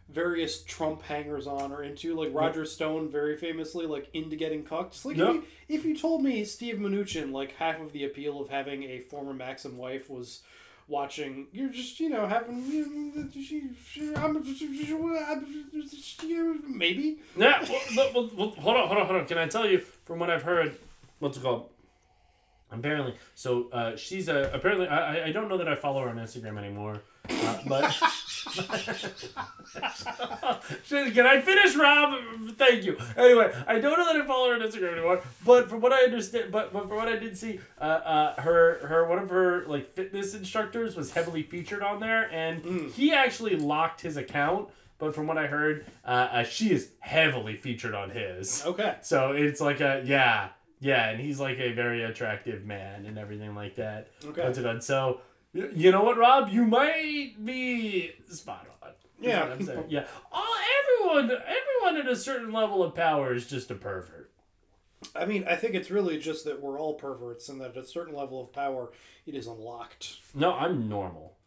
[0.10, 2.16] various Trump hangers on are into.
[2.16, 4.96] Like Roger Stone, very famously, like into getting cucked.
[4.96, 5.28] It's like Yep.
[5.28, 8.84] if, you, if you told me Steve Mnuchin, like half of the appeal of having
[8.84, 10.42] a former Maxim wife was
[10.88, 14.44] watching, you're just you know having you, she, she, I'm,
[16.68, 17.20] maybe.
[17.36, 17.66] Yeah,
[17.96, 19.26] well, well, well, hold on, hold on, hold on.
[19.28, 20.78] Can I tell you from what I've heard?
[21.20, 21.70] What's it called?
[22.70, 24.88] Apparently, so uh, she's a apparently.
[24.88, 28.10] I, I- I don't know that I follow her on Instagram anymore, uh, but Shit,
[31.12, 32.20] can I finish, Rob?
[32.58, 32.98] Thank you.
[33.16, 36.04] Anyway, I don't know that I follow her on Instagram anymore, but from what I
[36.04, 39.66] understand, but, but from what I did see, uh, uh, her her one of her
[39.68, 44.70] like fitness instructors was heavily featured on there, and he actually locked his account.
[45.00, 48.66] But from what I heard, uh, uh, she is heavily featured on his.
[48.66, 48.96] Okay.
[49.02, 50.50] So it's like a yeah,
[50.80, 54.10] yeah, and he's like a very attractive man and everything like that.
[54.26, 54.42] Okay.
[54.42, 54.82] Puts it on.
[54.82, 55.22] So
[55.54, 56.50] you know what, Rob?
[56.50, 58.92] You might be spot on.
[59.20, 59.44] Yeah.
[59.44, 59.86] what I'm saying.
[59.90, 60.06] Yeah.
[60.32, 64.32] All everyone, everyone at a certain level of power is just a pervert.
[65.16, 67.86] I mean, I think it's really just that we're all perverts, and that at a
[67.86, 68.92] certain level of power,
[69.26, 70.18] it is unlocked.
[70.34, 71.38] No, I'm normal.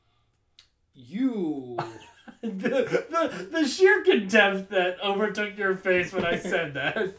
[0.95, 1.77] You.
[2.43, 7.17] the, the the sheer contempt that overtook your face when I said that.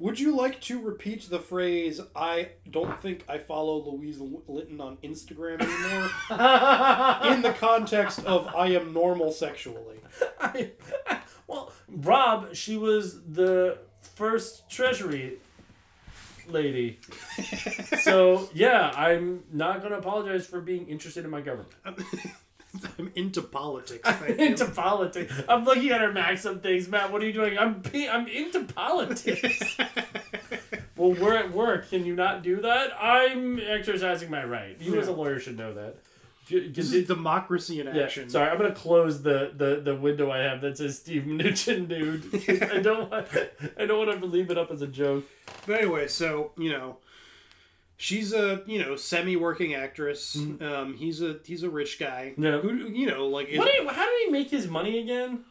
[0.00, 4.96] Would you like to repeat the phrase, I don't think I follow Louise Linton on
[5.04, 6.10] Instagram anymore?
[7.34, 9.98] in the context of I am normal sexually.
[11.46, 13.78] Well, Rob, she was the
[14.14, 15.38] first Treasury
[16.46, 17.00] lady.
[18.02, 21.72] so yeah, I'm not gonna apologize for being interested in my government.
[22.98, 24.00] I'm into politics.
[24.04, 24.70] I'm into you.
[24.70, 25.32] politics.
[25.48, 27.12] I'm looking at her Maxim things, Matt.
[27.12, 27.58] What are you doing?
[27.58, 29.76] I'm I'm into politics.
[30.96, 31.90] well, we're at work.
[31.90, 32.90] Can you not do that?
[33.00, 34.76] I'm exercising my right.
[34.80, 35.96] You as a lawyer should know that.
[36.48, 38.28] This is democracy in Yeah, action.
[38.28, 42.24] sorry, I'm gonna close the, the, the window I have that says Steve Mnuchin, dude.
[42.72, 43.28] I don't want
[43.78, 45.24] I don't want to leave it up as a joke.
[45.66, 46.96] But anyway, so you know,
[48.00, 50.34] she's a you know semi-working actress.
[50.36, 52.32] Um, he's a he's a rich guy.
[52.32, 52.42] Mm-hmm.
[52.44, 52.58] Yeah.
[52.60, 55.44] Who you know like is, What do how did he make his money again?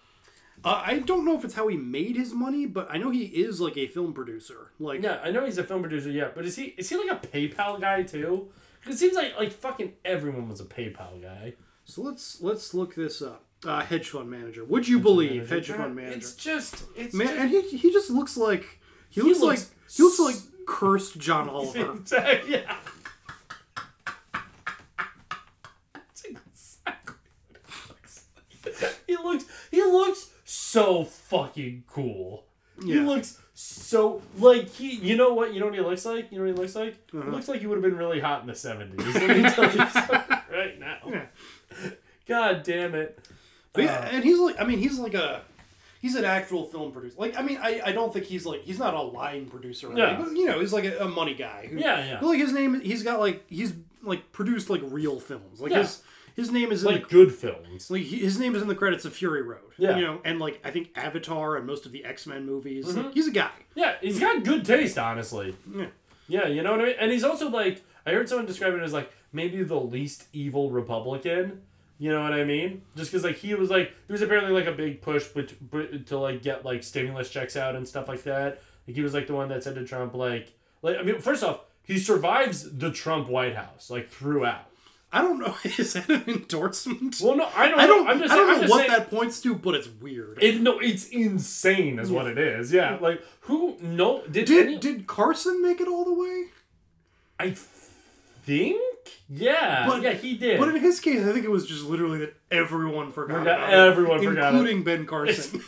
[0.66, 3.24] uh, I don't know if it's how he made his money, but I know he
[3.26, 4.72] is like a film producer.
[4.80, 7.12] Like Yeah, I know he's a film producer, yeah, but is he is he like
[7.24, 8.50] a PayPal guy too?
[8.84, 11.54] 'Cause it seems like like fucking everyone was a PayPal guy.
[11.86, 13.46] So let's let's look this up.
[13.66, 14.64] Uh, hedge fund manager.
[14.64, 16.16] Would you believe hedge fund manager?
[16.18, 19.62] It's just it's Man, just, and he he just looks like he, He looks, looks
[19.62, 20.36] like he looks like
[20.70, 21.98] cursed John Oliver.
[22.48, 22.76] yeah.
[25.94, 27.16] That's exactly
[27.48, 28.26] what he looks
[28.82, 28.96] like.
[29.08, 32.46] He looks he looks so fucking cool.
[32.84, 36.32] He looks so like he you know what you know what he looks like?
[36.32, 36.96] You know what he looks like?
[37.14, 37.26] Uh-huh.
[37.26, 39.16] He looks like he would have been really hot in the seventies.
[39.16, 40.98] Let me tell you something right now.
[41.08, 41.26] Yeah.
[42.28, 43.20] God damn it.
[43.74, 45.41] But yeah, Uh, and he's like I mean he's like a
[46.02, 47.16] he's an actual film producer.
[47.18, 49.88] Like I mean I, I don't think he's like he's not a line producer.
[49.92, 50.10] Or Yeah.
[50.10, 51.68] anything, but you know he's like a, a money guy.
[51.70, 52.18] who- Yeah, yeah.
[52.20, 53.74] But like his name he's got like he's
[54.04, 55.60] like produced like real films.
[55.62, 55.80] Like Yeah.
[55.80, 56.02] his
[56.36, 57.92] his name is in like the, good films.
[57.92, 59.74] like he- his name is in the credits of Fury Road.
[59.78, 59.98] Yeah.
[59.98, 62.86] You know, and like I think Avatar and most of the X Men movies.
[62.88, 63.04] Mhm.
[63.06, 63.52] Like, he's a guy.
[63.76, 65.56] Yeah, he's got good taste, honestly.
[65.76, 65.88] Yeah.
[66.28, 66.96] Yeah, you know what I mean?
[67.00, 70.70] And he's also like, I heard someone describe it as like maybe the least evil
[70.72, 71.62] Republican.
[72.02, 72.82] You know what I mean?
[72.96, 76.06] Just because like he was like, he was apparently like a big push but, but
[76.08, 78.62] to like get like stimulus checks out and stuff like that.
[78.88, 81.44] Like he was like the one that said to Trump like, like I mean, first
[81.44, 84.66] off, he survives the Trump White House like throughout.
[85.12, 85.56] I don't know.
[85.78, 87.20] Is that an endorsement?
[87.22, 87.80] Well, no, I don't.
[87.80, 88.06] I don't.
[88.06, 88.12] Know.
[88.12, 90.38] I'm just I don't saying- know just what saying- that points to, but it's weird.
[90.42, 92.72] It, no, it's insane, is what it is.
[92.72, 93.76] Yeah, like who?
[93.82, 96.46] No, did Did any, did Carson make it all the way?
[97.40, 97.56] I
[98.50, 98.82] think
[99.30, 100.60] Yeah, But- yeah, he did.
[100.60, 103.40] But in his case, I think it was just literally that everyone forgot.
[103.40, 104.58] Forgot- everyone forgot it.
[104.58, 105.62] including Ben Carson.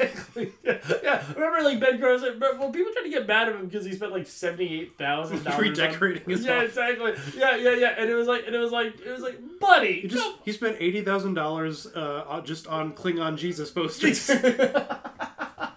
[0.66, 2.38] yeah, remember like Ben Carson?
[2.40, 4.98] but- Well, people tried to get mad at him because he spent like seventy eight
[4.98, 7.14] thousand dollars Redecorating his Yeah, exactly.
[7.38, 7.96] Yeah, yeah, yeah.
[7.98, 10.52] And it was like, and it was like, it was like, buddy, He just he
[10.52, 14.30] spent eighty thousand dollars uh, on- just on Klingon Jesus posters.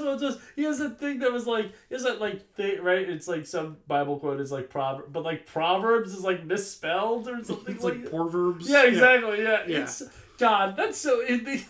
[0.00, 3.08] The was he has a thing that was like is that like thing right?
[3.08, 7.42] It's like some Bible quote is like proverb, but like proverbs is like misspelled or
[7.44, 8.68] something it's like proverbs.
[8.68, 9.42] Yeah, exactly.
[9.42, 9.82] Yeah, Yeah.
[9.82, 10.02] it's
[10.38, 10.76] God.
[10.76, 11.20] That's so.
[11.20, 11.66] It,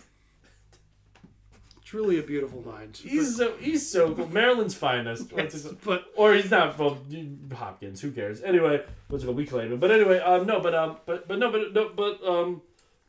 [1.81, 2.95] It's really a beautiful mind.
[3.03, 4.27] he's so he's so cool.
[4.31, 5.29] Maryland's finest.
[5.31, 6.77] His- but or he's not.
[6.79, 6.97] Well,
[7.53, 7.99] Hopkins.
[8.01, 8.41] Who cares?
[8.41, 9.35] Anyway, what's it called?
[9.37, 9.79] We claim him.
[9.79, 12.61] But anyway, um, no, but um, but but no, but no, but um,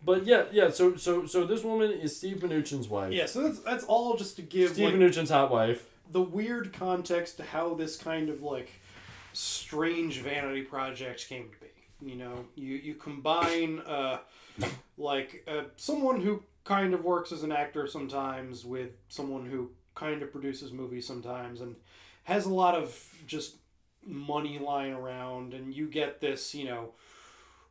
[0.05, 0.70] but yeah, yeah.
[0.70, 3.12] So so so this woman is Steve Mnuchin's wife.
[3.12, 5.87] yeah, so that's that's all just to give Steve like, Mnuchin's hot wife.
[6.11, 8.70] the weird context to how this kind of like
[9.33, 12.11] strange vanity project came to be.
[12.11, 14.19] You know, you you combine uh,
[14.99, 20.23] like uh, someone who kind of works as an actor sometimes with someone who kind
[20.23, 21.77] of produces movies sometimes and
[22.24, 23.57] has a lot of just
[24.05, 26.91] money lying around, and you get this, you know.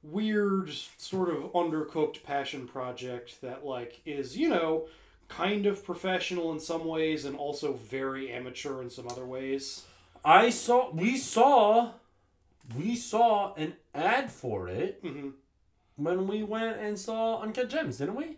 [0.03, 4.87] Weird, sort of undercooked passion project that, like, is, you know,
[5.27, 9.85] kind of professional in some ways and also very amateur in some other ways.
[10.25, 10.91] I saw.
[10.91, 11.91] We saw.
[12.77, 15.29] We saw an ad for it Mm-hmm.
[15.97, 18.37] when we went and saw Uncut Gems, didn't we?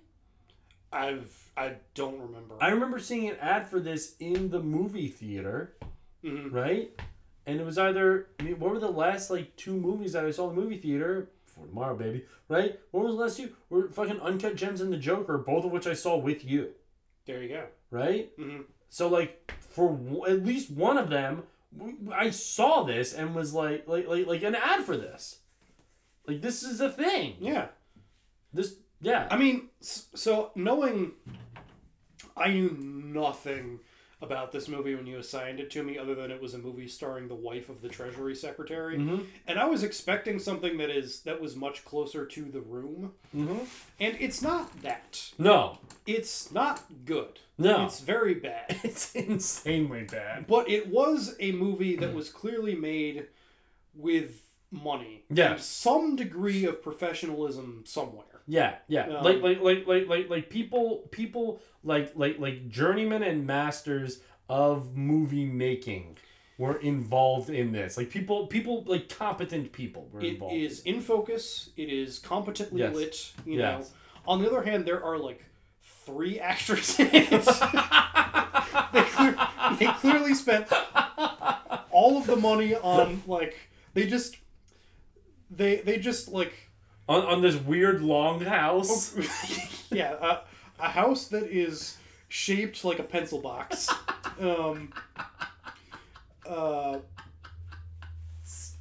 [0.91, 2.55] I've I don't remember.
[2.59, 5.73] I remember seeing an ad for this in the movie theater,
[6.23, 6.51] Mhm.
[6.53, 6.91] right?
[7.45, 10.31] And it was either I mean, what were the last like two movies that I
[10.31, 12.25] saw in the movie theater for tomorrow, baby?
[12.49, 12.79] Right?
[12.91, 13.49] What was the last two?
[13.69, 16.71] Were fucking Uncut Gems and The Joker, both of which I saw with you,
[17.25, 17.65] There you go.
[17.91, 18.37] right?
[18.37, 18.61] Mm-hmm.
[18.89, 21.43] So like for w- at least one of them,
[21.77, 25.39] w- I saw this and was like like like like an ad for this.
[26.27, 27.35] Like this is a thing.
[27.39, 27.67] Yeah.
[28.53, 29.27] This yeah.
[29.31, 31.11] I mean, so knowing
[32.37, 33.79] I knew nothing
[34.23, 36.87] about this movie when you assigned it to me other than it was a movie
[36.87, 39.25] starring the wife of the treasury secretary Mhm.
[39.47, 43.65] and i was expecting something that is that was much closer to the room Mhm.
[43.99, 45.77] and it's not that No.
[46.07, 47.85] it's not good No.
[47.85, 50.47] it's very bad It's insanely bad.
[50.47, 53.27] but it was a movie that was clearly made
[53.95, 54.41] with
[54.71, 55.51] money Yeah.
[55.53, 59.07] and some degree of professionalism somewhere Yeah, yeah.
[59.17, 64.19] Um, like, like, like, like, like, like people, people, like, like, like journeymen and masters
[64.49, 66.17] of movie making
[66.57, 67.95] were involved in this.
[67.97, 70.55] Like people, people, like competent people were It involved.
[70.55, 71.69] is in focus.
[71.77, 72.95] It is competently Yes.
[72.95, 73.31] lit.
[73.45, 73.89] You Yes.
[73.89, 73.95] know.
[74.27, 75.43] On the other hand, there are like
[76.05, 77.29] three actors in it.
[78.93, 79.37] they, clear,
[79.79, 80.67] they clearly spent
[81.91, 83.55] all of the money on like
[83.93, 84.35] they just
[85.49, 86.53] they they just like
[87.09, 89.15] on on this weird long house.
[89.91, 90.39] yeah a,
[90.83, 91.97] a house that is
[92.29, 93.89] shaped like a pencil box.
[94.41, 94.91] Um,
[96.49, 96.97] uh,
[98.43, 98.75] so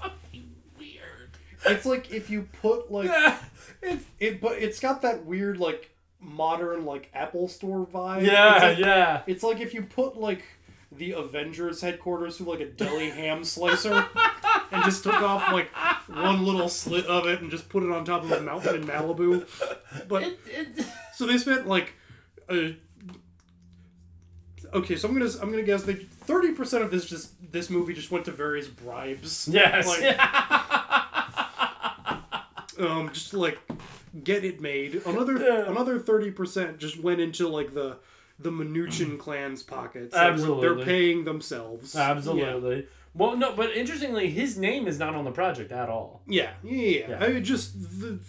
[0.00, 1.30] fucking weird.
[1.66, 3.10] It's like if you put like
[3.82, 8.24] it's it, but it's got that weird like modern like Apple Store vibe.
[8.26, 9.22] Yeah, It's like- yeah.
[9.26, 10.44] It's like if you put like
[10.92, 14.06] the Avengers headquarters through like a deli ham slicer
[14.72, 15.68] and just took off like
[16.08, 18.86] one little slit of it and just put it on top of a mountain in
[18.86, 19.46] Malibu.
[20.08, 20.36] But
[21.14, 21.94] so they spent like
[22.48, 22.70] uh,
[24.74, 27.94] okay, so I'm gonna I'm gonna guess that thirty percent of this just this movie
[27.94, 29.48] just went to various bribes.
[29.48, 29.86] Yes.
[29.86, 30.18] Like,
[32.78, 33.58] um, just to, like
[34.22, 35.02] get it made.
[35.06, 37.98] Another another thirty percent just went into like the
[38.38, 40.14] the Mnuchin clan's pockets.
[40.14, 40.68] Like, Absolutely.
[40.68, 41.96] they're paying themselves.
[41.96, 42.86] Absolutely.
[43.16, 46.22] Well, no, but interestingly, his name is not on the project at all.
[46.26, 47.18] Yeah, yeah, yeah.
[47.24, 48.20] I mean, just the.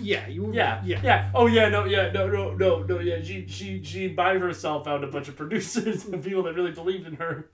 [0.00, 0.52] Yeah, you.
[0.52, 1.30] Yeah, yeah, yeah.
[1.34, 3.22] Oh yeah, no, yeah, no, no, no, no, yeah.
[3.22, 7.06] She, she, she by herself found a bunch of producers and people that really believed
[7.06, 7.48] in her.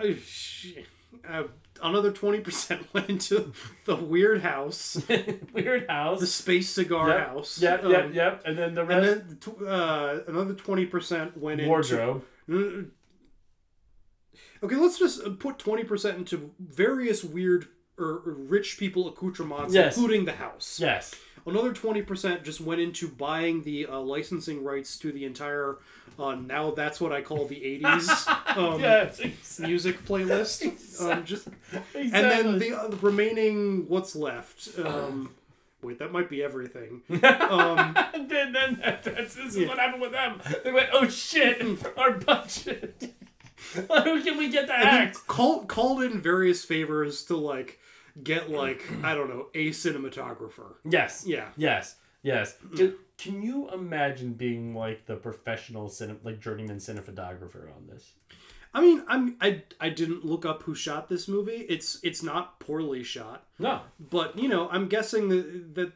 [0.00, 0.04] Uh,
[1.28, 1.42] uh,
[1.82, 3.52] another twenty percent went into
[3.84, 5.02] the weird house,
[5.52, 7.60] Weird house, the space cigar Yep, house.
[7.60, 8.42] Yep, um, yep, yep.
[8.46, 12.24] And then the rest, And then uh, another twenty percent went wardrobe.
[12.48, 12.90] into.
[14.62, 17.68] Okay, let's just uh, put twenty percent into various weird
[17.98, 19.96] or, or rich people accoutrements, Yes.
[19.96, 20.78] including the house.
[20.80, 21.14] Yes.
[21.46, 25.78] Another twenty percent just went into buying the uh, licensing rights to the entire.
[26.18, 31.00] Uh, now that's what I call the '80s um, Yes, music playlist.
[31.00, 32.02] Um, just Exactly.
[32.02, 34.68] and then the, uh, remaining what's left.
[34.78, 35.30] Um,
[35.82, 37.02] wait, that might be everything.
[37.24, 37.94] Um,
[38.28, 39.68] then, then that, that's, this is Yeah.
[39.68, 40.40] what happened with them.
[40.64, 41.60] They went, oh shit,
[41.96, 43.14] our budget.
[43.74, 45.26] Who can we get to act?
[45.26, 47.78] called called in various favors to like
[48.22, 50.74] get like I don't know a cinematographer.
[50.84, 51.24] Yes.
[51.26, 51.48] Yeah.
[51.56, 51.96] Yes.
[52.22, 52.56] Yes.
[52.76, 58.12] Can, can you imagine being like the professional cine, like journeyman cinematographer on this?
[58.74, 61.66] I mean, I'm I I didn't look up who shot this movie.
[61.68, 63.44] It's it's not poorly shot.
[63.58, 63.80] No.
[64.00, 65.92] But you know, I'm guessing that that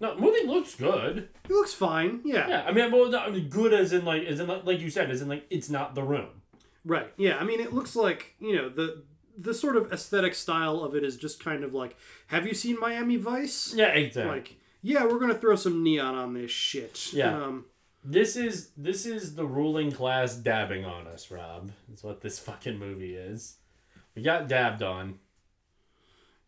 [0.00, 1.28] No, movie looks good.
[1.44, 2.20] it looks fine.
[2.24, 2.48] Yeah.
[2.48, 4.80] Yeah, I mean, well, no, I mean, good as in like, as in like, like
[4.80, 6.41] you said, as in like, it's not the room.
[6.84, 7.12] Right.
[7.16, 7.36] Yeah.
[7.38, 9.04] I mean, it looks like you know the
[9.38, 11.96] the sort of aesthetic style of it is just kind of like,
[12.26, 13.72] have you seen Miami Vice?
[13.74, 14.30] Yeah, exactly.
[14.32, 17.12] Like, yeah, we're gonna throw some neon on this shit.
[17.12, 17.34] Yeah.
[17.44, 17.64] Um,
[18.04, 21.70] This is this is the ruling class dabbing on us, Rob.
[21.88, 23.56] That's what this fucking movie is.
[24.14, 25.18] We got dabbed on.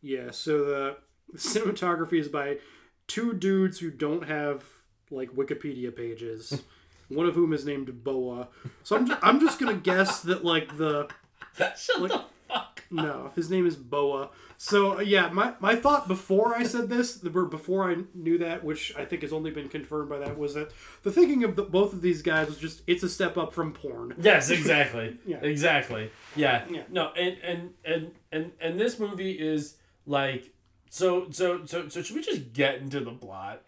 [0.03, 0.31] yeah.
[0.31, 0.97] So the
[1.37, 2.59] cinematography is by
[3.07, 4.65] two dudes who don't have
[5.11, 6.63] like Wikipedia pages.
[7.15, 8.49] one of whom is named Boa.
[8.83, 11.09] So I'm just, I'm just gonna guess that like the
[11.77, 12.83] Shut like, the fuck.
[12.91, 14.31] No, his name is Boa.
[14.57, 18.65] So uh, yeah, my, my thought before I said this, or before I knew that,
[18.65, 20.73] which I think has only been confirmed by that, was that
[21.03, 23.73] the thinking of the, both of these guys was just it's a step up from
[23.73, 24.15] porn.
[24.21, 25.19] Yes, exactly.
[25.27, 25.39] Yeah.
[25.43, 26.11] Exactly.
[26.37, 26.65] Yeah.
[26.71, 26.83] Yeah.
[26.91, 29.77] No, and and and and and this movie is
[30.07, 30.53] like
[30.89, 33.63] so so so so should we just get into the plot?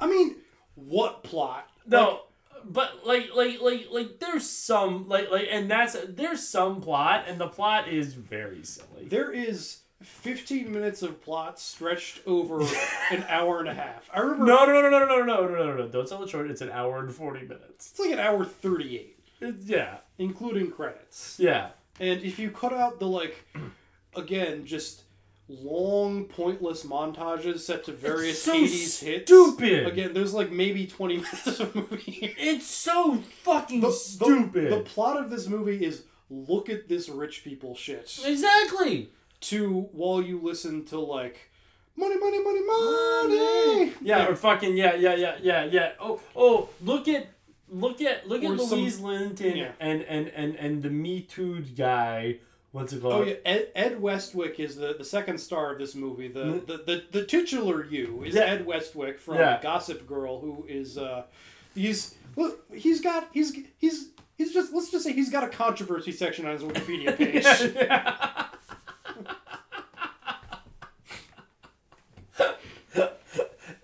[0.00, 0.36] I mean,
[0.74, 1.68] what plot?
[1.86, 2.22] No,
[2.68, 7.40] but like like like like there's some like like and that's there's some plot and
[7.40, 9.04] the plot is very silly.
[9.06, 12.60] There is 15 minutes of plot stretched over
[13.10, 14.08] an hour and a half.
[14.14, 14.44] I remember.
[14.46, 15.88] No, no, no, no, no, no, no, no, no, no.
[15.88, 16.50] Don't sell it short.
[16.50, 17.90] It's an hour and 40 minutes.
[17.90, 19.96] It's like an hour 38, It- yeah.
[20.18, 21.36] including credits.
[21.40, 21.70] Yeah.
[21.98, 23.44] And if you cut out the like,
[24.14, 25.02] again, just
[25.48, 29.24] long pointless montages set to various so 80s hits.
[29.30, 29.86] stupid.
[29.86, 32.10] Again, there's like maybe 20 minutes of movie.
[32.10, 32.34] Here.
[32.36, 34.70] It's so fucking The, stupid.
[34.70, 38.18] The, the plot of this movie is look at this rich people shit.
[38.24, 39.10] Exactly.
[39.42, 41.48] To while you listen to like
[41.96, 43.92] money, money, money, money.
[44.02, 45.92] Yeah, or fucking yeah, yeah, yeah, yeah, yeah.
[46.00, 47.28] Oh, oh, look at
[47.68, 49.72] look at look at Or some- Louise Linton Yeah.
[49.80, 52.38] and, and and and the Me Too guy.
[52.70, 53.12] What's it called?
[53.14, 56.28] Oh yeah, Ed, Ed Westwick is the, the second star of this movie.
[56.28, 56.66] The, Mm.
[56.66, 58.42] the, the, the titular you is Yeah.
[58.42, 59.58] Ed Westwick from Yeah.
[59.62, 61.24] Gossip Girl, who is uh,
[61.74, 66.12] he's look he's got he's he's he's just let's just say he's got a controversy
[66.12, 67.44] section on his Wikipedia page.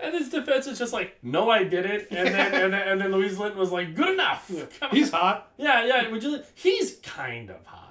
[0.01, 3.01] And his defense is just like, no, I did it, and then and then, and
[3.01, 4.49] then Louise Linton was like, good enough.
[4.49, 4.97] Come on.
[4.97, 5.51] He's hot.
[5.57, 6.09] Yeah, yeah.
[6.11, 6.43] Would you?
[6.55, 7.84] He's kind of hot.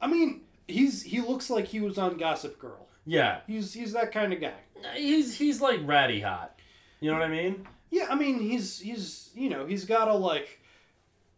[0.00, 2.86] I mean, he's he looks like he was on Gossip Girl.
[3.06, 4.52] Yeah, He's he's that kind of guy.
[4.84, 6.58] Uh, he's he's like ratty hot.
[7.00, 7.66] You know what I mean?
[7.90, 10.60] Yeah, I mean he's he's you know he's got a like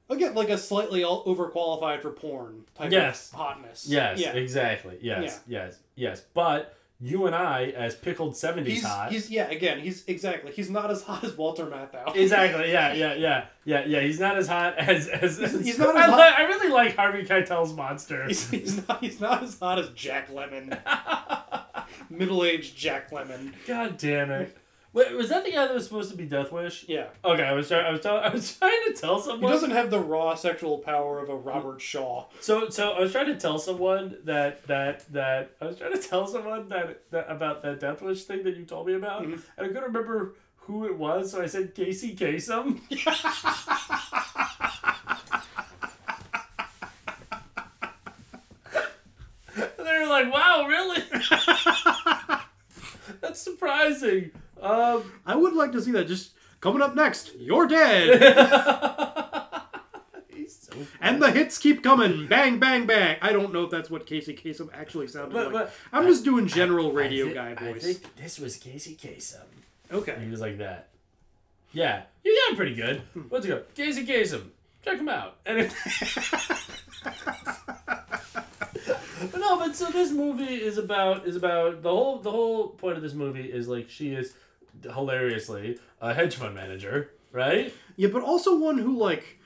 [0.09, 3.31] again like a slightly overqualified for porn type Yes.
[3.33, 3.87] of hotness.
[3.89, 4.33] Yes, yeah.
[4.33, 4.99] exactly.
[5.01, 6.23] Yes, yes, yes.
[6.35, 10.69] But you and I, as pickled seventies He's, hot, he's yeah again he's exactly he's
[10.69, 12.15] not as hot as Walter Matthau.
[12.15, 12.71] exactly.
[12.71, 14.01] Yeah, yeah, yeah, yeah, yeah.
[14.01, 15.39] He's not as hot as as.
[15.41, 18.25] as he's not I, as li- hot- I really like Harvey Keitel's monster.
[18.29, 20.79] He's, he's not he's not as hot as Jack Lemmon.
[22.11, 23.55] Middle aged Jack Lemmon.
[23.67, 24.57] God damn it!
[24.93, 26.85] Wait, was that the guy that was supposed to be Death Wish?
[26.89, 27.07] Yeah.
[27.25, 27.87] Okay, I was trying.
[27.87, 29.43] I was tell, I was trying to tell someone.
[29.43, 32.25] He doesn't have the raw sexual power of a Robert Shaw.
[32.41, 36.03] So, so I was trying to tell someone that that that I was trying to
[36.03, 39.33] tell someone that, that about that Death Wish thing that you told me about, Mm-hmm.
[39.33, 42.81] and I couldn't remember who it was, so I said Casey Kasem.
[49.57, 51.03] they were like, "Wow, really?
[53.21, 54.31] That's surprising."
[54.61, 56.07] Um, I would like to see that.
[56.07, 58.21] Just coming up next, you're dead.
[60.29, 62.27] he's so and the hits keep coming.
[62.27, 63.17] Bang, bang, bang.
[63.23, 65.65] I don't know if that's what Casey Kasem actually sounded But- like.
[65.67, 67.83] but- I'm just doing general I radio thi- guy I voice.
[67.85, 69.41] think this was Casey Kasem.
[69.93, 70.17] Okay.
[70.23, 70.89] He was like that.
[71.73, 73.03] Yeah, you got him pretty good.
[73.29, 73.63] What's it go?
[73.75, 74.49] Casey Kasem.
[74.85, 75.37] Check him out.
[75.47, 75.75] And it...
[79.31, 82.97] but no, but so this movie is about is about the whole the whole point
[82.97, 84.35] of this movie is like she is
[84.83, 87.73] hilariously a hedge fund manager, right?
[87.97, 89.39] Yeah, but also one who like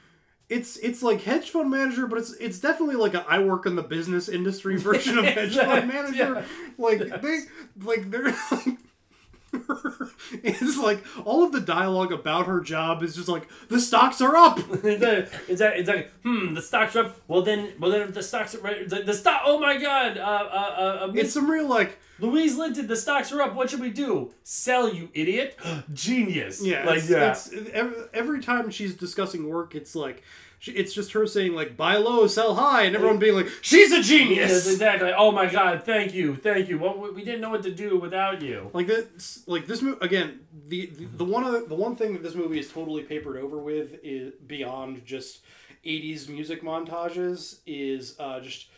[0.48, 3.76] it's it's like hedge fund manager, but it's it's definitely like a I work in
[3.76, 6.44] the business industry version of hedge fund manager.
[6.78, 7.40] Like they
[7.82, 8.78] like they're like
[10.42, 14.36] it's like all of the dialogue about her job is just like the stocks are
[14.36, 14.58] up.
[14.84, 17.20] it's like, it's like, hmm, the stocks are up.
[17.28, 19.42] Well then, well then, if the stocks are right, the, the stock.
[19.44, 23.42] Oh my god, uh, uh, uh, It's some real like Louise Linton, the stocks are
[23.42, 23.54] up.
[23.54, 24.32] What should we do?
[24.44, 25.58] Sell, you idiot!
[25.92, 26.64] Genius.
[26.64, 27.30] yeah, like it's, yeah.
[27.30, 30.22] it's every, every time she's discussing work, it's like
[30.64, 33.92] She- It's just her saying like buy low, sell high, and everyone being like, she's
[33.92, 34.50] a genius.
[34.64, 35.12] Yes, exactly.
[35.14, 36.78] Oh my god, thank you, thank you.
[36.78, 38.70] What we- we didn't know what to do without you.
[38.72, 40.40] Like this, like this movie again.
[40.66, 43.58] The, the the one other, the one thing that this movie is totally papered over
[43.58, 45.40] with is beyond just
[45.84, 48.68] '80s music montages is uh, just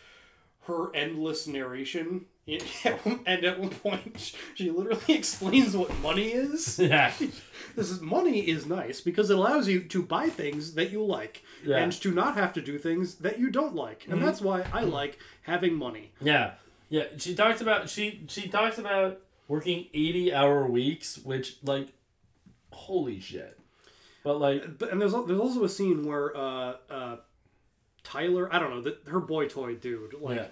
[0.63, 2.25] her endless narration.
[2.47, 2.63] It,
[3.25, 6.79] and at one point, she literally explains what money is.
[6.87, 7.11] Yeah.
[7.75, 11.43] This is money is nice because it allows you to buy things that you like
[11.63, 11.77] Yeah.
[11.77, 14.25] and to not have to do things that you don't like, and Mhm.
[14.25, 16.11] that's why I like having money.
[16.19, 16.53] Yeah,
[16.89, 17.03] yeah.
[17.17, 21.89] She talks about she she talks about working eighty hour weeks, which like,
[22.71, 23.59] holy shit.
[24.23, 27.17] But like, but and there's there's also a scene where uh uh
[28.03, 30.51] Tyler, I don't know, that her boy toy dude, like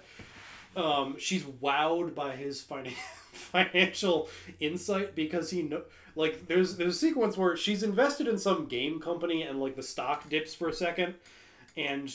[0.76, 2.92] um she's wowed by his finan-
[3.32, 4.28] financial
[4.60, 5.82] insight because he know
[6.14, 9.82] like there's there's a sequence where she's invested in some game company and like the
[9.82, 11.14] stock dips for a second
[11.76, 12.12] and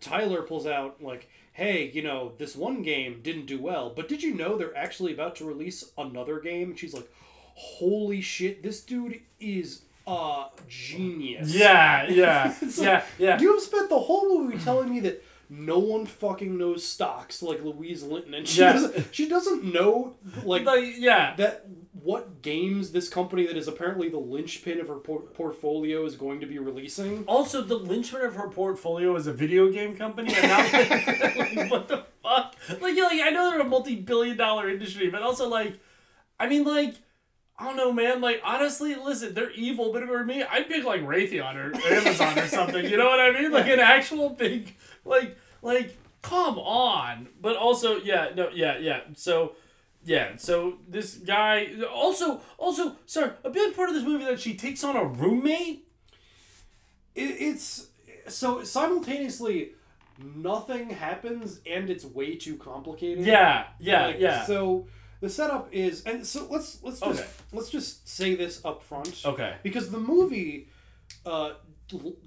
[0.00, 4.22] Tyler pulls out like hey you know this one game didn't do well but did
[4.22, 7.10] you know they're actually about to release another game and she's like
[7.54, 13.38] holy shit this dude is a genius Yeah, yeah, It's yeah, yeah.
[13.38, 15.22] you have spent the whole movie telling me that
[15.54, 18.72] no one fucking knows stocks like Louise Linton, and she Yeah.
[18.72, 19.14] doesn't.
[19.14, 20.14] She doesn't know
[20.44, 20.64] like,
[20.96, 26.04] yeah that what games this company that is apparently the linchpin of her por- portfolio
[26.06, 27.22] is going to be releasing.
[27.26, 31.70] also the linchpin of her portfolio is a video game company, and not like, like,
[31.70, 32.54] what the fuck?
[32.80, 35.78] Like, yeah, like I know they're a multi billion dollar industry, but also like,
[36.40, 36.94] I mean, like.
[37.58, 38.20] I don't know, man.
[38.20, 41.76] Like, honestly, listen, they're evil, but if it were me, I'd pick like Raytheon or
[41.94, 42.84] Amazon or something.
[42.84, 43.52] You know what I mean?
[43.52, 44.74] Like an actual big,
[45.04, 47.28] like, like, come on.
[47.40, 49.00] But also, yeah, no, yeah, yeah.
[49.14, 49.54] So,
[50.04, 50.36] yeah.
[50.36, 54.84] So this guy, also, also, sorry, a big part of this movie that she takes
[54.84, 55.88] on a roommate.
[57.14, 57.86] It, it's
[58.28, 59.72] so simultaneously
[60.22, 63.24] nothing happens and it's way too complicated.
[63.24, 64.44] Yeah, yeah, Like, yeah.
[64.44, 64.86] So
[65.20, 67.28] the setup is, and so let's let's just Okay.
[67.52, 69.22] let's just say this up front.
[69.24, 69.54] Okay.
[69.62, 70.68] Because the movie
[71.26, 71.52] uh,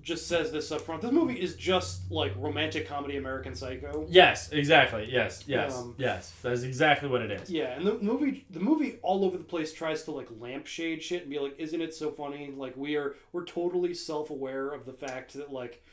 [0.01, 1.01] just says this up front.
[1.01, 4.05] This movie is just like romantic comedy American Psycho.
[4.09, 5.07] Yes, exactly.
[5.11, 6.33] Yes, yes, Um, yes.
[6.41, 7.49] That's exactly what it is.
[7.49, 11.21] Yeah, and the movie, the movie, all over the place tries to like lampshade shit
[11.23, 14.93] and be like, "Isn't it so funny?" Like we are, we're totally self-aware of the
[14.93, 15.83] fact that like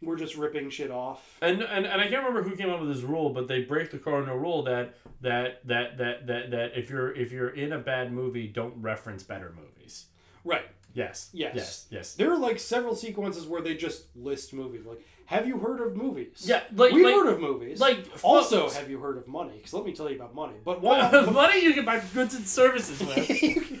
[0.00, 1.38] we're just ripping shit off.
[1.40, 3.90] And, and and I can't remember who came up with this rule, but they break
[3.90, 7.78] the cardinal rule that that that that that that if you're if you're in a
[7.78, 10.06] bad movie, don't reference better movies.
[10.44, 10.64] Right.
[10.94, 11.30] Yes.
[11.32, 11.52] Yes.
[11.54, 11.86] Yes.
[11.90, 12.14] Yes.
[12.14, 14.84] There are like several sequences where they just list movies.
[14.86, 16.42] Like, have you heard of movies?
[16.44, 17.80] Yeah, like- we've like- heard of movies.
[17.80, 19.52] like, also, folks- have you heard of money?
[19.56, 20.54] Because let me tell you about money.
[20.64, 23.80] But one, money you can buy goods and services with.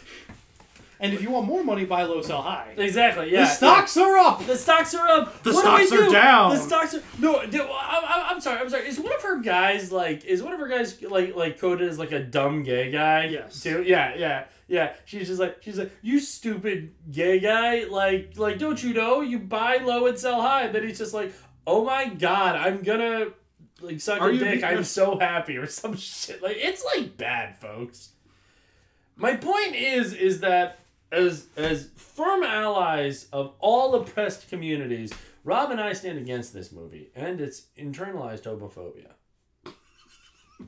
[1.00, 2.74] and if you want more money, buy low, sell high.
[2.76, 3.30] Exactly.
[3.32, 3.40] Yeah.
[3.44, 4.46] the stocks are up.
[4.46, 5.42] The stocks are up.
[5.42, 6.50] The What do we stocks are down.
[6.52, 7.44] The stocks are no.
[7.44, 7.68] dude, I'm,
[8.04, 8.60] I'm, I'm sorry.
[8.60, 8.86] I'm sorry.
[8.88, 10.24] Is one of her guys like?
[10.24, 13.24] Is one of her guys like like coded as like a dumb gay guy?
[13.26, 13.60] Yes.
[13.62, 13.82] Too?
[13.82, 14.14] Yeah.
[14.16, 14.44] Yeah.
[14.72, 14.94] Yeah.
[15.04, 17.84] She's just like she's like you stupid gay guy.
[17.84, 20.62] Like like don't you know you buy low and sell high?
[20.62, 21.34] And then he's just like
[21.66, 23.26] oh my god I'm gonna
[23.82, 24.64] like suck Are a dick.
[24.64, 26.42] I'm so happy or some shit.
[26.42, 28.12] Like it's like bad, folks.
[29.14, 30.78] My point is is that
[31.12, 35.12] as as firm allies of all oppressed communities,
[35.44, 39.10] Rob and I stand against this movie and its internalized homophobia.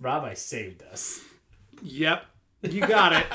[0.00, 1.20] Rob, I saved us.
[1.82, 2.24] Yep,
[2.62, 3.26] you got it.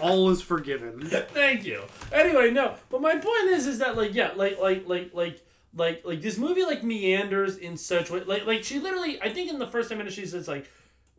[0.00, 1.00] All is forgiven.
[1.06, 1.82] Thank you.
[2.12, 5.40] Anyway, no, but my point is, is that like, yeah, like, like, like, like,
[5.76, 9.50] like, like this movie like meanders in such way, like, like she literally, I think
[9.50, 10.68] in the first ten minutes she says like,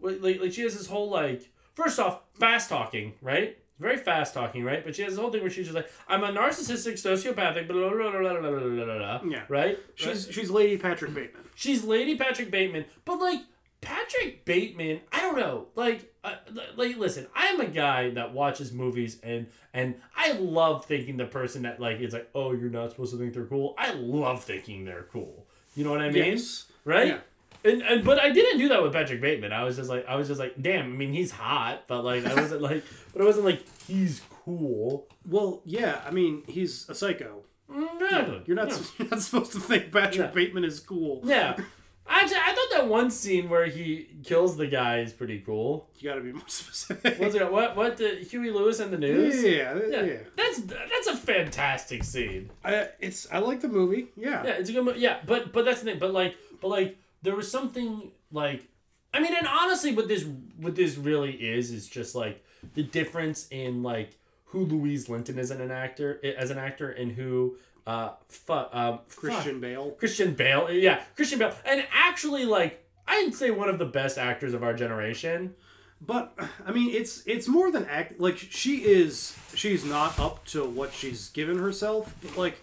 [0.01, 3.57] like, like, she has this whole like, first off, fast talking, right?
[3.79, 4.85] Very fast talking, right?
[4.85, 7.75] But she has this whole thing where she's just like, I'm a narcissistic, sociopathic, blah,
[7.77, 9.43] blah, blah, blah, blah, blah, blah, blah, blah, Yeah.
[9.49, 9.77] right?
[9.95, 11.43] She's she's Lady Patrick Bateman.
[11.55, 13.39] She's Lady Patrick Bateman, but like
[13.85, 15.67] Patrick Bateman, I don't know.
[15.75, 16.35] Like, uh,
[16.75, 21.61] like, listen, I'm a guy that watches movies and and I love thinking the person
[21.63, 23.75] that like is like, oh, you're not supposed to think they're cool.
[23.77, 25.45] I love thinking they're cool.
[25.75, 26.33] You know what I mean?
[26.33, 26.65] Yes.
[26.83, 27.07] Right.
[27.07, 27.19] Yeah.
[27.63, 29.51] And, and but I didn't do that with Patrick Bateman.
[29.51, 30.85] I was just like I was just like, damn.
[30.85, 32.83] I mean, he's hot, but like I wasn't like,
[33.13, 35.07] but I wasn't like he's cool.
[35.27, 36.01] Well, yeah.
[36.05, 37.43] I mean, he's a psycho.
[37.67, 38.77] Yeah, You're not yeah.
[38.99, 40.27] you're not supposed to think Patrick Yeah.
[40.27, 41.21] Bateman is cool.
[41.23, 41.57] Yeah.
[42.07, 45.89] Actually, I thought that one scene where he kills the guy is pretty cool.
[45.97, 47.19] You got to be more specific.
[47.19, 47.51] What's it?
[47.51, 47.75] What?
[47.75, 47.97] What?
[47.97, 49.43] The Huey Lewis and the News?
[49.43, 50.17] Yeah, yeah.
[50.35, 52.51] That's that's a fantastic scene.
[52.63, 54.07] I, it's I like the movie.
[54.15, 54.43] Yeah.
[54.45, 54.85] Yeah, it's a good.
[54.85, 55.99] mo- Yeah, but but that's the thing.
[55.99, 58.67] But like, but like, there was something like,
[59.13, 60.25] I mean, and honestly, what this
[60.57, 62.43] what this really is is just like
[62.75, 67.11] the difference in like who Louise Linton is in an actor as an actor and
[67.13, 67.57] who
[67.87, 69.61] uh, fu- um, Christian fuck.
[69.61, 69.91] Bale.
[69.91, 74.53] Christian Bale, yeah, Christian Bale, and actually, like, I'd say one of the best actors
[74.53, 75.53] of our generation.
[76.01, 78.19] But I mean, it's it's more than act.
[78.19, 82.13] Like she is, she's not up to what she's given herself.
[82.37, 82.61] Like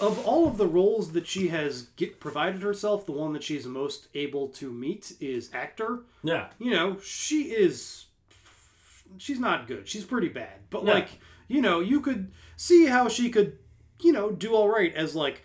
[0.00, 3.66] of all of the roles that she has get, provided herself, the one that she's
[3.66, 6.00] most able to meet is actor.
[6.24, 6.48] Yeah.
[6.58, 8.06] You know, she is.
[9.18, 9.86] She's not good.
[9.86, 10.58] She's pretty bad.
[10.70, 10.94] But Yeah.
[10.94, 11.08] like,
[11.48, 13.58] you know, you could see how she could,
[14.04, 15.42] you know, do all right as like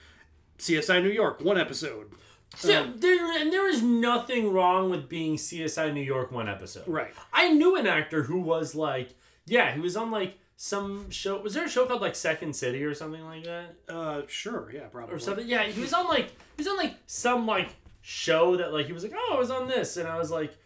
[0.59, 2.11] CSI New York one episode.
[2.55, 6.87] So Um, there, and there is nothing wrong with being CSI New York one episode.
[6.87, 7.13] Right.
[7.31, 9.15] I knew an actor who was like,
[9.45, 11.39] yeah, he was on like some show.
[11.41, 13.75] Was there a show called like Second City or something like that?
[13.87, 15.15] Uh, sure, yeah, probably.
[15.15, 15.47] Or something.
[15.47, 17.69] Yeah, he was on like he was on like some like
[18.01, 20.57] show that like he was like, oh, I was on this, and I was like,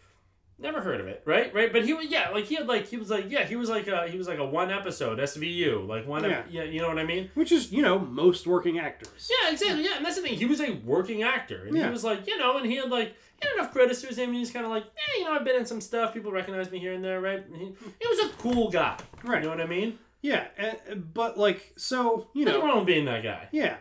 [0.58, 1.52] never heard of it, right?
[1.54, 1.72] Right.
[1.72, 3.86] But he was yeah, like he had like he was like yeah, he was like
[3.88, 6.42] a he was like a one episode SVU, like one Yeah.
[6.48, 7.30] yeah, you know what I mean?
[7.34, 9.30] Which is, you know, most working actors.
[9.30, 9.84] Yeah, exactly.
[9.84, 10.34] Yeah, and that's the thing.
[10.36, 11.86] He was a working actor, and Yeah.
[11.86, 14.16] he was like, you know, and he had like he had enough credits to his
[14.16, 16.14] name, and he's kind of like, yeah, you know, I've been in some stuff.
[16.14, 17.44] People recognize me here and there, right?
[17.46, 17.66] And he,
[18.00, 19.42] he was a cool guy, Right.
[19.42, 19.98] You know what I mean?
[20.22, 23.48] Yeah, uh, but like, so you Nothing know, wrong with being that guy.
[23.52, 23.76] Yeah.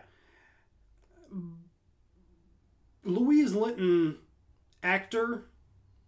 [3.06, 4.18] Louise Linton,
[4.82, 5.46] actor,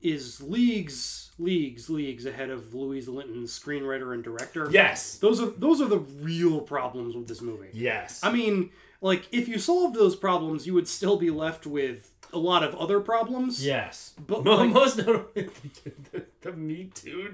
[0.06, 4.68] is leagues, leagues, leagues ahead of Louise Linton, screenwriter and director.
[4.72, 5.18] Yes.
[5.18, 7.70] those are those are the real problems with this movie.
[7.74, 8.20] Yes.
[8.24, 8.70] I mean,
[9.02, 12.76] like if you solved those problems, you would still be left with a lot of
[12.76, 13.66] other problems.
[13.66, 15.50] Yes, but like- most notably
[16.12, 17.34] the, the Me Too,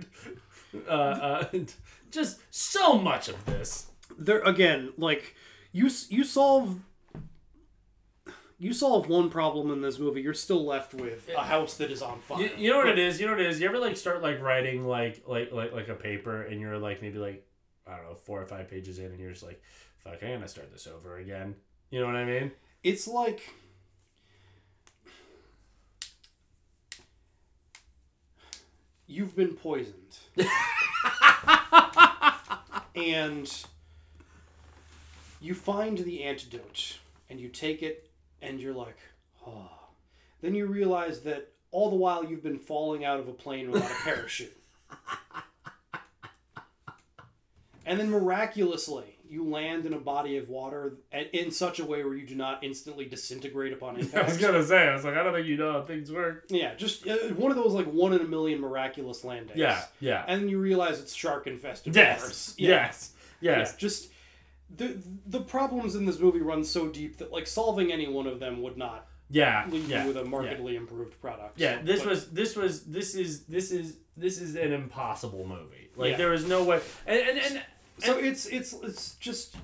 [0.87, 1.45] uh, uh,
[2.11, 3.87] just so much of this.
[4.17, 5.35] there again like
[5.71, 6.79] you you solve
[8.61, 12.03] you solve one problem in this movie you're still left with a house that is
[12.03, 13.19] on fire You, you know what it is.
[13.19, 13.59] You know what it is.
[13.59, 17.01] You ever like start like writing like like like like a paper, and you're like
[17.01, 17.43] maybe like
[17.87, 19.61] I don't know four or five pages in, and you're just like,
[19.97, 21.55] fuck, I'm gonna start this over again.
[21.89, 22.51] You know what I mean?
[22.83, 23.53] it's like
[29.07, 30.17] you've been poisoned
[32.95, 33.65] and
[35.39, 38.10] you find the antidote and you take it
[38.41, 38.97] and you're like
[39.45, 39.69] oh
[40.41, 43.91] then you realize that all the while you've been falling out of a plane without
[43.91, 44.57] a parachute
[47.85, 50.97] and then miraculously you land in a body of water
[51.31, 54.25] in such a way where you do not instantly disintegrate upon impact.
[54.25, 54.89] I was gonna say.
[54.89, 56.47] I was like, I don't think you know how things work.
[56.49, 59.57] Yeah, just uh, one of those like one in a million miraculous landings.
[59.57, 60.25] Yeah, yeah.
[60.27, 62.55] And then you realize it's shark infested Yes, waters.
[62.57, 63.71] yes, yes.
[63.71, 64.10] Yeah, just
[64.75, 68.39] the the problems in this movie run so deep that like solving any one of
[68.39, 70.29] them would not Yeah, leave yeah, you with a yeah.
[70.29, 71.59] markedly improved product.
[71.59, 75.89] Yeah, this But- was this was this is this is this is an impossible movie.
[75.95, 76.17] Like Yeah.
[76.17, 76.81] there is no way.
[77.05, 77.61] And and, and
[77.99, 79.55] so it's it's it's just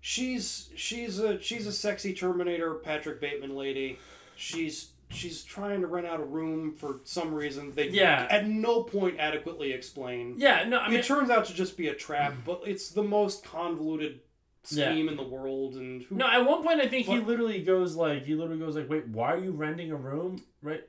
[0.00, 3.98] she's she's a she's a sexy Terminator Patrick Bateman lady.
[4.36, 7.72] She's she's trying to rent out a room for some reason.
[7.74, 8.26] They Yeah.
[8.30, 10.34] at no point adequately explain.
[10.38, 13.02] Yeah, no, I mean- it turns out to just be a trap, but it's the
[13.02, 14.20] most convoluted
[14.68, 14.90] Yeah.
[14.90, 15.76] scheme in the world.
[15.76, 18.74] And who, no, at one point I think he literally goes like he literally goes
[18.74, 20.42] like, wait, why are you renting a room?
[20.60, 20.82] Right?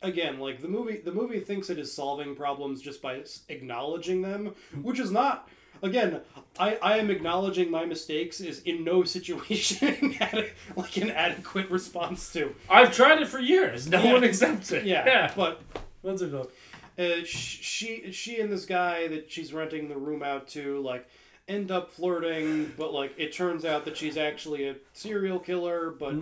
[0.00, 4.54] Again like the movie the movie thinks it is solving problems just by acknowledging them
[4.72, 4.82] hmm.
[4.82, 5.48] which is not
[5.82, 6.20] again
[6.58, 10.16] i i am acknowledging my mistakes is in no situation
[10.76, 13.88] like an adequate response to I've tried it for years.
[13.88, 14.12] No Yeah.
[14.12, 14.84] one accepts it.
[14.84, 15.32] yeah, Yeah.
[15.36, 15.60] but
[16.02, 16.50] What's it called?
[16.98, 21.06] uh, sh- she she and this guy that she's renting the room out to like
[21.46, 26.14] end up flirting but like it turns out that she's actually a serial killer but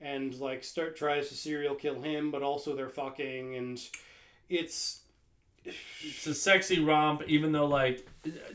[0.00, 3.80] and like start tries to serial kill him but also they're fucking and
[4.48, 5.01] it's
[5.64, 8.06] It's a sexy romp, even though like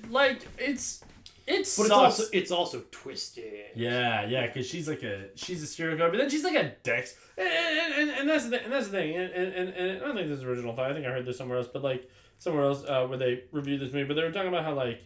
[0.10, 1.04] like it's
[1.46, 5.68] it's but it's also it's also twisted Yeah, yeah, because she's like a she's a
[5.68, 8.60] serial killer, but then she's like a Dex, and, and, and, and that's the thing,
[8.66, 10.92] and that's the thing, and, and, and, and I don't think this is original thought.
[10.92, 13.80] I think I heard this somewhere else, but like somewhere else uh, where they reviewed
[13.80, 15.04] this movie, but they were talking about how like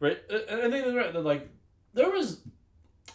[0.00, 1.12] right, uh, and I think right.
[1.12, 1.48] That like
[1.94, 2.40] there was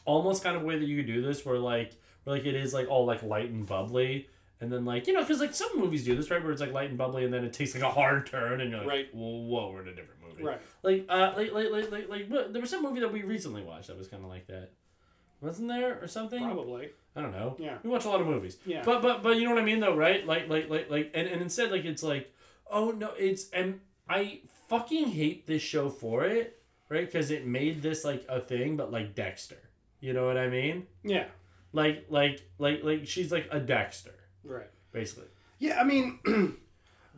[0.05, 1.93] almost kind of a way that you could do this where like
[2.23, 4.29] where like it is like all like light and bubbly.
[4.61, 6.41] And then, like you know, because like some movies do this, right?
[6.41, 8.69] Where it's like light and bubbly, and then it takes like a hard turn, and
[8.69, 9.07] you're like, Right.
[9.13, 10.61] whoa, whoa, we're in a different movie, Right.
[10.83, 13.63] Like, uh, like, like, like, like, like what, there was some movie that we recently
[13.63, 14.69] watched that was kind of like that.
[15.41, 16.43] Wasn't there or something?
[16.43, 16.91] Probably.
[17.15, 17.55] I don't know.
[17.59, 17.79] Yeah.
[17.83, 18.57] We watch a lot of movies.
[18.65, 18.83] Yeah.
[18.85, 20.25] But but but you know what I mean though, right?
[20.25, 22.31] Like like like like and, and instead like it's like,
[22.69, 27.05] oh no, it's and I fucking hate this show for it, right?
[27.05, 29.57] Because it made this like a thing, but like Dexter.
[29.99, 30.85] You know what I mean?
[31.03, 31.25] Yeah.
[31.73, 34.13] Like like like like she's like a Dexter,
[34.43, 34.69] Right.
[34.91, 35.27] basically.
[35.59, 36.19] Yeah, I mean,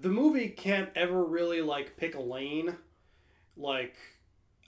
[0.01, 2.75] the movie can't ever really like pick a lane.
[3.55, 3.95] Like,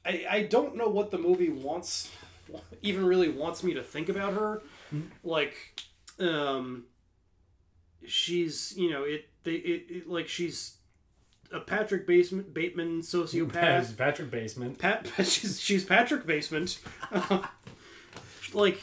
[0.06, 2.12] I I don't know what the movie wants
[2.82, 4.62] even really wants me to think about her.
[5.24, 5.56] Like,
[6.20, 6.86] um,
[8.08, 10.78] she's you know it they it, it like she's
[11.52, 13.98] a Patrick Bateman Bateman sociopath.
[13.98, 14.78] Patrick Basement.
[14.78, 16.80] Pat, she's she's Patrick Basement.
[18.54, 18.82] like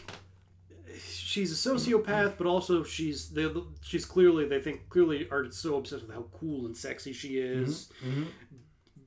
[1.33, 3.49] she's a sociopath, but also she's they
[3.83, 7.91] she's clearly they think clearly are so obsessed with how cool and sexy she is.
[8.05, 8.27] Mhm.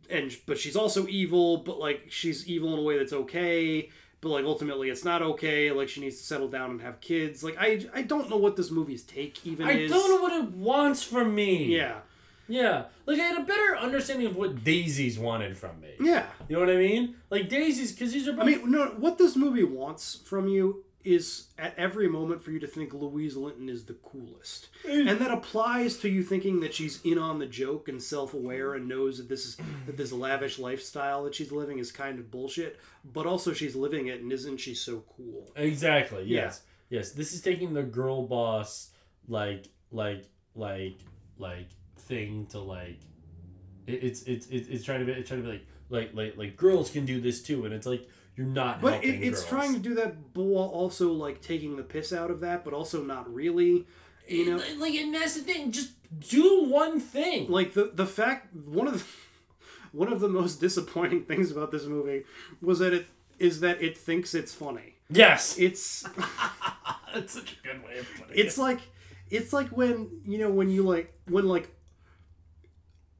[0.09, 3.89] And but she's also evil, but like she's evil in a way that's okay.
[4.21, 5.71] But like ultimately, it's not okay.
[5.71, 7.43] Like she needs to settle down and have kids.
[7.43, 9.91] Like I, I don't know what this movie's take even I is.
[9.91, 11.65] don't know what it wants from me.
[11.65, 11.99] Yeah.
[12.47, 12.85] Yeah.
[13.05, 15.93] Like I had a better understanding of what Daisies wanted from me.
[15.99, 16.25] Yeah.
[16.47, 17.15] You know what I mean?
[17.29, 18.33] Like Daisies because these are.
[18.33, 18.85] Both, I mean, no.
[18.97, 23.35] What this movie wants from you is at every moment for you to think Louise
[23.35, 25.09] Linton is the coolest, mm.
[25.09, 28.87] and that applies to you thinking that she's in on the joke and self-aware and
[28.87, 32.79] knows that this is that this lavish lifestyle that she's living is kind of bullshit.
[33.03, 35.51] But also, she's living it, and isn't she so cool?
[35.55, 36.23] Exactly.
[36.23, 36.45] Yeah.
[36.45, 36.61] Yes.
[36.89, 37.11] Yes.
[37.11, 38.89] This is taking the girl boss
[39.27, 40.25] like like
[40.55, 40.99] like
[41.37, 42.99] like thing to like.
[43.87, 46.37] It, it's it's it's it's trying to be it's trying to be like like like
[46.37, 48.81] like girls can do this too, and it's like you're not.
[48.81, 49.49] But helping it, it's girls.
[49.49, 52.73] trying to do that, but while also like taking the piss out of that, but
[52.73, 53.85] also not really.
[54.27, 55.71] You know, like and that's the thing.
[55.71, 57.49] Just do one thing.
[57.49, 59.05] like the the fact one of the
[59.97, 62.23] one of the most disappointing things about this movie
[62.61, 63.05] was that it
[63.39, 64.95] is that it thinks it's funny.
[65.09, 65.57] Yes.
[65.59, 66.03] It's
[67.13, 68.61] That's such a good way of putting it's it.
[68.61, 68.79] like
[69.29, 71.69] it's like when you know when you like when like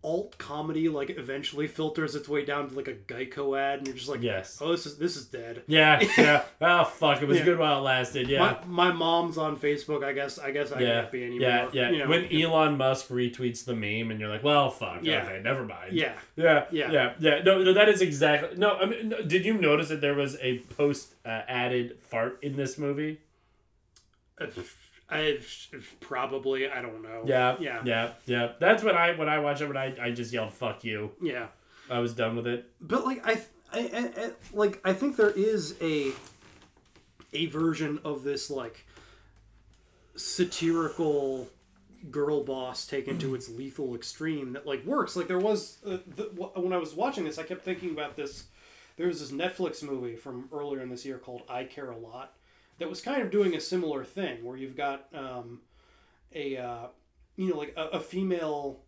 [0.06, 3.95] alt comedy like eventually filters its way down to like a Geico ad and you're
[3.95, 4.60] just like Yes.
[4.61, 6.44] oh this is this is dead Yeah, yeah.
[6.61, 7.22] Oh fuck!
[7.23, 7.45] It was Yeah.
[7.45, 8.30] good while it lasted.
[8.30, 11.41] Yeah, my, my mom's on Facebook I guess I guess I yeah, can't be anymore
[11.49, 11.90] yeah, yeah.
[11.90, 14.99] you know, when Elon Musk retweets the meme, and you're like, "Well, fuck.
[15.02, 15.23] Yeah.
[15.23, 16.14] Okay, never mind." Yeah.
[16.36, 16.91] yeah, Yeah.
[16.91, 17.41] yeah, yeah.
[17.44, 18.57] No, no, that is exactly.
[18.57, 22.38] No, I mean, no, did you notice that there was a post uh, added fart
[22.44, 23.19] in this movie?
[25.10, 25.68] I've
[25.99, 28.52] probably I don't know Yeah, yeah yeah, yeah.
[28.60, 29.68] That's when I when I watched it.
[29.68, 31.48] When I I just yelled "fuck you." yeah
[31.90, 32.72] I was done with it.
[32.82, 33.41] but like I,
[33.72, 36.11] I, I, I like I think there is a
[37.34, 38.86] a version of this like
[40.15, 41.48] satirical
[42.10, 46.23] girl boss taken to its lethal extreme that like works like there was uh, the,
[46.56, 48.45] when I was watching this I kept thinking about this
[48.98, 52.34] there was this Netflix movie from earlier in this year called I Care a Lot
[52.78, 55.62] that was kind of doing a similar thing where you've got um,
[56.34, 56.88] a uh,
[57.36, 58.82] you know like a, a female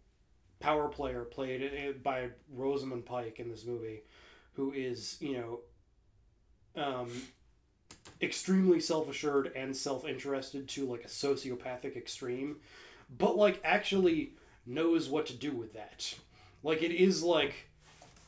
[0.60, 4.04] power player played uh, by Rosamund Pike in this movie,
[4.54, 5.62] who is you
[6.76, 7.10] know, um,
[8.22, 12.58] extremely self assured and self interested to like a sociopathic extreme,
[13.18, 14.34] but like actually
[14.66, 16.16] knows what to do with that.
[16.64, 17.70] Like it is like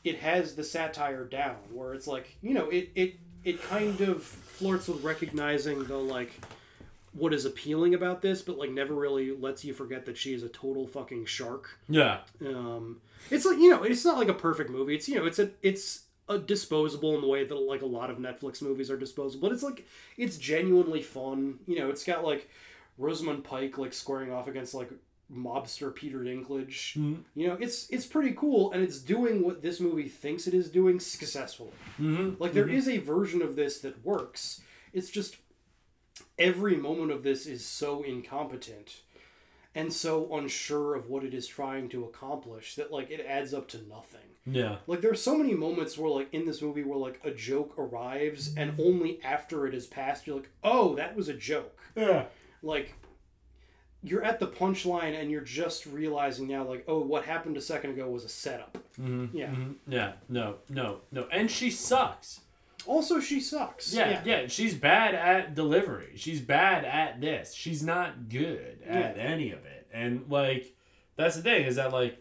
[0.04, 4.22] it has the satire down where it's like you know it it it kind of
[4.22, 6.32] flirts with recognizing the like
[7.12, 10.42] what is appealing about this, but like never really lets you forget that she is
[10.42, 11.78] a total fucking shark.
[11.88, 13.00] Yeah, Um,
[13.30, 14.94] it's like you know, it's not like a perfect movie.
[14.94, 18.10] It's you know, it's a it's a disposable in the way that like a lot
[18.10, 19.48] of Netflix movies are disposable.
[19.48, 19.86] But it's like
[20.16, 21.58] it's genuinely fun.
[21.66, 22.48] You know, it's got like
[22.98, 24.90] Rosamund Pike like squaring off against like
[25.32, 26.96] mobster Peter Dinklage.
[27.34, 30.70] You know, it's it's pretty cool, and it's doing what this movie thinks it is
[30.70, 31.70] doing successfully.
[31.98, 32.74] Mhm, Like there mhm.
[32.74, 34.60] is a version of this that works.
[34.92, 35.36] It's just
[36.38, 39.02] every moment of this is so incompetent
[39.74, 43.68] and so unsure of what it is trying to accomplish that like it adds up
[43.68, 44.20] to nothing.
[44.46, 44.78] yeah.
[44.86, 48.54] Like there's so many moments where like in this movie where like a joke arrives
[48.56, 52.26] and only after it has passed you're like, "Oh, that was a joke." Yeah.
[52.62, 52.94] Like
[54.02, 57.90] you're at the punchline and you're just realizing now like, "Oh, what happened a second
[57.90, 59.48] ago was a setup." Mhm, Yeah.
[59.48, 59.74] mhm.
[59.86, 60.12] Yeah.
[60.28, 60.56] No.
[60.68, 61.00] No.
[61.12, 61.26] No.
[61.30, 62.40] And she sucks.
[62.86, 63.92] Also, she sucks.
[63.92, 66.12] Yeah, yeah, She's bad at delivery.
[66.16, 67.52] She's bad at this.
[67.52, 69.22] She's not good at Yeah.
[69.22, 69.86] any of it.
[69.92, 70.74] And like,
[71.16, 72.16] that's the thing is that like,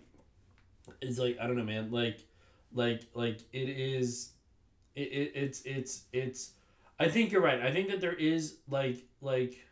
[1.01, 1.91] it's like I don't know, man.
[1.91, 2.19] Like,
[2.73, 4.31] like, like it is.
[4.95, 6.51] It, it it's it's it's.
[6.99, 7.61] I think you're right.
[7.61, 9.65] I think that there is like like.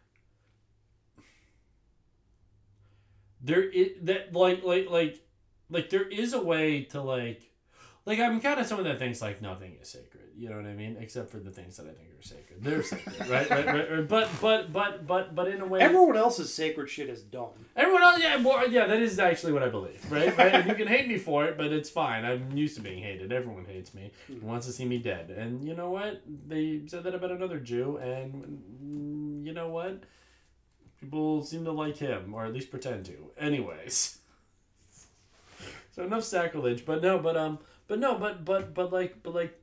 [3.48, 5.14] There is that like like like
[5.70, 7.42] like there is a way to like
[8.06, 10.24] like I'm kind of someone that thinks like nothing is sacred.
[10.40, 10.98] You know what I mean?
[11.00, 12.64] Except for the things that I think are sacred.
[12.64, 13.50] They're sacred, right?
[13.50, 14.08] right, right, right?
[14.08, 17.50] But but but but but in a way, Everyone else's sacred shit is dumb.
[17.76, 20.38] everyone else, yeah, well, yeah, that is actually what I believe, right?
[20.38, 20.54] Right?
[20.54, 22.24] And you can hate me for it, but it's fine.
[22.24, 23.32] I'm used to being hated.
[23.32, 24.12] Everyone hates me.
[24.28, 25.32] and Wants to see me dead.
[25.32, 26.22] And you know what?
[26.48, 30.04] They said that about another Jew, and mm, you know what?
[31.00, 33.32] People seem to like him, or at least pretend to.
[33.38, 34.18] Anyways.
[35.92, 39.60] So enough sacrilege, but no, but um, but no, but but but like, but like,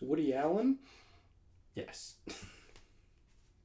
[0.00, 0.78] Woody Allen?
[1.74, 2.16] Yes.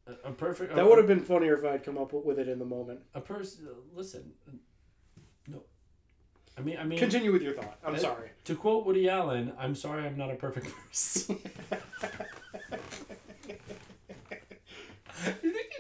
[0.08, 0.76] A, a perfect.
[0.76, 3.00] That would have been funnier if I'd come up with it in the moment.
[3.14, 3.68] a person.
[3.94, 4.32] Listen,
[5.48, 5.64] no.
[6.58, 7.00] I mean, I mean.
[7.00, 7.80] Continue with your thought.
[7.86, 8.30] I'm uh, sorry.
[8.46, 11.40] To quote Woody Allen, "I'm sorry, I'm not a perfect person."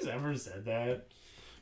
[0.06, 1.08] ever said that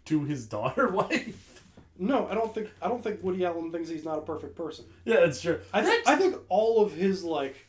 [0.05, 1.61] to his daughter wife?
[1.97, 4.85] No, I don't think I don't think Woody Allen thinks he's not a perfect person.
[5.05, 5.59] Yeah, that's true.
[5.71, 7.67] I think I think all of his like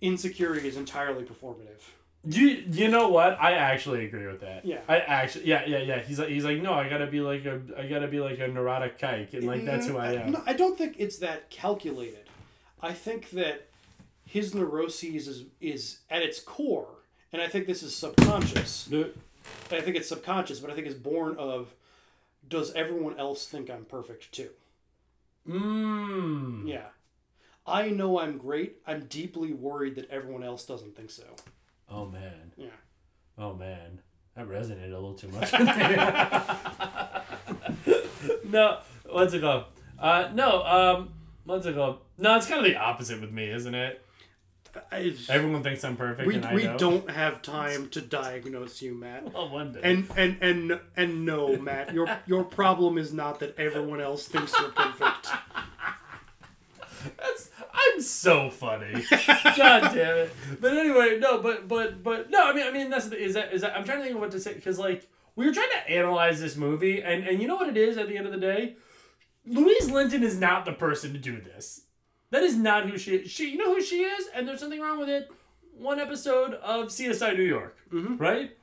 [0.00, 1.80] insecurity is entirely performative.
[2.24, 3.40] You you know what?
[3.40, 4.64] I actually agree with that.
[4.64, 4.80] Yeah.
[4.88, 6.00] I actually yeah yeah yeah.
[6.00, 8.48] He's like he's like no, I gotta be like a I gotta be like a
[8.48, 10.32] neurotic kike and like that's who I mm, am.
[10.32, 12.28] No, I don't think it's that calculated.
[12.82, 13.68] I think that
[14.26, 16.88] his neuroses is is at its core,
[17.32, 18.88] and I think this is subconscious.
[19.70, 21.74] I think it's subconscious, but I think it's born of
[22.46, 24.50] does everyone else think I'm perfect too?
[25.48, 26.66] Mmm.
[26.68, 26.86] Yeah.
[27.66, 28.78] I know I'm great.
[28.86, 31.24] I'm deeply worried that everyone else doesn't think so.
[31.88, 32.52] Oh man.
[32.56, 32.68] Yeah.
[33.38, 34.00] Oh man.
[34.36, 35.52] That resonated a little too much.
[38.44, 38.78] no,
[39.34, 39.64] it called?
[39.98, 41.12] Uh, no, um,
[41.66, 41.98] it called?
[42.16, 44.04] No, it's kind of the opposite with me, isn't it?
[44.92, 46.26] I, Everyone thinks I'm perfect.
[46.26, 46.78] we and I we know.
[46.78, 49.32] don't have time to diagnose you, Matt.
[49.32, 49.80] Well, one day.
[49.82, 54.52] And and and and no, Matt, your your problem is not that everyone else thinks
[54.58, 55.28] you're perfect.
[57.18, 59.04] That's I'm so funny.
[59.56, 60.32] God damn it.
[60.60, 63.52] But anyway, no, but but but no, I mean I mean that's the, is that
[63.52, 65.70] is that I'm trying to think of what to say because like we were trying
[65.70, 68.32] to analyze this movie and and you know what it is at the end of
[68.32, 68.76] the day,
[69.46, 71.82] Louise Linton is not the person to do this.
[72.30, 73.30] That is not who she is.
[73.30, 75.30] She you know who she is and there's something wrong with it.
[75.76, 78.16] One episode of CSI New York, mm-hmm.
[78.16, 78.56] right?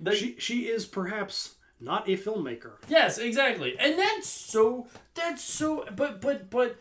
[0.00, 2.72] That- She she is perhaps not a filmmaker.
[2.88, 4.86] Yes, exactly, and that's so.
[5.14, 5.84] That's so.
[5.94, 6.76] But but but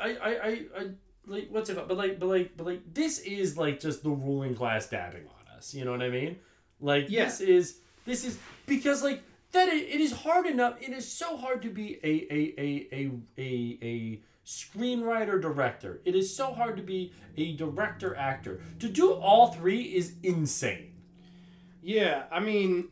[0.00, 0.86] I I I, I
[1.26, 1.88] like what's it called?
[1.88, 5.56] But like but like but like this is like just the ruling class dabbing on
[5.56, 5.74] us.
[5.74, 6.38] You know what I mean?
[6.80, 7.24] Like Yeah.
[7.24, 9.22] this is this is because like
[9.52, 10.76] that it, it is hard enough.
[10.80, 16.00] It is so hard to be a a a a a a screenwriter director.
[16.06, 18.62] It is so hard to be a director actor.
[18.78, 20.94] To do all three is insane.
[21.82, 22.88] Yeah, I mean,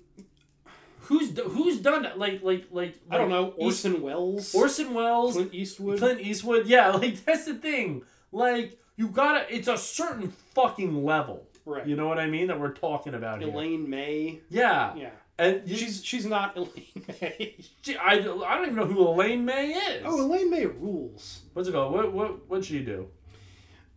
[1.07, 2.19] Who's who's done that?
[2.19, 5.99] Like like like I don't know Orson Welles, Orson Welles, Clint Eastwood.
[5.99, 6.67] Clint Eastwood.
[6.67, 8.03] Yeah, like that's the thing.
[8.33, 11.47] Like you gotta, it's a certain fucking level.
[11.65, 11.87] Right.
[11.87, 12.49] You know what I mean?
[12.49, 13.51] That we're talking about here.
[13.51, 14.41] Elaine May.
[14.49, 14.97] Yeah.
[14.97, 15.11] Yeah.
[15.39, 17.57] And you, She's she's not Elaine May.
[17.83, 20.03] she, I, I don't even know who Elaine May is.
[20.05, 21.41] Oh, Elaine May rules.
[21.53, 21.93] What's it called?
[21.93, 23.09] What what what'd she do?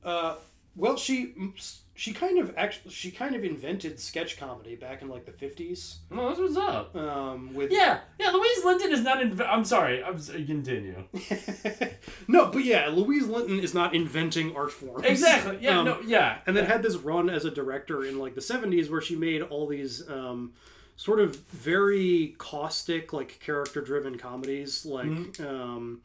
[0.04, 0.36] Uh,
[0.76, 1.34] well, she
[1.96, 6.00] she kind of actually she kind of invented sketch comedy back in like the fifties.
[6.12, 6.94] Oh, that's what's up.
[6.96, 8.32] Um, with Yeah, yeah.
[8.32, 9.20] Louise Linton is not.
[9.20, 10.04] Inv- I'm sorry.
[10.04, 11.04] I'm s- continue.
[12.28, 15.06] no, but yeah, Louise Linton is not inventing art forms.
[15.06, 15.58] Exactly.
[15.62, 15.80] Yeah.
[15.80, 16.00] Um, no.
[16.06, 16.40] Yeah.
[16.48, 19.42] and then had this run as a director in like the 70s where she made
[19.42, 20.54] all these um,
[21.06, 25.46] sort of very caustic like character driven comedies like Mm-hmm.
[25.48, 26.02] um,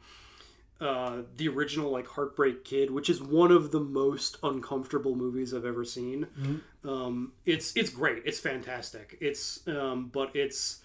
[0.81, 5.65] uh, the original like heartbreak kid which is one of the most uncomfortable movies i've
[5.65, 6.89] ever seen Mm-hmm.
[6.89, 10.81] um, it's it's great it's fantastic it's um, but it's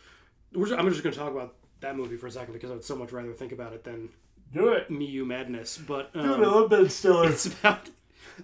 [0.53, 2.73] we're just, i'm just going to talk about that movie for a second because i
[2.73, 4.10] would so much rather think about it than
[4.53, 4.90] Do it.
[4.90, 7.30] me you madness but um, I love Ben Stiller.
[7.30, 7.90] it's about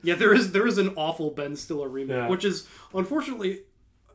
[0.03, 2.27] yeah there is there is an awful ben stiller remake Yeah.
[2.27, 3.61] which is unfortunately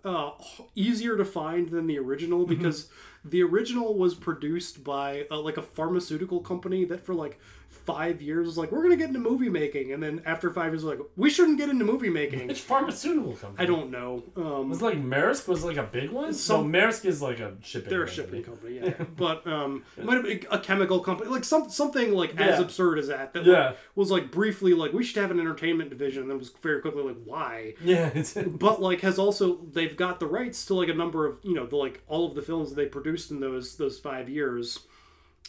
[0.04, 0.30] uh,
[0.74, 2.54] easier to find than the original Mm-hmm.
[2.56, 2.88] because
[3.24, 7.38] the original was produced by uh, like a pharmaceutical company that for like
[7.86, 10.84] five years was like we're gonna get into movie making and then after five years
[10.84, 13.62] like we shouldn't get into movie making Which pharmaceutical company?
[13.62, 16.32] i don't know um, Was like Maersk was like a big one.
[16.34, 17.90] So Some- Maersk is like a shipping.
[17.90, 18.94] they're a shipping company, yeah.
[19.16, 23.08] but um, might have been a chemical company, like some something like as absurd as
[23.08, 23.32] that.
[23.32, 23.66] That Yeah.
[23.68, 26.80] like, was like briefly like we should have an entertainment division, and then was very
[26.80, 27.74] quickly like why?
[27.82, 28.10] Yeah.
[28.14, 31.54] It's, But like has also they've got the rights to like a number of you
[31.54, 34.80] know the like all of the films that they produced in those those five years,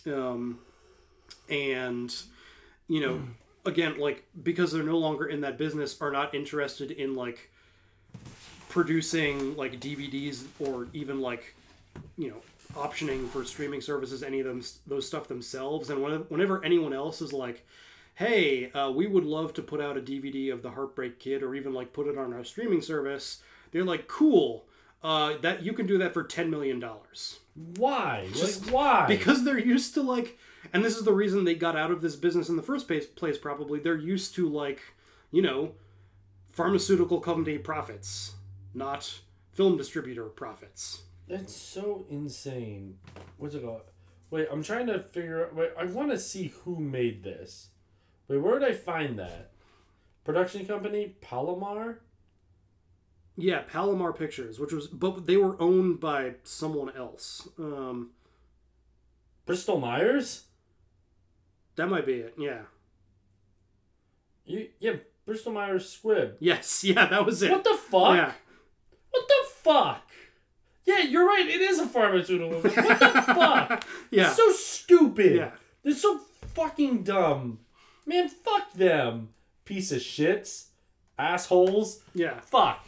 [0.05, 0.59] um,
[1.51, 2.15] and
[2.87, 3.21] you know
[3.65, 7.51] again like because they're no longer in that business are not interested in like
[8.69, 11.53] producing like DVDs or even like
[12.17, 12.41] you know
[12.73, 17.33] optioning for streaming services any of them those stuff themselves and whenever anyone else is
[17.33, 17.65] like
[18.15, 21.53] hey uh, we would love to put out a dvd of the heartbreak kid or
[21.53, 23.41] even like put it on our streaming service
[23.71, 24.63] they're like cool
[25.03, 27.39] uh, that you can do that for 10 million dollars
[27.75, 28.29] why?
[28.33, 29.05] Like why?
[29.07, 30.37] because they're used to like
[30.73, 33.37] and this is the reason they got out of this business in the first place,
[33.37, 34.81] probably they're used to like
[35.31, 35.73] you know
[36.51, 38.33] pharmaceutical company profits
[38.73, 39.21] not
[39.53, 42.97] film distributor profits That's so insane.
[43.37, 43.83] What's it called?
[44.31, 45.55] Wait, I'm trying to figure out.
[45.55, 47.69] Wait, I want to see who made this.
[48.27, 49.51] Wait, where did I find that?
[50.23, 51.99] Production company Palomar.
[53.37, 57.47] Yeah, Palomar Pictures, which was, but they were owned by someone else.
[57.57, 58.11] Um,
[59.45, 60.45] Bristol Myers.
[61.75, 62.35] That might be it.
[62.37, 62.61] Yeah.
[64.45, 64.93] You yeah,
[65.25, 66.33] Bristol Myers Squibb.
[66.39, 66.83] Yes.
[66.83, 67.51] Yeah, that was it.
[67.51, 68.15] What the fuck?
[68.15, 68.31] Yeah.
[69.11, 70.07] What the fuck?
[70.85, 71.45] Yeah, you're right.
[71.47, 72.59] It is a pharmaceutical.
[72.59, 72.71] What the
[73.25, 73.85] fuck?
[74.09, 74.27] Yeah.
[74.27, 75.35] It's so stupid.
[75.35, 75.51] Yeah.
[75.83, 76.19] It's so
[76.55, 77.59] fucking dumb.
[78.05, 79.29] Man, fuck them.
[79.65, 80.67] Piece of shits.
[81.19, 82.01] Assholes.
[82.15, 82.39] Yeah.
[82.41, 82.85] Fuck.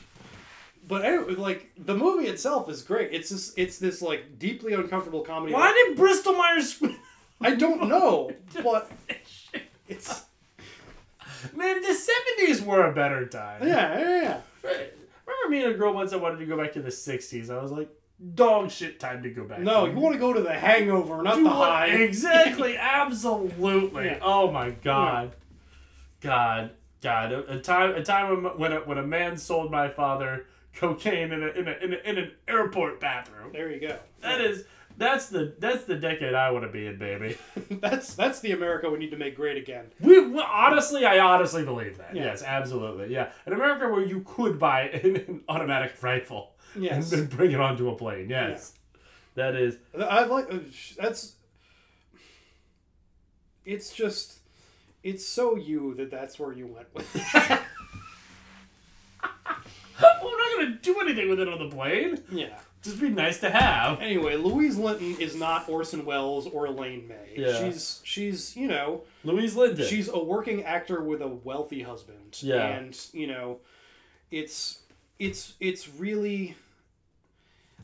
[0.88, 3.14] But anyway, like the movie itself is great.
[3.14, 5.54] It's this, it's this like deeply uncomfortable comedy.
[5.54, 6.96] Why did Bristol Myers Squibb?
[7.44, 8.32] I don't know,
[8.64, 8.92] but
[9.88, 10.24] it's
[11.56, 11.90] Man, the
[12.48, 13.68] 70s were a better time.
[13.68, 14.40] yeah, yeah, yeah.
[15.26, 17.50] Remember me and a girl once I wanted to go back to the 60s.
[17.50, 17.90] I was like,
[18.36, 19.60] dog shit time to go back.
[19.60, 21.88] No, you want to go to the Hangover, not You the want- High.
[21.88, 24.06] Exactly, absolutely.
[24.06, 24.20] Yeah.
[24.22, 25.34] Oh my god,
[26.22, 26.72] God,
[27.02, 27.32] God!
[27.34, 30.46] A, a time, a time when when a, when a man sold my father
[30.76, 33.52] cocaine in a in a in, a, in an airport bathroom.
[33.52, 33.98] There you go.
[34.22, 34.64] That is
[34.98, 37.38] that's the that's the decade I want to be in, baby.
[37.70, 39.86] That's that's the America we need to make great again.
[40.00, 42.16] We, we honestly, I honestly believe that.
[42.16, 42.26] Yeah.
[42.26, 43.12] Yes, absolutely.
[43.14, 47.12] Yeah, an America where you could buy an, an automatic rifle Yes.
[47.12, 48.30] and bring it onto a plane.
[48.30, 48.74] Yes,
[49.36, 49.78] that is.
[50.00, 50.60] I like uh,
[50.98, 51.34] that's.
[53.66, 54.40] It's just,
[55.04, 57.16] it's so you that that's where you went with.
[57.16, 57.60] it.
[60.02, 62.22] Well, I'm not gonna do anything with it on the plane.
[62.32, 62.58] yeah.
[62.84, 64.02] Just be nice to have.
[64.02, 67.34] Anyway, Louise Linton is not Orson Welles or Elaine May.
[67.38, 67.60] Yeah.
[67.60, 69.86] She's she's you know Louise Linton.
[69.86, 72.38] she's a working actor with a wealthy husband.
[72.42, 72.68] Yeah.
[72.68, 73.60] And you know,
[74.32, 74.80] it's
[75.18, 76.56] it's it's really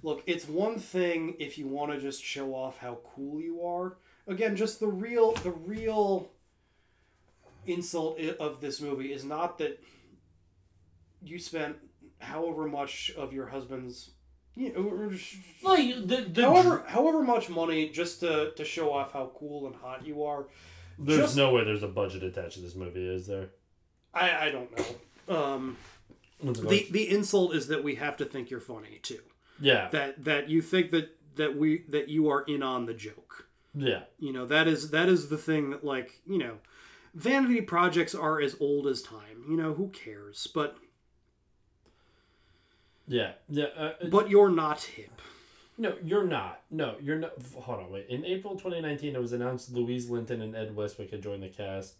[0.04, 3.98] look, it's one thing if you want to just show off how cool you are.
[4.28, 6.30] Again, just the real the real
[7.66, 9.82] insult of this movie is not that
[11.24, 11.78] you spent
[12.20, 14.12] however much of your husband's
[14.56, 18.92] you know, or just- like the, the however however much money just to, to show
[18.94, 20.48] off how cool and hot you are.
[20.98, 23.50] There's just- no way there's a budget attached to this movie, is there?
[24.14, 24.86] I, I don't know.
[25.36, 25.78] Um,
[26.42, 29.20] the the insult is that we have to think you're funny too.
[29.62, 29.90] Yeah.
[29.92, 33.48] That that you think that that we that you are in on the joke.
[33.76, 34.02] Yeah.
[34.18, 36.56] You know that is that is the thing that like you know,
[37.14, 39.44] vanity projects are as old as time.
[39.50, 40.48] You know who cares?
[40.54, 40.78] But
[43.10, 43.32] Yeah.
[43.50, 43.66] Yeah.
[43.76, 45.22] Uh, uh, but you're not hip.
[45.78, 46.62] no, you're not.
[46.72, 47.34] No, you're not.
[47.58, 48.06] Hold on, wait.
[48.08, 51.96] In April 2019, it was announced Louise Linton and Ed Westwick had joined the cast.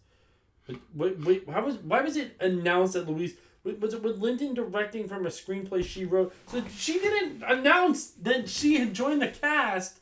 [0.66, 3.34] But wait, wait, how was why was it announced that Louise
[3.64, 6.32] was it with Linton directing from a screenplay she wrote?
[6.46, 9.98] So she didn't announce that she had joined the cast.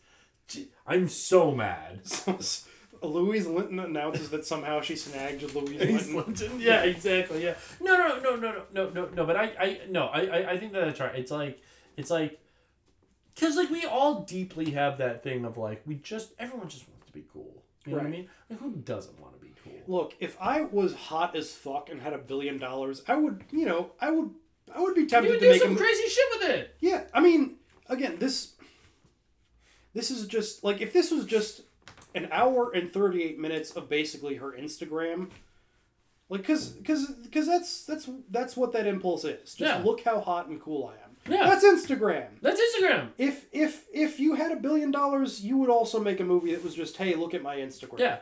[0.46, 2.00] She- I'm so mad.
[3.02, 5.80] Louise Linton announces that somehow she snagged Louise
[6.10, 6.16] Linton.
[6.16, 6.60] Linton.
[6.60, 7.44] Yeah, exactly.
[7.44, 7.54] Yeah.
[7.80, 9.26] No, no, no, no, no, no, no, no.
[9.26, 11.14] But I, I, no, I, I, think that that's right.
[11.14, 11.60] It's like,
[11.96, 12.40] it's like,
[13.34, 17.06] because like we all deeply have that thing of like we just everyone just wants
[17.06, 17.62] to be cool.
[17.86, 18.28] You know what I mean?
[18.50, 19.72] Like who doesn't want to be cool?
[19.86, 23.64] Look, if I was hot as fuck and had a billion dollars, I would, you
[23.64, 24.30] know, I would,
[24.74, 26.76] I would be tempted You would to do make some crazy shit with it.
[26.80, 27.56] Yeah, I mean,
[27.88, 28.54] again, this
[29.94, 31.62] this is just like if this was just
[32.24, 35.30] an hour and 38 minutes of basically her Instagram
[36.28, 39.54] like cuz cuz cuz that's that's that's what that impulse is.
[39.54, 39.82] Just Yeah.
[39.84, 41.16] look how hot and cool I am.
[41.32, 41.46] Yeah.
[41.48, 42.28] That's Instagram.
[42.42, 43.08] That's Instagram.
[43.18, 46.62] If if if you had a billion dollars, you would also make a movie that
[46.62, 48.18] was just, "Hey, look at my Instagram." Yeah.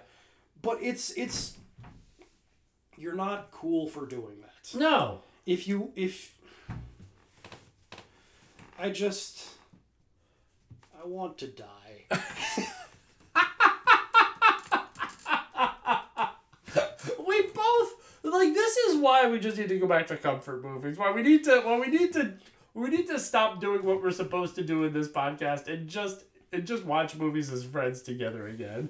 [0.62, 1.56] But it's it's
[2.96, 4.78] you're not cool for doing that.
[4.78, 5.20] No.
[5.44, 6.34] If you if
[8.78, 9.48] I just
[11.02, 12.06] I want to die.
[17.26, 20.98] we both like this is why we just need to go back to comfort movies.
[20.98, 22.34] Why we need to why we need to
[22.74, 26.24] we need to stop doing what we're supposed to do in this podcast and just
[26.52, 28.88] and just watch movies as friends together again.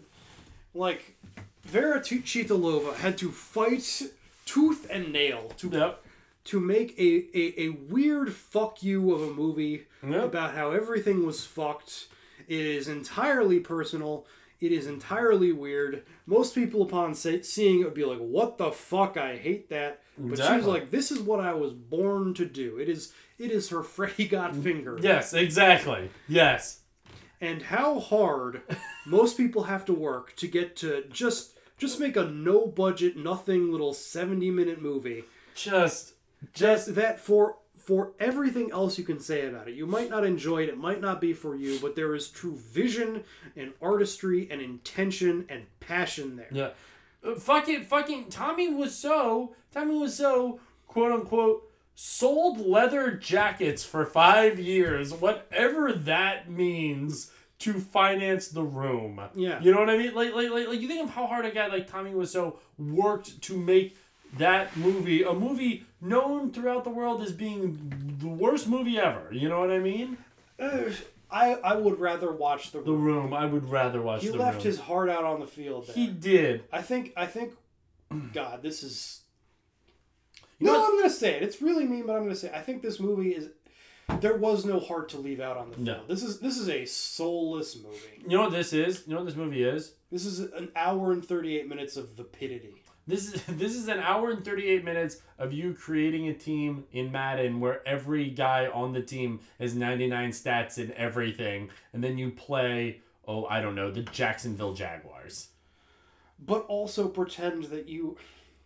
[0.74, 1.16] like
[1.64, 4.02] Vera Chytilova had to fight
[4.44, 5.94] tooth and nail to
[6.44, 11.44] to make a, a, a weird fuck you of a movie about how everything was
[11.44, 12.06] fucked.
[12.46, 14.26] It is entirely personal.
[14.60, 16.04] It is entirely weird.
[16.26, 19.16] Most people, upon say, seeing it, would be like, "What the fuck?
[19.16, 20.70] I hate that." But Exactly.
[20.72, 22.78] like, "This is what I was born to do.
[22.78, 26.10] It is it is her Freddy Got Finger." Yes, exactly.
[26.28, 26.80] Yes.
[27.40, 28.62] and how hard
[29.06, 33.70] most people have to work to get to just just make a no budget nothing
[33.70, 35.22] little 70 minute movie
[35.54, 36.14] just
[36.54, 40.62] just that for for everything else you can say about it you might not enjoy
[40.62, 43.22] it it might not be for you but there is true vision
[43.56, 46.70] and artistry and intention and passion there Yeah.
[47.24, 51.62] Uh, fucking fucking Tommy was so Tommy was so quote unquote
[51.94, 59.18] sold leather jackets for five years, whatever that means to finance the room.
[59.34, 59.58] Yeah.
[59.62, 60.14] You know what I mean?
[60.14, 63.40] Like, like, like, like you think of how hard a guy like Tommy Wiseau worked
[63.40, 63.96] to make
[64.38, 69.28] that movie, a movie known throughout the world as being the worst movie ever.
[69.32, 70.18] You know what I mean?
[70.58, 70.90] Uh,
[71.30, 73.32] I I would rather watch the The Room.
[73.34, 74.32] I would rather watch the room.
[74.34, 74.64] He The left Room.
[74.64, 75.86] his heart out on the field.
[75.86, 75.94] There.
[75.94, 76.64] He did.
[76.72, 77.12] I think.
[77.16, 77.54] I think.
[78.32, 79.22] God, this is.
[80.58, 81.42] You no, know I'm gonna say it.
[81.42, 83.48] It's really mean, but I'm gonna say I think this movie is.
[84.20, 85.86] There was no heart to leave out on the field.
[85.88, 86.00] No.
[86.06, 88.22] This is this is a soulless movie.
[88.22, 89.02] You know what this is?
[89.06, 89.94] You know what this movie is?
[90.12, 92.82] This is an hour and 38 minutes of vapidity.
[93.06, 97.12] This is this is an hour and 38 minutes of you creating a team in
[97.12, 102.30] Madden where every guy on the team has 99 stats in everything and then you
[102.30, 105.48] play oh I don't know the Jacksonville Jaguars.
[106.38, 108.16] But also pretend that you.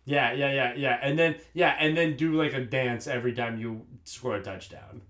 [0.05, 0.99] Yeah, yeah, yeah, yeah.
[1.03, 5.03] And then yeah, and then do like a dance every time you score a touchdown.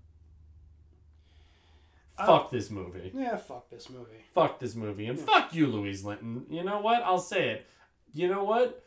[2.17, 3.11] I- Fuck this movie.
[3.15, 4.23] Yeah, fuck this movie.
[4.35, 5.07] Fuck this movie.
[5.07, 6.45] And fuck you, Louise Linton.
[6.49, 7.01] You know what?
[7.01, 7.65] I'll say it.
[8.13, 8.83] You know what?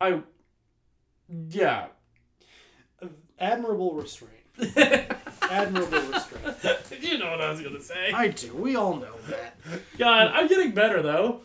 [0.00, 0.22] I
[1.28, 1.86] yeah.
[3.38, 4.32] Admirable restraint.
[5.42, 6.56] Admirable restraint.
[7.00, 8.12] you know what I was gonna say.
[8.12, 8.54] I do.
[8.54, 9.58] We all know that.
[9.98, 11.42] God, I'm getting better though.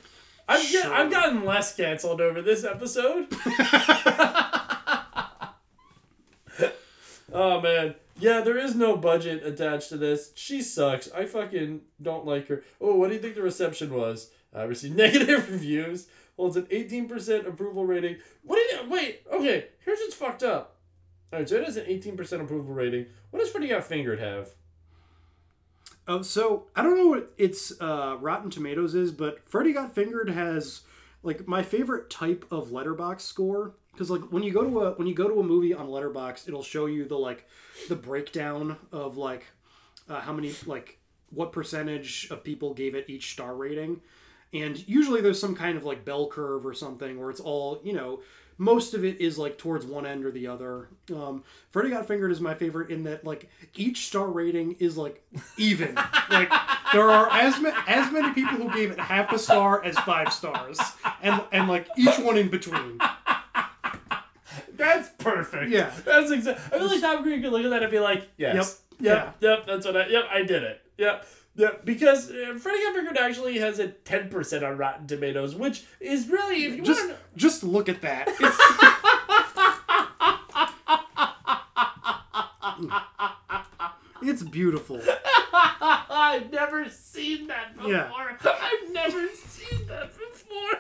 [0.48, 0.94] I've get, Sure.
[0.94, 3.28] I've gotten less canceled over this episode.
[7.34, 10.32] oh man, yeah, there is no budget attached to this.
[10.36, 11.12] She sucks.
[11.12, 12.64] I fucking don't like her.
[12.80, 14.30] Oh, what do you think the reception was?
[14.54, 16.08] I received negative reviews.
[16.38, 18.18] Holds an 18% approval rating.
[18.44, 19.24] What you wait?
[19.32, 20.78] Okay, here's what's fucked up.
[21.32, 23.06] All right, so it has an 18% approval rating.
[23.30, 24.50] What does Freddy Got Fingered have?
[26.08, 30.30] Oh, so I don't know what its uh, Rotten Tomatoes is, but Freddy Got Fingered
[30.30, 30.82] has
[31.24, 35.08] like my favorite type of Letterboxd score because like when you go to a when
[35.08, 37.48] you go to a movie on Letterboxd it'll show you the like
[37.90, 39.46] the breakdown of like
[40.10, 40.98] uh, how many like
[41.30, 44.02] what percentage of people gave it each star rating
[44.54, 47.94] and usually there's some kind of like bell curve or something where it's all you
[47.94, 48.22] know
[48.58, 52.32] most of it is like towards one end or the other um freddy got fingered
[52.32, 55.24] is my favorite in that like each star rating is like
[55.58, 55.96] even
[56.30, 56.50] like
[56.94, 60.32] there are as, ma- as many people who gave it half a star as five
[60.32, 60.80] stars
[61.22, 63.00] and and like each one in between
[64.74, 65.70] That's perfect.
[65.70, 65.92] Yeah.
[66.06, 66.64] That's exactly.
[66.76, 68.82] I feel like Tom Green could look at that and be like, yes.
[69.00, 69.06] Yep.
[69.16, 69.36] Yep.
[69.42, 69.68] Yep.
[69.68, 70.08] That's what I.
[70.08, 70.24] Yep.
[70.32, 70.82] I did it.
[70.98, 71.26] Yep.
[71.56, 71.86] Yep.
[71.86, 76.28] Because uh, Freddy Got Fingered actually has a ten percent on Rotten Tomatoes, which is
[76.30, 78.58] really if you just want just look at that It's-
[84.24, 85.02] it's beautiful
[85.84, 87.92] I've never seen that before.
[87.92, 88.12] Yeah.
[88.46, 90.80] I've never seen that before.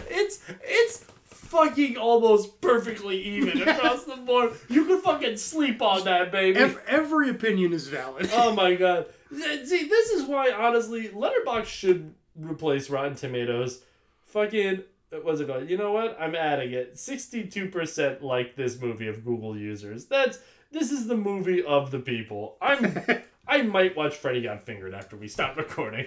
[0.10, 1.04] it's it's
[1.52, 4.52] fucking almost perfectly even across the board.
[4.68, 6.58] You could fucking sleep on that, baby.
[6.58, 9.06] Ev- every opinion is valid oh my god.
[9.30, 13.82] See, this is why honestly, Letterboxd should replace Rotten Tomatoes.
[14.26, 14.82] Fucking
[15.22, 15.68] what's it called?
[15.68, 16.16] You know what?
[16.18, 16.98] I'm adding it.
[16.98, 20.06] Sixty-two percent like this movie of Google users.
[20.06, 20.38] That's
[20.70, 22.56] this is the movie of the people.
[22.60, 23.02] I'm
[23.46, 26.06] I might watch Freddy Got Fingered after we stop recording.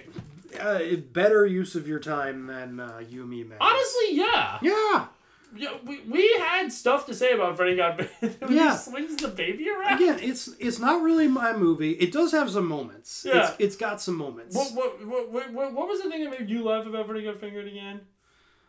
[0.60, 0.80] uh,
[1.12, 4.58] better use of your time than uh, you me man Honestly, yeah.
[4.62, 5.06] yeah
[5.58, 8.00] Yeah, we, we had stuff to say about Freddy Got
[8.50, 8.72] Yeah.
[8.72, 9.94] he swings the baby around.
[9.94, 13.48] again it's it's not really my movie it does have some moments Yeah.
[13.48, 16.48] it's, it's got some moments What, what, what, what, what, was the thing that made
[16.50, 18.00] you laugh about Freddy Got Fingered again?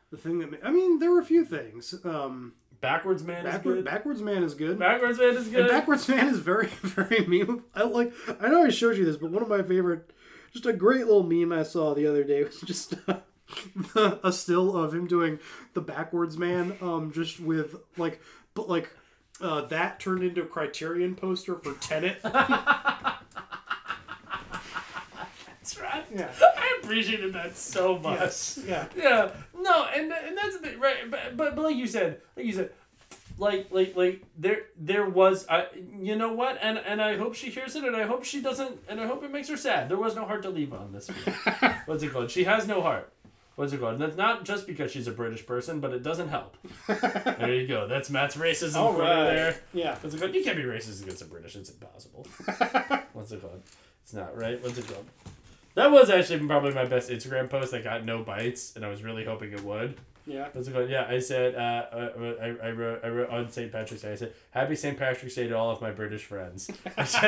[0.09, 3.57] the thing that ma- i mean there were a few things um Backwards Man is
[3.63, 3.83] good.
[3.85, 5.61] backwards man is good Backwards Man is good.
[5.61, 7.63] And Backwards Man is very, very meme.
[7.73, 8.13] I like.
[8.39, 10.11] I know I showed you this, but one of my favorite,
[10.53, 13.15] just a great little meme I saw the other day was just uh,
[14.23, 15.39] a still of him doing
[15.73, 18.21] the Backwards Man, um, just with like,
[18.53, 18.91] but like.
[19.39, 22.17] Uh, that turned into a Criterion poster for Tenet.
[22.23, 22.39] That's
[25.79, 26.05] right.
[26.15, 26.31] Yeah.
[26.41, 28.19] I appreciated that so much.
[28.19, 28.59] Yes.
[28.65, 28.87] Yeah.
[28.95, 29.31] Yeah.
[29.59, 31.09] No, and and that's the thing, right?
[31.11, 32.71] But, but but like you said, like you said,
[33.37, 35.67] like like like there there was I
[35.99, 38.79] you know what and and I hope she hears it and I hope she doesn't
[38.87, 39.89] and I hope it makes her sad.
[39.89, 41.09] There was no heart to leave on this.
[41.85, 42.31] What's it called?
[42.31, 43.11] She has no heart.
[43.57, 43.93] What's it called?
[43.93, 46.57] And that's not just because she's a British person, but it doesn't help.
[46.87, 47.87] there you go.
[47.87, 49.23] That's Matt's racism All for you right.
[49.23, 49.59] there.
[49.73, 49.97] Yeah.
[49.99, 50.35] What's it called?
[50.35, 51.55] You can't be racist against the British.
[51.55, 52.27] It's impossible.
[53.13, 53.63] What's it called?
[54.03, 54.61] It's not right.
[54.61, 55.07] What's it called?
[55.73, 59.01] That was actually probably my best Instagram post that got no bites, and I was
[59.01, 59.97] really hoping it would.
[60.27, 60.49] Yeah.
[60.51, 60.89] What's it called?
[60.89, 61.55] Yeah, I said.
[61.55, 62.99] Uh, uh, I, I wrote.
[63.03, 63.71] I wrote on St.
[63.71, 64.11] Patrick's Day.
[64.11, 64.97] I said, "Happy St.
[64.97, 67.21] Patrick's Day to all of my British friends." I just,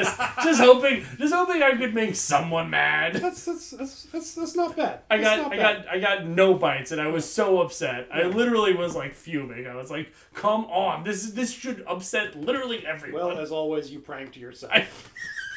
[0.44, 3.16] just hoping, just hoping I could make someone mad.
[3.16, 5.00] That's that's that's that's, that's not bad.
[5.10, 5.86] I That's got, not I bad.
[5.86, 8.10] got, I got no bites, and I was so upset.
[8.14, 9.66] I literally was like fuming.
[9.66, 13.90] I was like, "Come on, this is this should upset literally everyone." Well, as always,
[13.92, 14.74] you pranked yourself.
[14.74, 14.92] every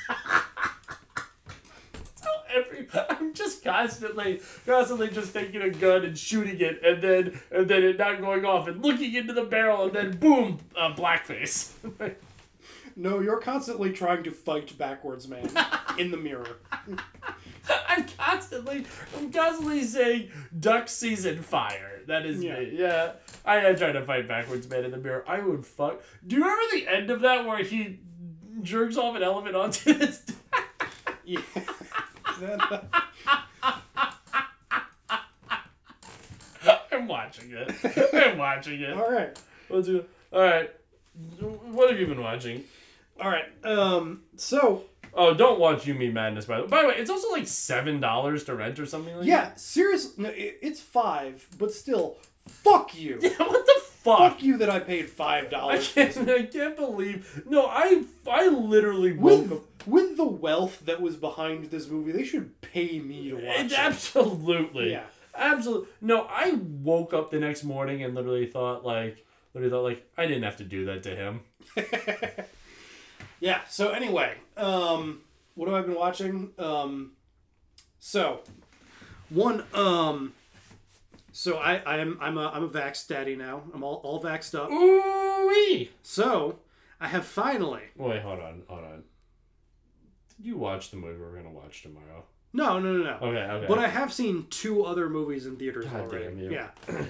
[3.10, 7.82] I'm just constantly constantly just taking a gun and shooting it and then and then
[7.82, 11.72] it not going off and looking into the barrel and then boom uh, blackface.
[12.94, 15.48] No, you're constantly trying to fight backwards, man,
[15.98, 16.58] in the mirror.
[17.88, 18.84] I'm constantly
[19.16, 20.28] I'm constantly saying
[20.60, 22.02] duck season fire.
[22.06, 22.58] That is Yeah.
[22.58, 22.70] me.
[22.76, 23.12] Yeah.
[23.46, 25.24] I am trying to fight backwards man in the mirror.
[25.26, 28.00] I would fuck do you remember the end of that where he
[28.60, 30.22] jerks off an elephant onto his
[31.24, 31.40] yeah
[36.92, 39.38] I'm watching it I'm watching it All right.
[39.70, 40.70] Let's do all right
[41.40, 42.64] what have you been watching
[43.20, 43.44] All right.
[43.64, 44.22] Um.
[44.36, 46.68] So Oh, don't watch You Mean Madness, by the way.
[46.68, 50.22] By the way, it's also like seven dollars to rent or something like yeah, seriously,
[50.22, 52.16] no, it, it's five, but still,
[52.46, 53.18] fuck you.
[53.20, 53.38] that.
[53.38, 54.18] What the fuck?
[54.18, 55.92] Fuck you that I paid five dollars.
[55.96, 57.42] I can't, I can't believe.
[57.46, 59.71] No, I I literally woke With up.
[59.86, 63.72] With the wealth that was behind this movie, they should pay me to watch It's
[63.72, 63.78] it.
[63.78, 64.90] absolutely.
[64.92, 65.04] Yeah.
[65.34, 65.88] Absolutely.
[66.00, 66.52] No, I
[66.82, 70.56] woke up the next morning and literally thought like, literally thought like, I didn't have
[70.58, 71.40] to do that to him.
[73.40, 73.60] Yeah.
[73.68, 75.20] So anyway, um,
[75.56, 76.50] what have I been watching?
[76.58, 77.12] Um,
[77.98, 78.40] so
[79.30, 80.32] one, um,
[81.32, 83.62] so I I am I'm a I'm a vax daddy now.
[83.74, 84.70] I'm all all vaxxed up.
[84.70, 85.90] Ooh-wee.
[86.04, 86.60] So
[87.00, 87.82] I have finally.
[87.96, 89.02] Wait, hold on, hold on.
[90.40, 92.24] You watch the movie we're gonna watch tomorrow?
[92.52, 93.16] No, no, no, no.
[93.28, 93.66] Okay, okay.
[93.66, 96.24] But I have seen two other movies in theaters God already.
[96.26, 96.50] damn you.
[96.50, 96.70] Yeah.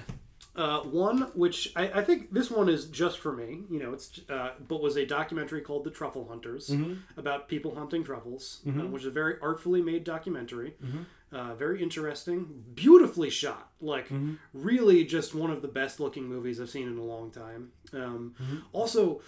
[0.55, 4.20] Uh, one which I, I think this one is just for me, you know, it's
[4.28, 6.99] uh, but was a documentary called The Truffle Hunters Mhm.
[7.16, 8.90] about people hunting truffles, uh, Mhm.
[8.90, 11.07] which is a very artfully made documentary, Mhm.
[11.32, 14.35] uh, very interesting, beautifully shot, like Mm-hmm.
[14.53, 17.73] really just one of the best looking movies I've seen in a long time.
[17.94, 18.57] Um, Mm-hmm.
[18.74, 19.23] Also,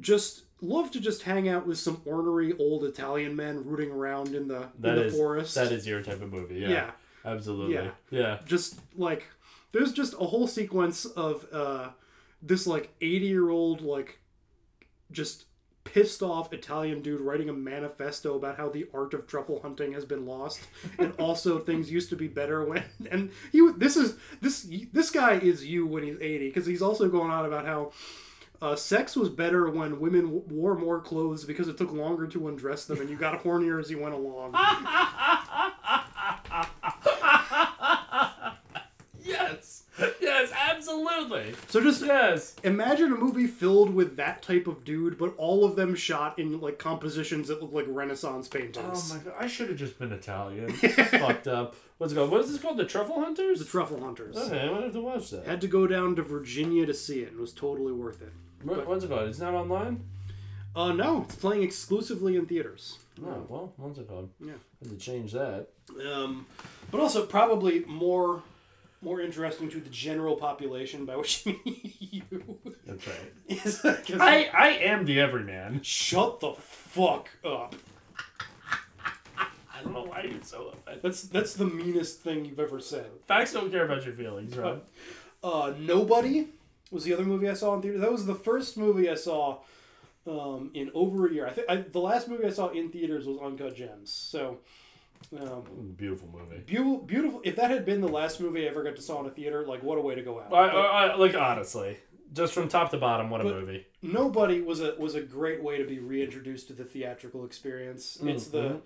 [0.00, 4.48] just love to just hang out with some ornery old Italian men rooting around in
[4.48, 5.54] the That in the is- forest.
[5.54, 6.56] That is your type of movie.
[6.60, 6.68] Yeah.
[6.68, 6.90] Yeah.
[7.24, 7.74] Absolutely.
[7.74, 7.90] Yeah.
[8.10, 8.38] Yeah.
[8.46, 9.26] just like
[9.72, 11.90] there's just a whole sequence of uh
[12.42, 14.18] this like 80 year old like
[15.12, 15.44] just
[15.84, 20.04] pissed off Italian dude writing a manifesto about how the art of truffle hunting has
[20.04, 20.60] been lost
[20.98, 25.32] and also things used to be better when and he this is this this guy
[25.34, 27.92] is you when he's 80 because he's also going on about how
[28.62, 32.48] uh, sex was better when women w- wore more clothes because it took longer to
[32.48, 34.52] undress them and you got hornier as you went along.
[39.22, 39.84] yes.
[40.20, 41.54] Yes, absolutely.
[41.68, 45.76] So just yes, imagine a movie filled with that type of dude, but all of
[45.76, 49.12] them shot in like compositions that look like Renaissance paintings.
[49.12, 50.72] Oh my god, I should have just been Italian.
[50.72, 51.74] Fucked up.
[51.98, 52.30] What's it called?
[52.30, 52.78] What is this called?
[52.78, 53.58] The Truffle Hunters?
[53.58, 54.36] The Truffle Hunters.
[54.36, 55.46] Okay, I might have to watch that.
[55.46, 58.32] Had to go down to Virginia to see it, and it was totally worth it.
[58.62, 59.28] What, what's it called?
[59.28, 60.04] It's not online?
[60.76, 62.98] Uh, no, it's playing exclusively in theaters.
[63.24, 64.30] Oh, well, what's it called?
[64.40, 64.52] Yeah.
[64.80, 65.66] Had to change that.
[66.10, 66.46] Um,
[66.90, 68.42] but also probably more
[69.02, 72.58] more interesting to the general population, by which I mean you.
[72.86, 73.32] That's right.
[73.48, 75.80] Is- 'cause- I, I am the everyman.
[75.82, 77.74] Shut the fuck up.
[79.38, 81.02] I don't know why you're so offended.
[81.02, 83.06] That's that's the meanest thing you've ever said.
[83.26, 84.82] Facts don't care about your feelings, right?
[85.42, 86.48] Uh, Nobody
[86.90, 87.98] was the other movie I saw in theater.
[87.98, 89.58] That was the first movie I saw
[90.26, 91.46] um, in over a year.
[91.46, 94.12] I think the last movie I saw in theaters was Uncut Gems.
[94.12, 94.58] So
[95.38, 96.62] um, Beautiful movie.
[96.66, 97.40] beautiful, beautiful.
[97.44, 99.66] If that had been the last movie I ever got to saw in a theater,
[99.66, 100.46] like what a way to go out.
[100.46, 101.98] I, But I, I, like, honestly,
[102.32, 103.86] just from top to bottom, what a movie.
[104.02, 108.18] Nobody was a was a great way to be reintroduced to the theatrical experience.
[108.22, 108.80] It's the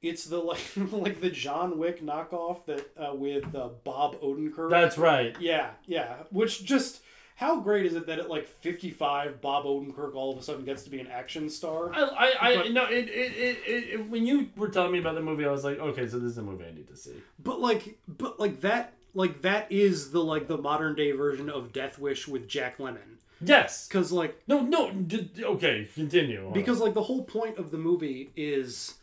[0.00, 0.60] it's the like
[0.92, 4.70] like the John Wick knockoff that uh, with uh, Bob Odenkirk.
[4.70, 5.36] That's right.
[5.40, 6.14] Yeah, yeah.
[6.30, 7.02] Which just
[7.38, 10.82] how great is it that at like 55, Bob Odenkirk all of a sudden gets
[10.82, 11.92] to be an action star?
[11.94, 13.58] I, I, I But- no, it, it, it,
[13.94, 16.32] it, when you were telling me about the movie, I was like, okay, so this
[16.32, 17.14] is a movie I need to see.
[17.38, 21.72] But like, but like that, like that is the like the modern day version of
[21.72, 23.18] Death Wish with Jack Lemmon.
[23.40, 23.86] Yes.
[23.86, 26.50] Because like No, no, d- d- okay, continue.
[26.52, 28.94] because like the whole point of the movie is,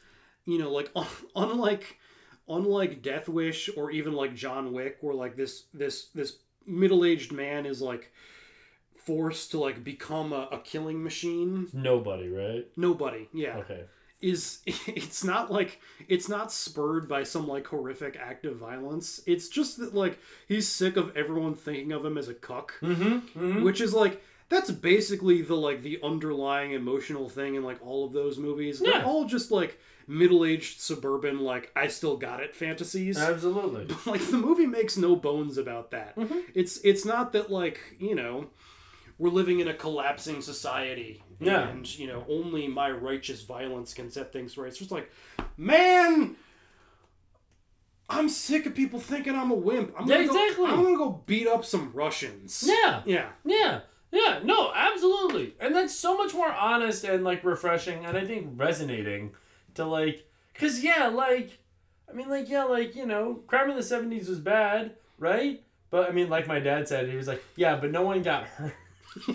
[0.45, 0.91] you know, like
[1.37, 1.97] unlike
[2.49, 6.33] unlike Death Wish or even like John Wick, where like this this this
[6.65, 8.11] middle aged man is like
[8.97, 11.67] forced to like become a, a killing machine.
[11.73, 12.67] Nobody, right?
[12.75, 13.57] Nobody, yeah.
[13.57, 13.83] Okay.
[14.21, 19.21] is it's not like it's not spurred by some like horrific act of violence.
[19.27, 20.17] It's just that like
[20.47, 23.63] he's sick of everyone thinking of him as a cuck, Mm-hmm.
[23.63, 28.13] which is like that's basically the like the underlying emotional thing in like all of
[28.13, 28.79] those movies.
[28.79, 33.17] They're all just like middle-aged suburban like I still got it fantasies.
[33.17, 33.87] Absolutely.
[34.11, 36.15] like the movie makes no bones about that.
[36.15, 36.39] Mm-hmm.
[36.53, 38.47] It's it's not that like you know
[39.17, 41.23] we're living in a collapsing society.
[41.39, 41.67] Yeah.
[41.69, 44.67] And you know only my righteous violence can set things right.
[44.67, 45.11] It's just like,
[45.57, 46.35] man.
[48.07, 49.93] I'm sick of people thinking I'm a wimp.
[49.97, 50.65] I'm Yeah, gonna go- exactly.
[50.67, 52.63] I'm gonna go beat up some Russians.
[52.67, 53.01] Yeah.
[53.05, 53.29] Yeah.
[53.43, 53.79] Yeah.
[54.11, 54.41] Yeah.
[54.43, 55.55] No, absolutely.
[55.59, 59.31] And that's so much more honest and like refreshing and I think resonating
[59.75, 61.59] to like cuz yeah, like
[62.09, 65.61] I mean like yeah, like, you know, crime in the 70s was bad, right?
[65.89, 68.45] But I mean like my dad said, he was like, "Yeah, but no one got
[68.45, 68.73] hurt."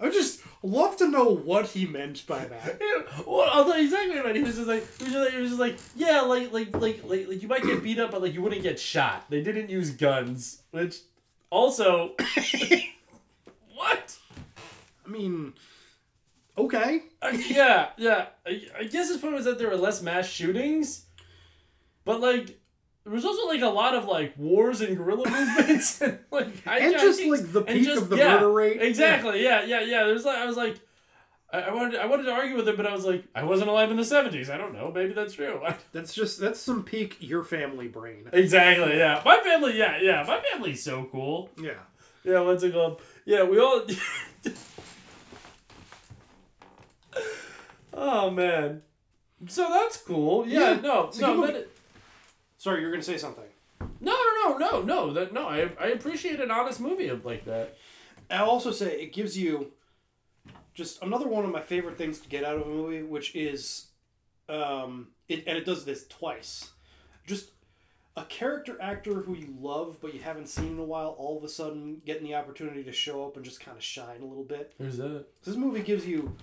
[0.00, 2.80] I just love to know what he meant by that.
[3.26, 4.96] well, I'll tell you exactly what he was just like.
[4.98, 7.48] He was just like, he was just like, yeah, like, like, like, like, like, you
[7.48, 9.24] might get beat up, but like, you wouldn't get shot.
[9.28, 11.00] They didn't use guns, which
[11.50, 12.14] also,
[13.74, 14.16] what?
[15.06, 15.54] I mean,
[16.58, 17.02] okay.
[17.22, 18.26] Uh, yeah, yeah.
[18.46, 21.06] I, I guess his point was that there were less mass shootings,
[22.04, 22.58] but like,
[23.04, 26.92] there was also like a lot of like wars and guerrilla movements and like And
[26.94, 28.80] just, like, the peak of the murder rate.
[28.80, 29.42] Exactly.
[29.44, 30.04] Yeah, yeah, yeah.
[30.04, 30.80] There's like I was like.
[31.52, 33.88] I wanted, I wanted to argue with him, but I was like, I wasn't alive
[33.92, 34.50] in the '70s.
[34.50, 34.90] I don't know.
[34.92, 35.60] Maybe that's true.
[35.92, 38.28] That's just that's some peak your family brain.
[38.32, 38.98] Exactly.
[38.98, 39.22] Yeah.
[39.24, 39.78] My family.
[39.78, 39.98] Yeah.
[40.00, 40.24] Yeah.
[40.26, 41.50] My family's so cool.
[41.62, 41.74] Yeah.
[42.24, 42.40] Yeah.
[42.40, 43.00] What's it called?
[43.24, 43.44] Yeah.
[43.44, 43.86] We all.
[47.94, 48.82] oh man.
[49.48, 50.46] So that's cool.
[50.46, 50.74] Yeah.
[50.74, 51.04] Yeah, No.
[51.08, 51.46] it's a good No.
[51.46, 51.64] movie.
[52.58, 53.44] Sorry, you're gonna say something.
[54.00, 54.12] no.
[54.16, 54.56] No.
[54.56, 54.58] No.
[54.58, 54.82] No.
[54.82, 55.12] No.
[55.12, 55.32] That.
[55.32, 55.48] No.
[55.48, 55.70] I.
[55.80, 57.76] I appreciate an honest movie like that.
[58.30, 59.72] I'll also say it gives you
[60.74, 63.88] just another one of my favorite things to get out of a movie, which is,
[64.48, 66.70] um, it and it does this twice.
[67.26, 67.50] Just
[68.16, 71.44] a character actor who you love but you haven't seen in a while, all of
[71.44, 74.44] a sudden getting the opportunity to show up and just kind of shine a little
[74.44, 74.72] bit.
[74.78, 75.26] Who's that?
[75.44, 76.34] This movie gives you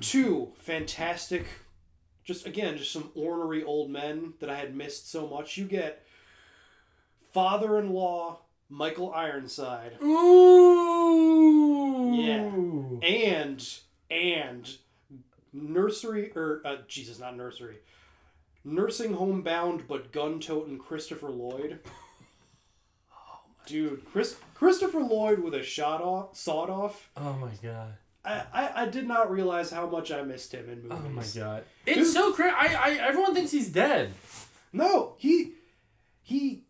[0.00, 1.46] two fantastic,
[2.24, 5.56] just again, just some ornery old men that I had missed so much.
[5.56, 6.04] You get
[7.32, 8.38] father-in-law
[8.68, 9.98] Michael Ironside.
[10.02, 11.36] Ooh.
[12.14, 12.50] Yeah.
[13.06, 13.68] And
[14.10, 14.76] and
[15.52, 17.76] nursery or uh, Jesus, not nursery.
[18.64, 21.80] Nursing home bound but gun toting Christopher Lloyd.
[23.66, 27.10] Dude, Chris Christopher Lloyd with a shot off sawed off.
[27.16, 27.94] Oh my god.
[28.26, 30.98] I, I, I did not realize how much I missed him in movies.
[31.06, 31.64] Oh my god.
[31.86, 32.54] It's so crazy.
[32.56, 32.90] I, I.
[33.08, 34.12] Everyone thinks he's dead.
[34.72, 35.52] No, he
[36.22, 36.64] he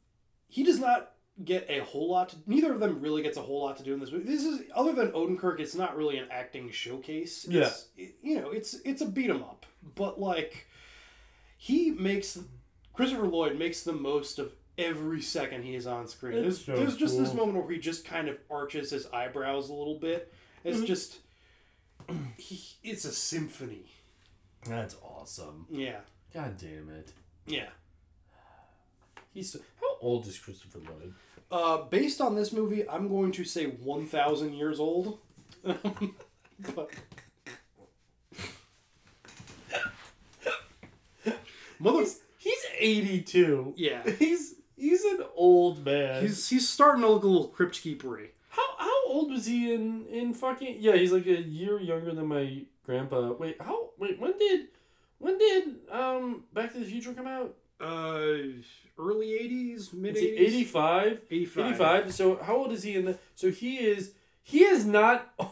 [0.49, 1.13] he does not
[1.45, 2.29] get a whole lot.
[2.31, 4.25] To, neither of them really gets a whole lot to do in this movie.
[4.25, 5.59] This is other than Odenkirk.
[5.61, 7.47] It's not really an acting showcase.
[7.51, 9.65] It's, it- you know, it's it's a beat 'em up,
[9.95, 10.67] but like
[11.57, 12.39] he makes
[12.93, 16.35] Christopher Lloyd makes the most of every second he is on screen.
[16.37, 19.71] It's There's so there's just this moment where he just kind of arches his eyebrows
[19.71, 20.33] a little bit.
[20.65, 20.87] It's Mhm.
[20.87, 21.19] just
[22.37, 23.87] he, it's a symphony.
[24.67, 25.67] That's awesome.
[25.71, 26.01] Yeah.
[26.35, 27.13] God damn it.
[27.47, 27.69] Yeah.
[29.33, 31.15] He's so, how old is Christopher Lloyd?
[31.51, 35.19] Uh, based on this movie, I'm going to say 1,000 years old.
[35.65, 36.91] but...
[41.79, 42.07] Mother...
[42.39, 43.75] He's 82.
[43.77, 44.09] Yeah.
[44.09, 46.23] He's he's an old man.
[46.23, 48.29] He's he's starting to look a little crypt keepery.
[48.57, 52.27] How how old was he in in fucking Yeah, he's like a year younger than
[52.27, 53.33] my grandpa.
[53.33, 54.69] Wait, how wait, when did
[55.19, 57.55] when did um Back to the Future come out?
[57.79, 58.57] Uh,
[58.99, 60.39] early 80s, mid 80s.
[60.39, 61.21] 85?
[61.31, 61.67] 85.
[61.67, 62.15] 85.
[62.15, 64.13] So how old is he in the So he is
[64.43, 65.35] he is not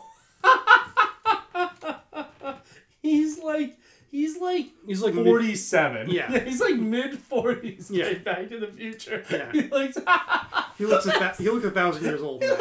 [3.02, 3.78] He's like
[4.14, 6.08] he's like He's like 47.
[6.10, 6.38] Yeah.
[6.44, 7.90] he's like mid 40s.
[7.90, 8.08] Yeah.
[8.08, 8.18] Yeah.
[8.18, 9.24] Back to the Future.
[9.30, 9.50] Yeah.
[9.52, 9.98] He looks
[10.78, 12.40] He looks a he looks a thousand years old.
[12.42, 12.56] now.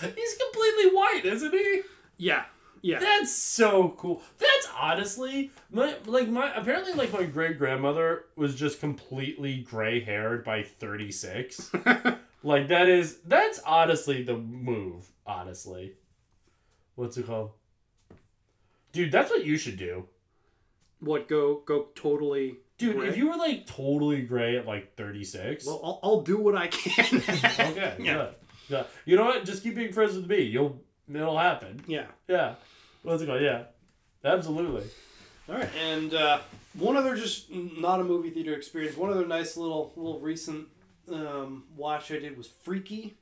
[0.00, 1.80] He's completely white, isn't he?
[2.18, 2.44] Yeah,
[2.82, 2.98] yeah.
[2.98, 4.22] That's so cool.
[4.38, 10.44] That's honestly my like my apparently like my great grandmother was just completely gray haired
[10.44, 11.70] by thirty six.
[12.42, 15.10] like that is that's honestly the move.
[15.26, 15.94] Honestly,
[16.94, 17.52] what's it called?
[18.96, 20.06] Dude, that's what you should do.
[21.00, 22.56] What go go totally?
[22.78, 23.08] Dude, gray?
[23.08, 25.66] if you were like totally gray at like 36.
[25.66, 27.16] well, I'll, I'll do what I can.
[27.20, 27.96] okay.
[28.00, 28.14] Yeah.
[28.14, 28.34] Good.
[28.68, 28.86] Good.
[29.04, 29.44] You know what?
[29.44, 30.42] Just keep being friends with me.
[30.42, 30.82] You'll
[31.12, 31.82] it'll happen.
[31.86, 32.06] yeah.
[32.26, 32.54] Yeah.
[33.02, 33.42] What's it called?
[33.42, 33.64] Yeah.
[34.24, 34.84] Absolutely.
[35.48, 36.40] All right, and uh,
[36.74, 38.96] one other just not a movie theater experience.
[38.96, 40.66] One other nice little little recent
[41.12, 43.14] um, watch I did was Freaky.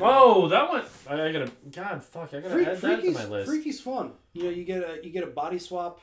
[0.00, 0.84] Oh, that one.
[1.08, 1.50] I, I gotta.
[1.70, 2.34] God, fuck.
[2.34, 3.48] I gotta Freak, add that to my list.
[3.48, 4.12] Freaky's fun.
[4.32, 6.00] You know, you get a you get a body swap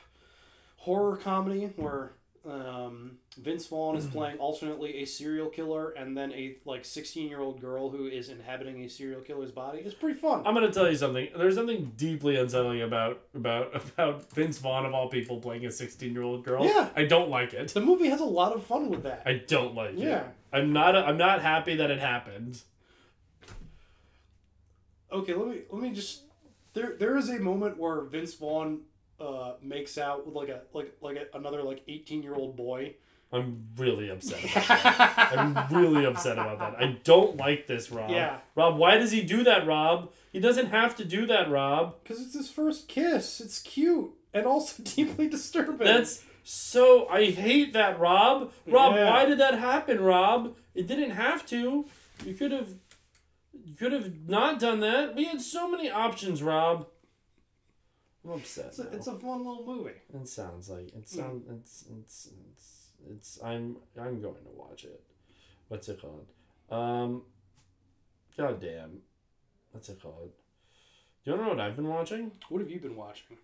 [0.76, 2.12] horror comedy where
[2.48, 7.40] um, Vince Vaughn is playing alternately a serial killer and then a like sixteen year
[7.40, 9.78] old girl who is inhabiting a serial killer's body.
[9.78, 10.42] It's pretty fun.
[10.46, 11.28] I'm gonna tell you something.
[11.36, 16.12] There's something deeply unsettling about about about Vince Vaughn of all people playing a 16
[16.12, 16.64] year old girl.
[16.64, 16.88] Yeah.
[16.94, 17.68] I don't like it.
[17.68, 19.22] The movie has a lot of fun with that.
[19.26, 19.98] I don't like it.
[19.98, 20.24] Yeah.
[20.52, 20.96] I'm not.
[20.96, 22.62] I'm not happy that it happened.
[25.14, 26.22] Okay, let me let me just
[26.74, 28.80] there there is a moment where Vince Vaughn
[29.20, 32.94] uh, makes out with like a like like a, another like eighteen year old boy.
[33.32, 35.32] I'm really upset about that.
[35.38, 36.76] I'm really upset about that.
[36.80, 38.10] I don't like this, Rob.
[38.10, 38.38] Yeah.
[38.54, 40.12] Rob, why does he do that, Rob?
[40.32, 41.96] He doesn't have to do that, Rob.
[42.02, 43.40] Because it's his first kiss.
[43.40, 45.84] It's cute and also deeply disturbing.
[45.86, 47.08] That's so.
[47.08, 48.52] I hate that, Rob.
[48.68, 49.10] Rob, Yeah.
[49.10, 50.54] why did that happen, Rob?
[50.74, 51.86] It didn't have to.
[52.24, 52.68] You could have.
[53.64, 55.14] You could have not done that.
[55.14, 56.86] We had so many options, Rob.
[58.24, 58.66] I'm upset.
[58.66, 58.90] it's a, now.
[58.92, 59.94] it's a fun little movie.
[60.12, 61.44] It sounds like it sounds.
[61.50, 63.38] It's it's it's it's.
[63.42, 65.02] I'm I'm going to watch it.
[65.68, 66.26] What's it called?
[66.70, 67.22] Um.
[68.36, 68.98] God damn.
[69.72, 70.32] What's it called?
[71.24, 72.32] Do you know what I've been watching?
[72.48, 73.36] What have you been watching?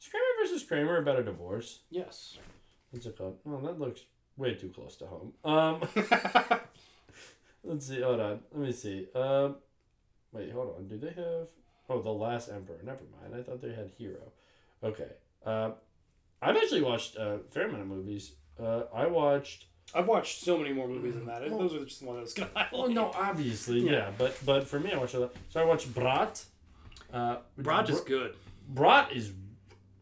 [0.00, 1.80] Is Kramer versus Kramer about a divorce?
[1.90, 2.38] Yes.
[2.90, 3.38] What's it called?
[3.46, 4.02] Oh, that looks
[4.36, 5.32] way too close to home.
[5.44, 5.80] Um.
[7.64, 8.00] let's see.
[8.02, 8.40] Hold on.
[8.52, 9.08] Let me see.
[9.14, 9.56] Um.
[10.32, 10.52] Wait.
[10.52, 10.88] Hold on.
[10.88, 11.48] Do they have?
[11.88, 12.78] Oh, the Last Emperor.
[12.82, 13.34] Never mind.
[13.38, 14.32] I thought they had Hero.
[14.82, 15.08] Okay.
[15.44, 15.72] Uh,
[16.40, 18.32] I've actually watched a fair amount of movies.
[18.60, 19.66] Uh, I watched.
[19.94, 21.48] I've watched so many more movies than that.
[21.48, 22.72] Those are just the ones I was gonna highlight.
[22.72, 23.92] Well, no, obviously, yeah.
[23.92, 24.10] Yeah.
[24.16, 25.36] but but for me, I watched a lot.
[25.50, 26.42] So I watched Brat.
[27.12, 28.36] Uh, Brat is Br- good.
[28.68, 29.32] Brat is.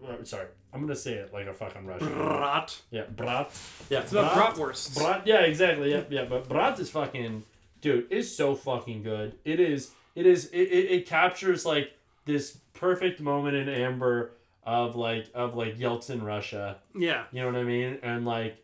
[0.06, 2.08] Uh, sorry, I'm gonna say it like a fucking Russian.
[2.14, 2.80] Brat.
[2.90, 3.50] Yeah, Brat.
[3.90, 4.96] Yeah, It's not bratwursts.
[4.96, 5.26] Brat.
[5.26, 5.90] Yeah, exactly.
[5.90, 6.24] Yeah, yeah.
[6.24, 7.42] But Brat is fucking
[7.82, 8.10] dude.
[8.10, 9.36] Is so fucking good.
[9.44, 9.90] It is.
[10.14, 10.46] It is.
[10.46, 11.92] It, it, it captures like
[12.24, 14.32] this perfect moment in Amber
[14.64, 16.78] of like of like Yeltsin Russia.
[16.94, 17.24] Yeah.
[17.32, 17.98] You know what I mean?
[18.02, 18.56] And like.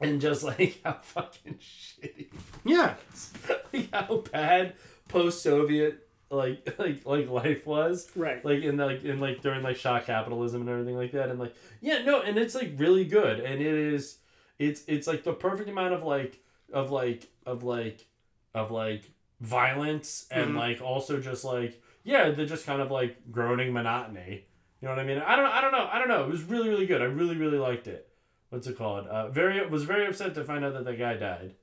[0.00, 2.28] And just like how fucking shitty
[2.64, 2.96] Yeah.
[3.72, 4.74] like how bad
[5.08, 8.10] post-Soviet like like like life was.
[8.16, 8.44] Right.
[8.44, 11.28] Like in like in like during like shock capitalism and everything like that.
[11.28, 13.40] And like yeah, no, and it's like really good.
[13.40, 14.18] And it is
[14.58, 16.40] it's it's like the perfect amount of like
[16.72, 18.06] of like of like
[18.54, 19.10] of like
[19.40, 20.56] violence and Mhm.
[20.58, 24.44] like also just like yeah, the just kind of like groaning monotony.
[24.80, 25.18] You know what I mean?
[25.18, 25.88] I don't I don't know.
[25.90, 26.24] I don't know.
[26.24, 27.00] It was really really good.
[27.02, 28.08] I really really liked it.
[28.50, 29.06] What's it called?
[29.08, 31.54] Uh, very was very upset to find out that that guy died.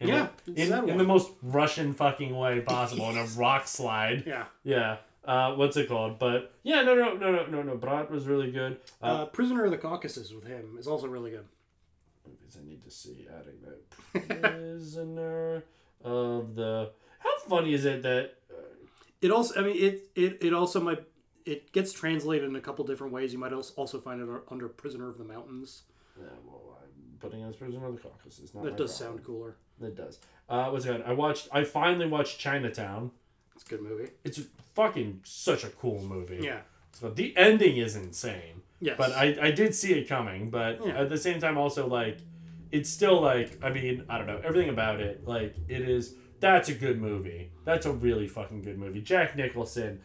[0.00, 4.24] In Yeah, the- in, in the most Russian fucking way possible in a rock slide.
[4.26, 4.44] Yeah.
[4.64, 4.96] Yeah.
[5.24, 6.18] Uh, what's it called?
[6.18, 7.76] But yeah, no, no, no, no, no, no.
[7.76, 8.78] Brat was really good.
[9.02, 11.46] Uh, Uh, Prisoner of the Caucasus with him is also really good.
[12.26, 15.64] Movies I need to see adding that prisoner
[16.02, 16.90] of the.
[17.18, 18.34] How funny is it that
[19.20, 21.02] It also, I mean, it it, it also might
[21.44, 23.32] it gets translated in a couple different ways.
[23.32, 25.82] You might als- also find it under Prisoner of the Mountains.
[26.18, 28.54] Yeah, well, I'm putting it as prisoner of the Caucasus.
[28.54, 29.16] Not That does problem.
[29.18, 29.56] sound cooler.
[29.82, 30.18] It does.
[30.48, 31.02] Uh, what's it?
[31.06, 31.48] I watched.
[31.52, 33.10] I finally watched Chinatown.
[33.54, 34.10] It's a good movie.
[34.24, 34.40] It's
[34.74, 36.40] fucking such a cool movie.
[36.42, 36.60] Yeah.
[36.92, 38.62] So the ending is insane.
[38.84, 38.96] Yes.
[38.98, 41.00] But I, I did see it coming, but Yeah.
[41.00, 42.18] at the same time also like
[42.70, 46.68] it's still like I mean, I don't know, everything about it, like it is that's
[46.68, 47.50] a good movie.
[47.64, 49.00] That's a really fucking good movie.
[49.00, 50.00] Jack Nicholson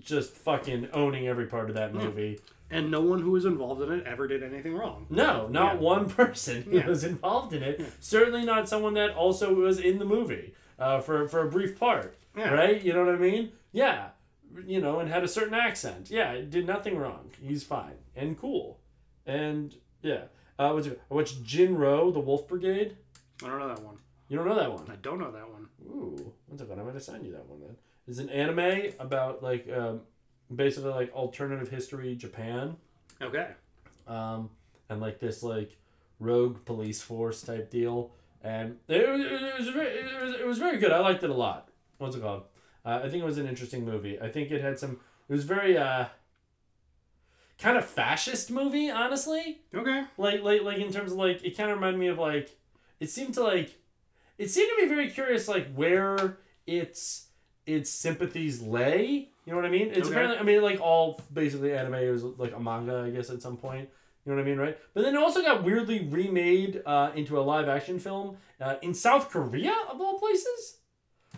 [0.00, 2.04] just fucking owning every part of that Yeah.
[2.04, 2.40] movie.
[2.70, 5.06] And no one who was involved in it ever did anything wrong.
[5.10, 5.80] No, not Yeah.
[5.80, 7.82] one person who was involved in it.
[8.00, 12.16] Certainly not someone that also was in the movie uh, for for a brief part.
[12.36, 12.54] Yeah.
[12.54, 12.82] Right?
[12.82, 13.52] You know what I mean?
[13.72, 14.08] Yeah.
[14.66, 16.10] You know, and had a certain accent.
[16.10, 17.30] Yeah, did nothing wrong.
[17.42, 18.80] He's fine and cool,
[19.26, 20.24] and yeah.
[20.58, 21.00] Uh, what's it?
[21.10, 22.96] I watched Jin-Roh, the Wolf Brigade.
[23.42, 23.96] I don't know that one.
[24.28, 24.88] You don't know that one?
[24.88, 25.68] I don't know that one.
[25.86, 26.78] Ooh, what's it called?
[26.78, 27.76] I might assign you that one then.
[28.06, 30.02] It's an anime about like um,
[30.54, 32.76] basically like alternative history Japan
[33.20, 33.48] Okay.
[34.06, 34.50] um,
[34.88, 35.76] and like this like
[36.20, 38.12] rogue police force type deal.
[38.42, 40.92] And it, was- it, was very, it, was, it was very good.
[40.92, 41.68] I liked it a lot.
[41.98, 42.44] What's it called?
[42.84, 44.20] Uh, I think it was an interesting movie.
[44.20, 45.00] I think it had some.
[45.28, 46.06] It was very uh,
[47.64, 49.58] kind of fascist movie, honestly.
[49.74, 50.04] Okay.
[50.18, 52.54] Like like like in terms of like it kind of reminded me of like
[53.00, 53.74] it seemed to like
[54.38, 56.36] it seemed to be very curious like where
[56.66, 57.28] its
[57.66, 59.30] its sympathies lay.
[59.46, 59.88] You know what I mean?
[59.88, 60.08] It's Okay.
[60.10, 63.56] apparently I mean like all basically anime was like a manga I guess at some
[63.56, 63.88] point.
[64.24, 64.78] You know what I mean, right?
[64.94, 68.94] But then it also got weirdly remade uh, into a live action film uh, in
[68.94, 70.78] South Korea of all places.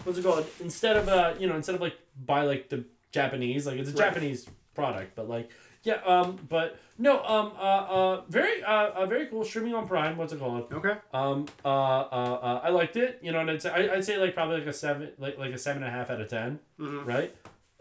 [0.05, 0.47] What's it called?
[0.61, 3.93] Instead of uh, you know, instead of like by like the Japanese, like it's a
[3.93, 4.07] Right.
[4.07, 5.51] Japanese product, but like
[5.87, 9.45] Yeah, um, but no, um, uh, uh, very, uh, uh, very cool.
[9.45, 10.17] Streaming on Prime.
[10.17, 10.73] What's it called?
[10.73, 10.95] Okay.
[11.15, 13.21] Um, uh, uh, uh I liked it.
[13.23, 15.53] You know, and I'd say, I, I'd say like probably like a seven, like like
[15.53, 17.07] a seven and a half out of 10 Mhm.
[17.07, 17.33] right?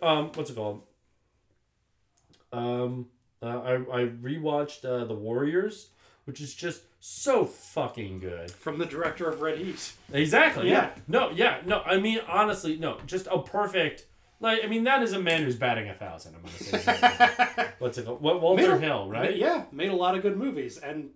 [0.03, 0.83] Um, what's it called?
[2.53, 3.07] Um,
[3.41, 5.89] uh, I I rewatched uh, the Warriors,
[6.25, 8.51] which is just so fucking good.
[8.51, 9.93] From the director of Red Heat.
[10.13, 10.69] Exactly.
[10.69, 10.91] Yeah.
[10.95, 11.01] Yeah.
[11.07, 11.31] No.
[11.31, 11.61] Yeah.
[11.65, 11.81] No.
[11.81, 12.99] I mean, honestly, no.
[13.07, 14.05] Just a perfect.
[14.45, 16.35] Like, I mean, that is a man who's batting a thousand.
[16.35, 17.67] I'm gonna say.
[17.79, 18.21] What's it called?
[18.21, 19.35] What Walter a- Hill, right?
[19.35, 21.09] Yeah, made a lot of good movies and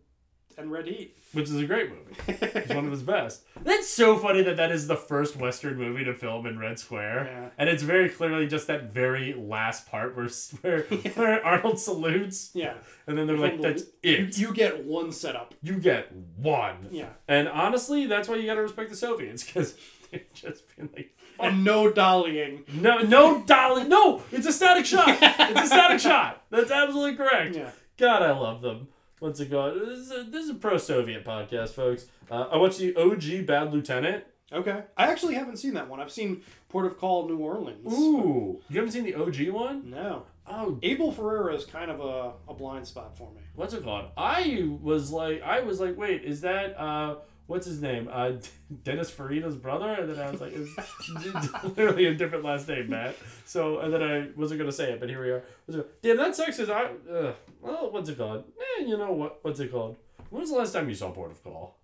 [0.57, 1.15] and Red Heat.
[1.31, 2.15] Which is a great movie.
[2.59, 3.43] It's one of his best.
[3.63, 7.25] That's so funny that that is the first Western movie to film in Red Square,
[7.31, 7.49] Yeah.
[7.59, 10.27] and it's very clearly just that very last part where
[10.61, 10.81] where,
[11.15, 12.49] where Arnold salutes.
[12.55, 12.73] Yeah.
[13.05, 14.37] And then they're From like, the- "That's it.
[14.39, 15.53] You, you get one setup.
[15.61, 17.09] You get one." Yeah.
[17.27, 19.75] And honestly, that's why you gotta respect the Soviets because
[20.09, 21.15] they're just being like.
[21.39, 22.67] And no dollying.
[22.73, 23.85] No, no dolly.
[23.85, 25.07] No, it's a static shot.
[25.49, 26.43] It's a static shot.
[26.49, 27.55] That's absolutely correct.
[27.55, 27.71] Yeah.
[27.97, 28.87] God, I love them.
[29.19, 29.75] What's it called?
[29.81, 32.05] This is a, this is a pro-Soviet podcast, folks.
[32.29, 34.23] Uh, I watched the OG Bad Lieutenant.
[34.51, 34.83] Okay.
[34.97, 35.99] I actually haven't seen that one.
[35.99, 37.91] I've seen Port of Call, New Orleans.
[37.91, 39.89] Ooh, you haven't seen the OG one?
[39.89, 40.23] No.
[40.47, 43.41] Oh, Abel Ferrara is kind of a, a blind spot for me.
[43.55, 44.05] what's it called?
[44.17, 47.15] I was like, I was like, wait, is that uh,
[47.49, 48.07] what's his name?
[48.11, 48.33] Uh,
[48.83, 49.89] Dennis Farina's brother?
[49.89, 53.15] And then I was like, it's literally a different last name, Matt.
[53.45, 55.43] So and then I wasn't gonna say it, but here we are.
[55.67, 56.59] It- Damn, that sucks.
[56.59, 58.43] Is I uh, well, what's it called?
[58.79, 59.39] Eh, you know what?
[59.43, 59.97] What's it called?
[60.29, 61.75] When was the last time you saw Port of Call?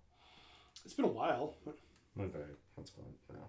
[0.84, 1.54] It's been a while.
[2.18, 2.38] Okay,
[2.76, 3.04] that's fine.
[3.32, 3.40] No.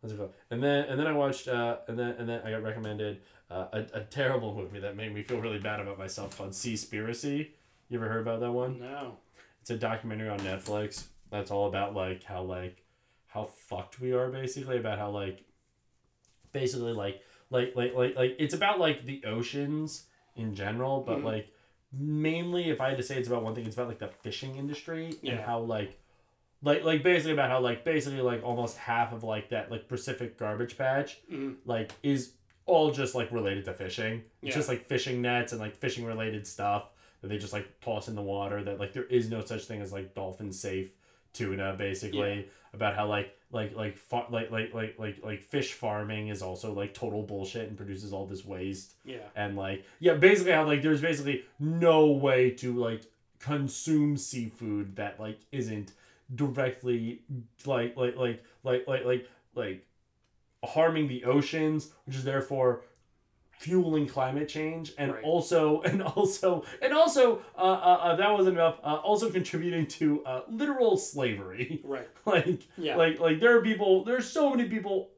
[0.00, 0.32] What's it called?
[0.50, 3.20] And then and then I watched uh and then and then I got recommended
[3.50, 7.48] uh, a, a terrible movie that made me feel really bad about myself called Seaspiracy.
[7.88, 8.78] You ever heard about that one?
[8.78, 9.16] No.
[9.60, 12.84] It's a documentary on Netflix that's all about like how like
[13.26, 15.44] how fucked we are basically about how like
[16.52, 20.06] basically like like like like like it's about like the oceans
[20.36, 21.24] in general, but Mhm.
[21.24, 21.48] like
[21.92, 24.56] mainly if I had to say it's about one thing, it's about like the fishing
[24.56, 25.98] industry and how like
[26.62, 30.36] like like basically about how like basically like almost half of like that like Pacific
[30.38, 31.56] garbage patch Mhm.
[31.64, 32.34] like is
[32.66, 34.24] all just like related to fishing.
[34.42, 34.54] It's Yeah.
[34.54, 36.90] just like fishing nets and like fishing related stuff
[37.22, 39.80] that they just like toss in the water that like there is no such thing
[39.80, 40.92] as like dolphin safe
[41.32, 46.28] tuna basically about how like like like fa- like like like like like fish farming
[46.28, 49.18] is also like total bullshit and produces all this waste Yeah.
[49.34, 53.02] and like yeah basically how like there's basically no way to like
[53.38, 55.92] consume seafood that like isn't
[56.34, 57.22] directly
[57.64, 59.86] like like like like like like like
[60.64, 62.82] harming the oceans which is therefore
[63.58, 65.22] fueling climate change and Right.
[65.24, 70.24] also and also and also uh, uh, uh that wasn't enough uh, also contributing to
[70.24, 72.08] uh literal slavery Right.
[72.24, 72.96] like Yeah.
[72.96, 75.10] like like there are people there's so many people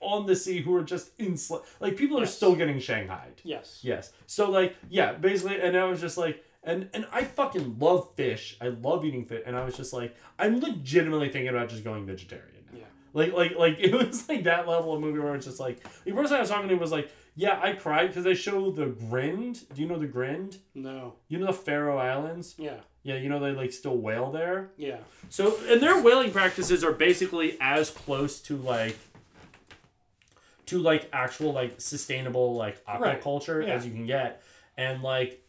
[0.00, 2.34] on the sea who are just in sla- like people are Yes.
[2.36, 3.80] still getting shanghaied Yes.
[3.82, 4.12] Yes.
[4.26, 8.56] So like, yeah, basically, and I was just like, and and I fucking love fish.
[8.60, 12.04] I love eating fish, and I was just like, I'm legitimately thinking about just going
[12.06, 12.64] vegetarian.
[12.72, 12.78] Now.
[12.80, 12.84] Yeah.
[13.12, 16.12] Like like like it was like that level of movie where it's just like the
[16.12, 19.68] person I was talking to was like, yeah, I cried because they show the Grind.
[19.74, 20.56] Do you know the Grind?
[20.74, 21.14] No.
[21.28, 22.54] You know the Faroe Islands?
[22.58, 22.78] Yeah.
[23.02, 24.70] Yeah, you know they like still whale there.
[24.76, 24.98] Yeah.
[25.28, 28.96] So, and their whaling practices are basically as close to like
[30.66, 33.20] to like actual like sustainable like Right.
[33.22, 33.74] aquaculture Yeah.
[33.74, 34.42] as you can get,
[34.76, 35.42] and like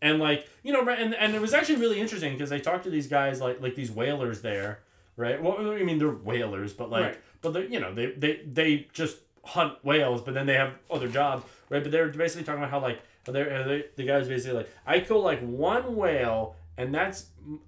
[0.00, 2.90] and like you know and and it was actually really interesting because I talked to
[2.90, 4.80] these guys like like these whalers there,
[5.16, 5.42] right?
[5.42, 7.18] Well, I mean they're whalers, but like Right.
[7.42, 11.08] but they you know they they they just hunt whales, but then they have other
[11.08, 11.82] jobs, right?
[11.82, 15.22] But they're basically talking about how like they're, they the guys basically like I kill
[15.22, 17.26] like one whale and that's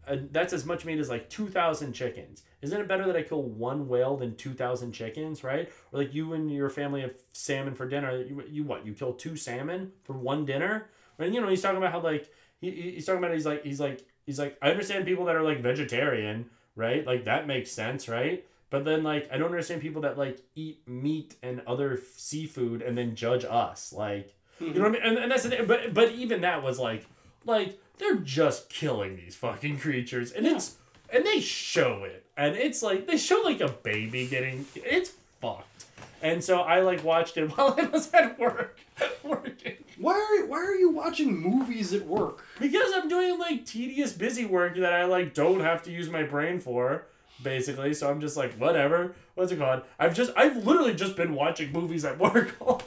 [0.08, 2.42] uh, that's as much meat as like 2000 chickens.
[2.62, 5.70] Isn't it better that i kill one whale than 2000 chickens right?
[5.92, 8.16] Or like you and your family have salmon for dinner.
[8.22, 10.88] You, you what you kill two salmon for one dinner?
[11.18, 13.62] And you know he's talking about how like he, he- he's talking about he's like
[13.64, 17.06] he's like he's like i understand people that are like vegetarian right?
[17.06, 20.86] Like that makes sense right but then like i don't understand people that like eat
[20.88, 25.02] meat and other f- seafood and then judge us like you know what I mean?
[25.02, 25.66] And, and that's the thing.
[25.66, 27.04] But but even that was like
[27.44, 30.76] like they're just killing these fucking creatures, and it's
[31.12, 35.12] and they show it, and it's like they show like a baby getting it's
[35.42, 35.84] fucked.
[36.22, 38.80] And so I like watched it while I was at work
[39.22, 42.42] working Why are why are you watching movies at work?
[42.58, 46.22] because I'm doing like tedious busy work that I like don't have to use my
[46.22, 47.04] brain for.
[47.42, 49.14] Basically, so I'm just like, whatever.
[49.34, 49.82] What's it called?
[49.98, 52.56] I've just, I've literally just been watching movies at work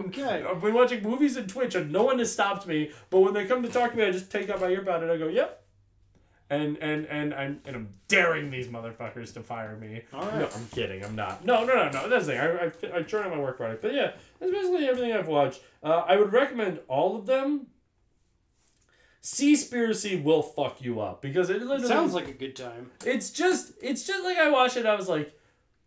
[0.00, 0.44] Okay.
[0.48, 2.90] I've been watching movies and Twitch, and no one has stopped me.
[3.10, 5.10] But when they come to talk to me, I just take out my earbud and
[5.10, 5.62] I go, "Yep."
[6.48, 10.02] And and and I'm and I'm daring these motherfuckers to fire me.
[10.12, 10.40] All right.
[10.40, 11.04] No, I'm kidding.
[11.04, 11.44] I'm not.
[11.44, 12.08] No, no, no, no.
[12.08, 12.40] That's the thing.
[12.40, 13.82] I I, I turn on my work product.
[13.82, 15.60] But yeah, that's basically everything I've watched.
[15.82, 17.66] Uh, I would recommend all of them.
[19.22, 22.90] Seaspiracy will fuck you up because it literally Sounds like a good time.
[23.04, 24.86] it's just it's just like I watched it.
[24.86, 25.32] I was like,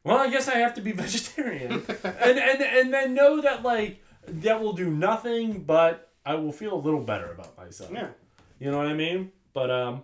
[0.04, 1.72] well, I guess I have to be vegetarian,
[2.04, 6.74] and and and then know that like that will do nothing, but I will feel
[6.74, 7.92] a little better about myself.
[7.92, 8.10] Yeah.
[8.60, 9.32] You know what I mean?
[9.54, 10.04] But um,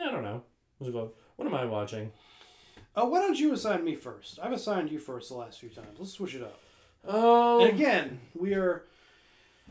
[0.00, 0.42] I don't know.
[0.78, 1.12] What's it called?
[1.36, 2.10] What am I watching?
[2.96, 4.38] Uh, why don't you assign me first?
[4.42, 5.96] I've assigned you first the last few times.
[5.98, 6.60] Let's switch it up.
[7.06, 8.84] Oh, And again, we are.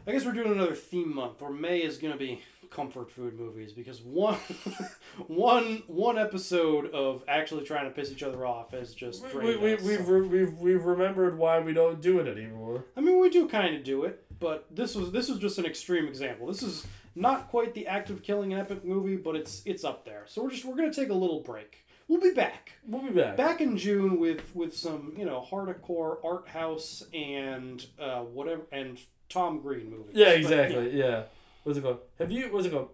[0.08, 2.42] I guess we're doing another theme month, or May is going to be
[2.74, 4.38] comfort food movies because one,
[5.28, 9.76] one, one episode of actually trying to piss each other off has just we, we,
[9.76, 12.86] we, have re- we've we've remembered why we don't do it anymore.
[12.98, 15.66] I mean, we do kind of do it, but this was this was just an
[15.66, 16.48] extreme example.
[16.48, 16.86] This is
[17.16, 20.24] not quite the act of killing an epic movie, but it's it's up there.
[20.28, 21.86] So we're just we're gonna take a little break.
[22.08, 22.74] We'll be back.
[22.86, 23.38] We'll be back.
[23.38, 29.00] Back in June with with some you know hardcore art house and uh, whatever and
[29.30, 30.14] Tom Green movies.
[30.14, 31.00] Yeah, But, exactly.
[31.00, 31.24] yeah.
[31.64, 32.00] What's it called?
[32.20, 32.52] Have you?
[32.52, 32.90] What's it called?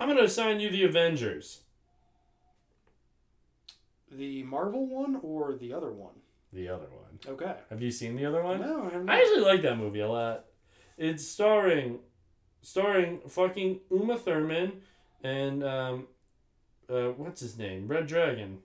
[0.00, 1.62] I'm gonna assign you the Avengers.
[4.10, 6.14] The Marvel one or the other one?
[6.52, 7.18] The other one.
[7.26, 7.54] Okay.
[7.70, 8.60] Have you seen the other one?
[8.60, 9.08] No, I haven't.
[9.08, 10.44] I actually like that movie a lot.
[10.98, 12.00] It's starring,
[12.60, 14.82] starring fucking Uma Thurman
[15.24, 16.08] and um,
[16.90, 17.88] uh, what's his name?
[17.88, 18.58] Red Dragon.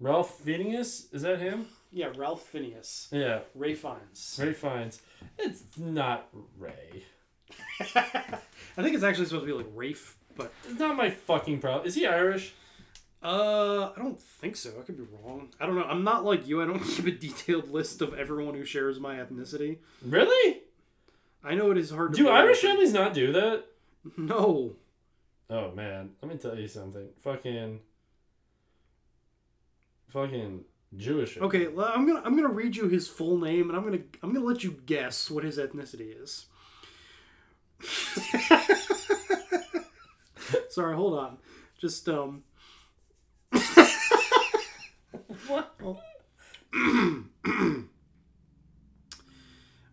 [0.00, 1.66] Ralph Phineas is that him?
[1.92, 3.08] Yeah, Ralph Phineas.
[3.12, 3.40] Yeah.
[3.54, 4.38] Ray Fiennes.
[4.40, 5.00] Ray Fiennes.
[5.38, 6.28] It's not
[6.58, 7.04] Ray.
[7.80, 11.86] I think it's actually supposed to be like Rafe, but It's not my fucking problem.
[11.86, 12.54] Is he Irish?
[13.22, 14.70] Uh, I don't think so.
[14.78, 15.48] I could be wrong.
[15.60, 15.82] I don't know.
[15.84, 16.62] I'm not like you.
[16.62, 19.78] I don't keep a detailed list of everyone who shares my ethnicity.
[20.04, 20.62] Really?
[21.42, 22.16] I know it is hard to.
[22.16, 23.64] Do believe, Irish families not do that?
[24.16, 24.76] No.
[25.50, 27.08] Oh man, let me tell you something.
[27.22, 27.80] Fucking,
[30.08, 30.64] fucking
[30.96, 31.38] Jewish.
[31.38, 34.44] Okay, I'm gonna I'm gonna read you his full name, and I'm gonna I'm gonna
[34.44, 36.46] let you guess what his ethnicity is.
[40.68, 41.38] Sorry, hold on.
[41.80, 42.42] Just um.
[45.46, 45.74] what?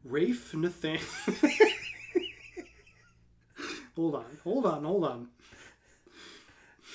[0.04, 1.00] Rafe Nathan.
[3.96, 5.30] hold on, hold on, hold on.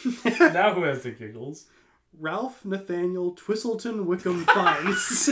[0.24, 1.66] now who has the giggles?
[2.18, 5.28] Ralph Nathaniel Twisleton Wykeham Fiennes.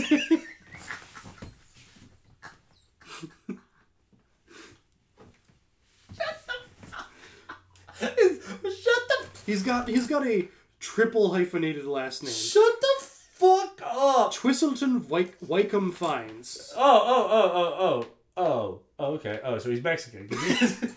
[9.48, 10.46] He's got he's got a
[10.78, 12.34] triple hyphenated last name.
[12.34, 14.34] shut the fuck up.
[14.34, 16.74] Twisleton Wyc- Wykeham Fiennes.
[16.76, 18.06] Oh oh oh oh oh
[18.44, 19.40] oh oh okay.
[19.42, 20.28] Oh, so he's Mexican.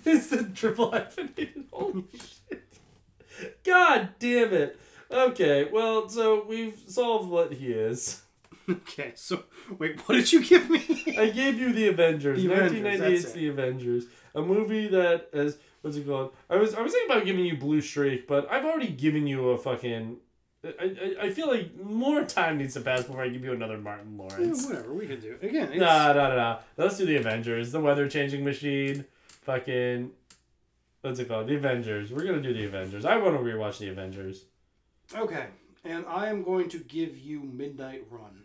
[0.04, 1.64] It's the triple hyphenated.
[1.72, 2.64] Holy shit!
[3.64, 4.78] God damn it.
[5.10, 8.22] Okay, well, so we've solved what he is.
[8.70, 9.44] Okay, so
[9.80, 10.82] wait, what did you give me?
[11.18, 12.42] I gave you the Avengers.
[12.42, 13.40] The Avengers, 1998's that's it.
[13.40, 14.06] The Avengers,
[14.36, 16.34] a movie that has what's it called?
[16.50, 19.50] I was I was thinking about giving you Blue Streak, but I've already given you
[19.50, 20.18] a fucking.
[20.64, 23.80] I, I, I feel like more time needs to pass before I give you another
[23.80, 24.64] Martin Lawrence.
[24.64, 25.36] Yeah, whatever we can do.
[25.42, 26.60] Again, it's, Nah, nah, nah, nah.
[26.78, 27.72] Let's do the Avengers.
[27.72, 29.06] The weather changing machine.
[29.42, 30.12] Fucking.
[31.02, 31.48] What's it called?
[31.48, 32.12] The Avengers.
[32.12, 33.06] We're gonna do the Avengers.
[33.06, 34.46] I want to rewatch the Avengers.
[35.16, 35.48] Okay,
[35.84, 38.44] and I am going to give you Midnight Run.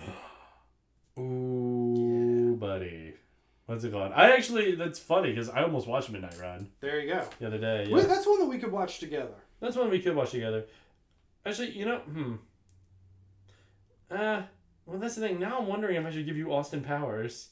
[1.18, 3.14] Ooh, buddy.
[3.66, 4.12] What's it called?
[4.14, 7.24] I actually, that's funny because I almost watched Midnight Run There you go.
[7.38, 7.86] the other day.
[7.88, 7.96] Yeah.
[7.96, 9.34] Wait, that's one that we could watch together.
[9.60, 10.66] That's one we could watch together.
[11.46, 12.34] Actually, you know, hmm.
[14.10, 14.42] Uh,
[14.84, 15.38] well, that's the thing.
[15.38, 17.48] Now I'm wondering if I should give you Austin Powers.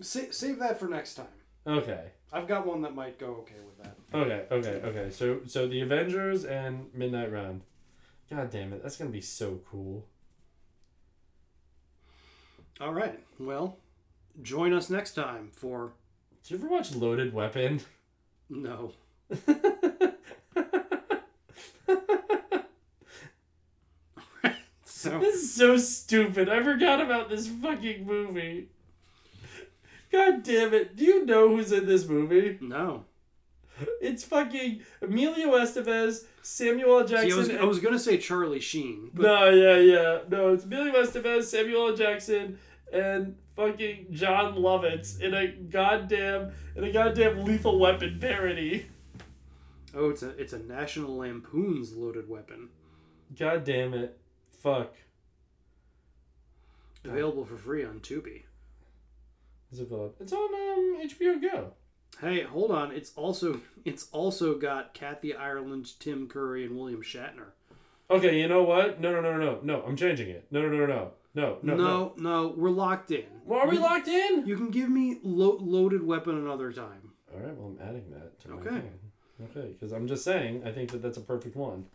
[0.00, 1.26] Sa- save that for next time.
[1.66, 2.12] Okay.
[2.32, 3.96] I've got one that might go okay with that.
[4.14, 5.10] Okay, okay, okay.
[5.10, 7.62] So, so the Avengers and Midnight Run.
[8.30, 10.06] God damn it, that's gonna be so cool.
[12.80, 13.18] All right.
[13.38, 13.76] Well,
[14.42, 15.92] join us next time for
[16.42, 17.80] Did you ever watch Loaded Weapon?
[18.48, 18.92] no.
[24.84, 26.48] so This is so stupid.
[26.48, 28.68] I forgot about this fucking movie.
[30.12, 30.96] God damn it.
[30.96, 32.58] Do you know who's in this movie?
[32.60, 33.04] no.
[34.00, 37.08] It's fucking Emilio Estevez, Samuel L.
[37.08, 37.32] See, Jackson.
[37.32, 40.18] I was, I was gonna say Charlie Sheen, but No, yeah, yeah.
[40.28, 41.96] No, it's Emilio Estevez, Samuel L.
[41.96, 42.58] Jackson,
[42.92, 48.86] and fucking Jon Lovitz in a goddamn in a goddamn lethal weapon parody.
[49.94, 52.70] oh, it's a it's a National Lampoon's Loaded Weapon,
[53.38, 54.18] God damn it.
[54.58, 54.94] Fuck.
[57.04, 58.42] available for free on Tubi.
[59.70, 60.14] What's it called?
[60.20, 61.72] It's on um HBO Go.
[62.20, 62.92] Hey, hold on.
[62.92, 67.52] It's also it's also got Kathy Ireland, Tim Curry, and William Shatner.
[68.10, 69.00] Okay, you know what?
[69.00, 69.60] No, no, no, no, no.
[69.62, 70.46] No, I'm changing it.
[70.50, 71.58] No, no, no, no, no.
[71.62, 73.24] No, no, No, we're locked in.
[73.44, 74.46] Well, are we locked in?
[74.46, 77.12] You can give me lo- loaded weapon another time.
[77.32, 78.70] All right, well, I'm adding that to my Okay.
[78.70, 78.90] thing.
[79.56, 81.86] Okay, because I'm just saying, I think that that's a perfect one.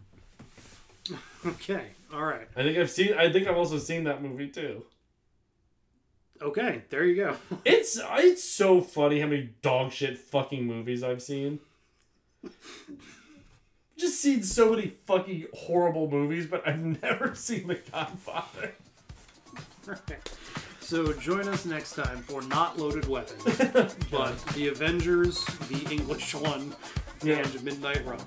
[1.46, 1.90] Okay.
[2.12, 2.48] All right.
[2.56, 3.14] I think I've seen.
[3.14, 4.84] I think I've also seen that movie too.
[6.42, 6.82] Okay.
[6.90, 7.38] There you go.
[7.66, 11.60] It's it's so funny how many dog shit fucking movies I've seen.
[13.98, 18.74] Just seen so many fucking horrible movies, but I've never seen The Godfather.
[19.88, 20.32] Alright.
[20.80, 23.44] So join us next time for not loaded weapons,
[24.12, 26.76] but the Avengers, the English one,
[27.26, 28.20] and Midnight Run.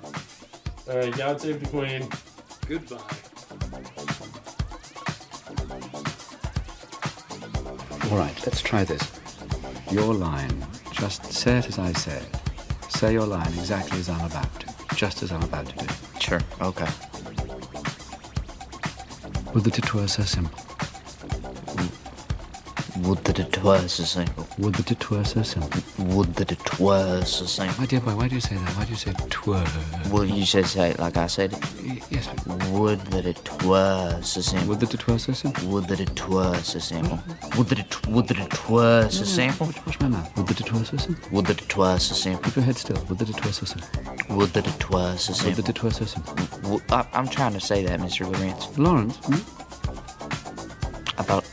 [0.89, 2.09] All right, God save the Queen.
[2.67, 2.97] Goodbye.
[8.11, 9.20] All right, let's try this.
[9.91, 10.67] Your line.
[10.93, 12.91] Just say it as I say it.
[12.91, 14.97] Say your line exactly as I'm about to.
[14.97, 15.95] Just as I'm about to do.
[16.20, 16.89] Sure, okay.
[19.55, 20.67] Would that it were so simple.
[23.02, 24.47] Would that it were so simple.
[24.59, 25.81] Would that it were so simple.
[25.99, 27.81] Would that it were so simple.
[27.81, 28.77] My dear boy, why do you say that?
[28.77, 29.65] Why do you say twere?
[30.10, 31.52] Well, you should say it like I said.
[32.10, 32.28] Yes.
[32.70, 34.68] Would that it were so simple.
[34.68, 35.68] Would that it were so simple.
[35.68, 37.18] Would that it were so simple.
[37.57, 39.67] Would that it would that it were so simple.
[39.67, 40.36] Watch, watch my mouth.
[40.36, 41.28] Would that it were so simple.
[41.31, 42.43] Would that it were so simple.
[42.44, 43.05] Keep your head still.
[43.09, 44.36] Would that it were so simple.
[44.36, 46.35] Would that it were so Would that it were so simple.
[46.62, 48.27] W- I, I'm trying to say that, Mr.
[48.27, 48.77] Laurentz.
[48.77, 49.17] Lawrence?
[49.23, 49.43] Hmm?
[51.20, 51.44] About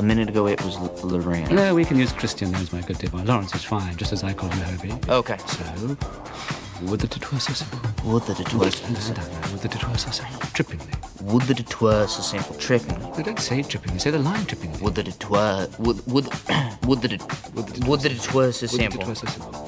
[0.00, 1.50] a minute ago, it was L- Laurentz.
[1.50, 3.18] No, we can use Christian names, my good dear boy.
[3.18, 5.08] Lawrence is fine, just as I call you Hobie.
[5.10, 5.36] Okay.
[5.46, 7.78] So, would that it were so simple.
[8.10, 9.50] Would that it were so now.
[9.52, 10.40] Would that it were so simple.
[10.56, 10.94] Trippingly.
[11.22, 12.54] Would that it were so simple.
[12.56, 12.98] Tripping.
[13.00, 14.00] No, don't say trippingly.
[14.00, 14.80] Say the line trippingly.
[14.80, 16.26] Would that it were would would
[16.86, 17.22] would that it
[17.86, 19.06] would that it were so simple.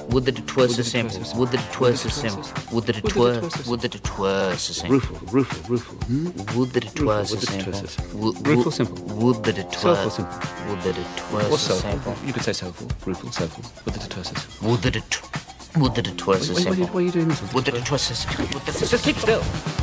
[0.09, 1.39] Would that it were so simple.
[1.39, 2.53] Would that it were so simple.
[2.71, 4.93] Would that it were would that it were so simple.
[4.95, 5.95] Rueful, rueful, rueful.
[6.07, 6.57] Hmm?
[6.57, 8.33] Would that it were so would that it were simple.
[8.33, 8.51] simple.
[8.51, 9.15] Rueful, simple.
[9.15, 10.39] Would that it were simple.
[10.69, 12.15] Would that it were so simple.
[12.25, 13.63] You could say soulful, rueful, soulful.
[13.85, 14.71] Would that it were so simple.
[14.71, 15.42] Would that it
[15.77, 17.53] would that it so Wait, wait, why are you doing this?
[17.53, 17.85] Would that it
[18.17, 18.45] simple.
[18.53, 19.82] Would that it Just keep still.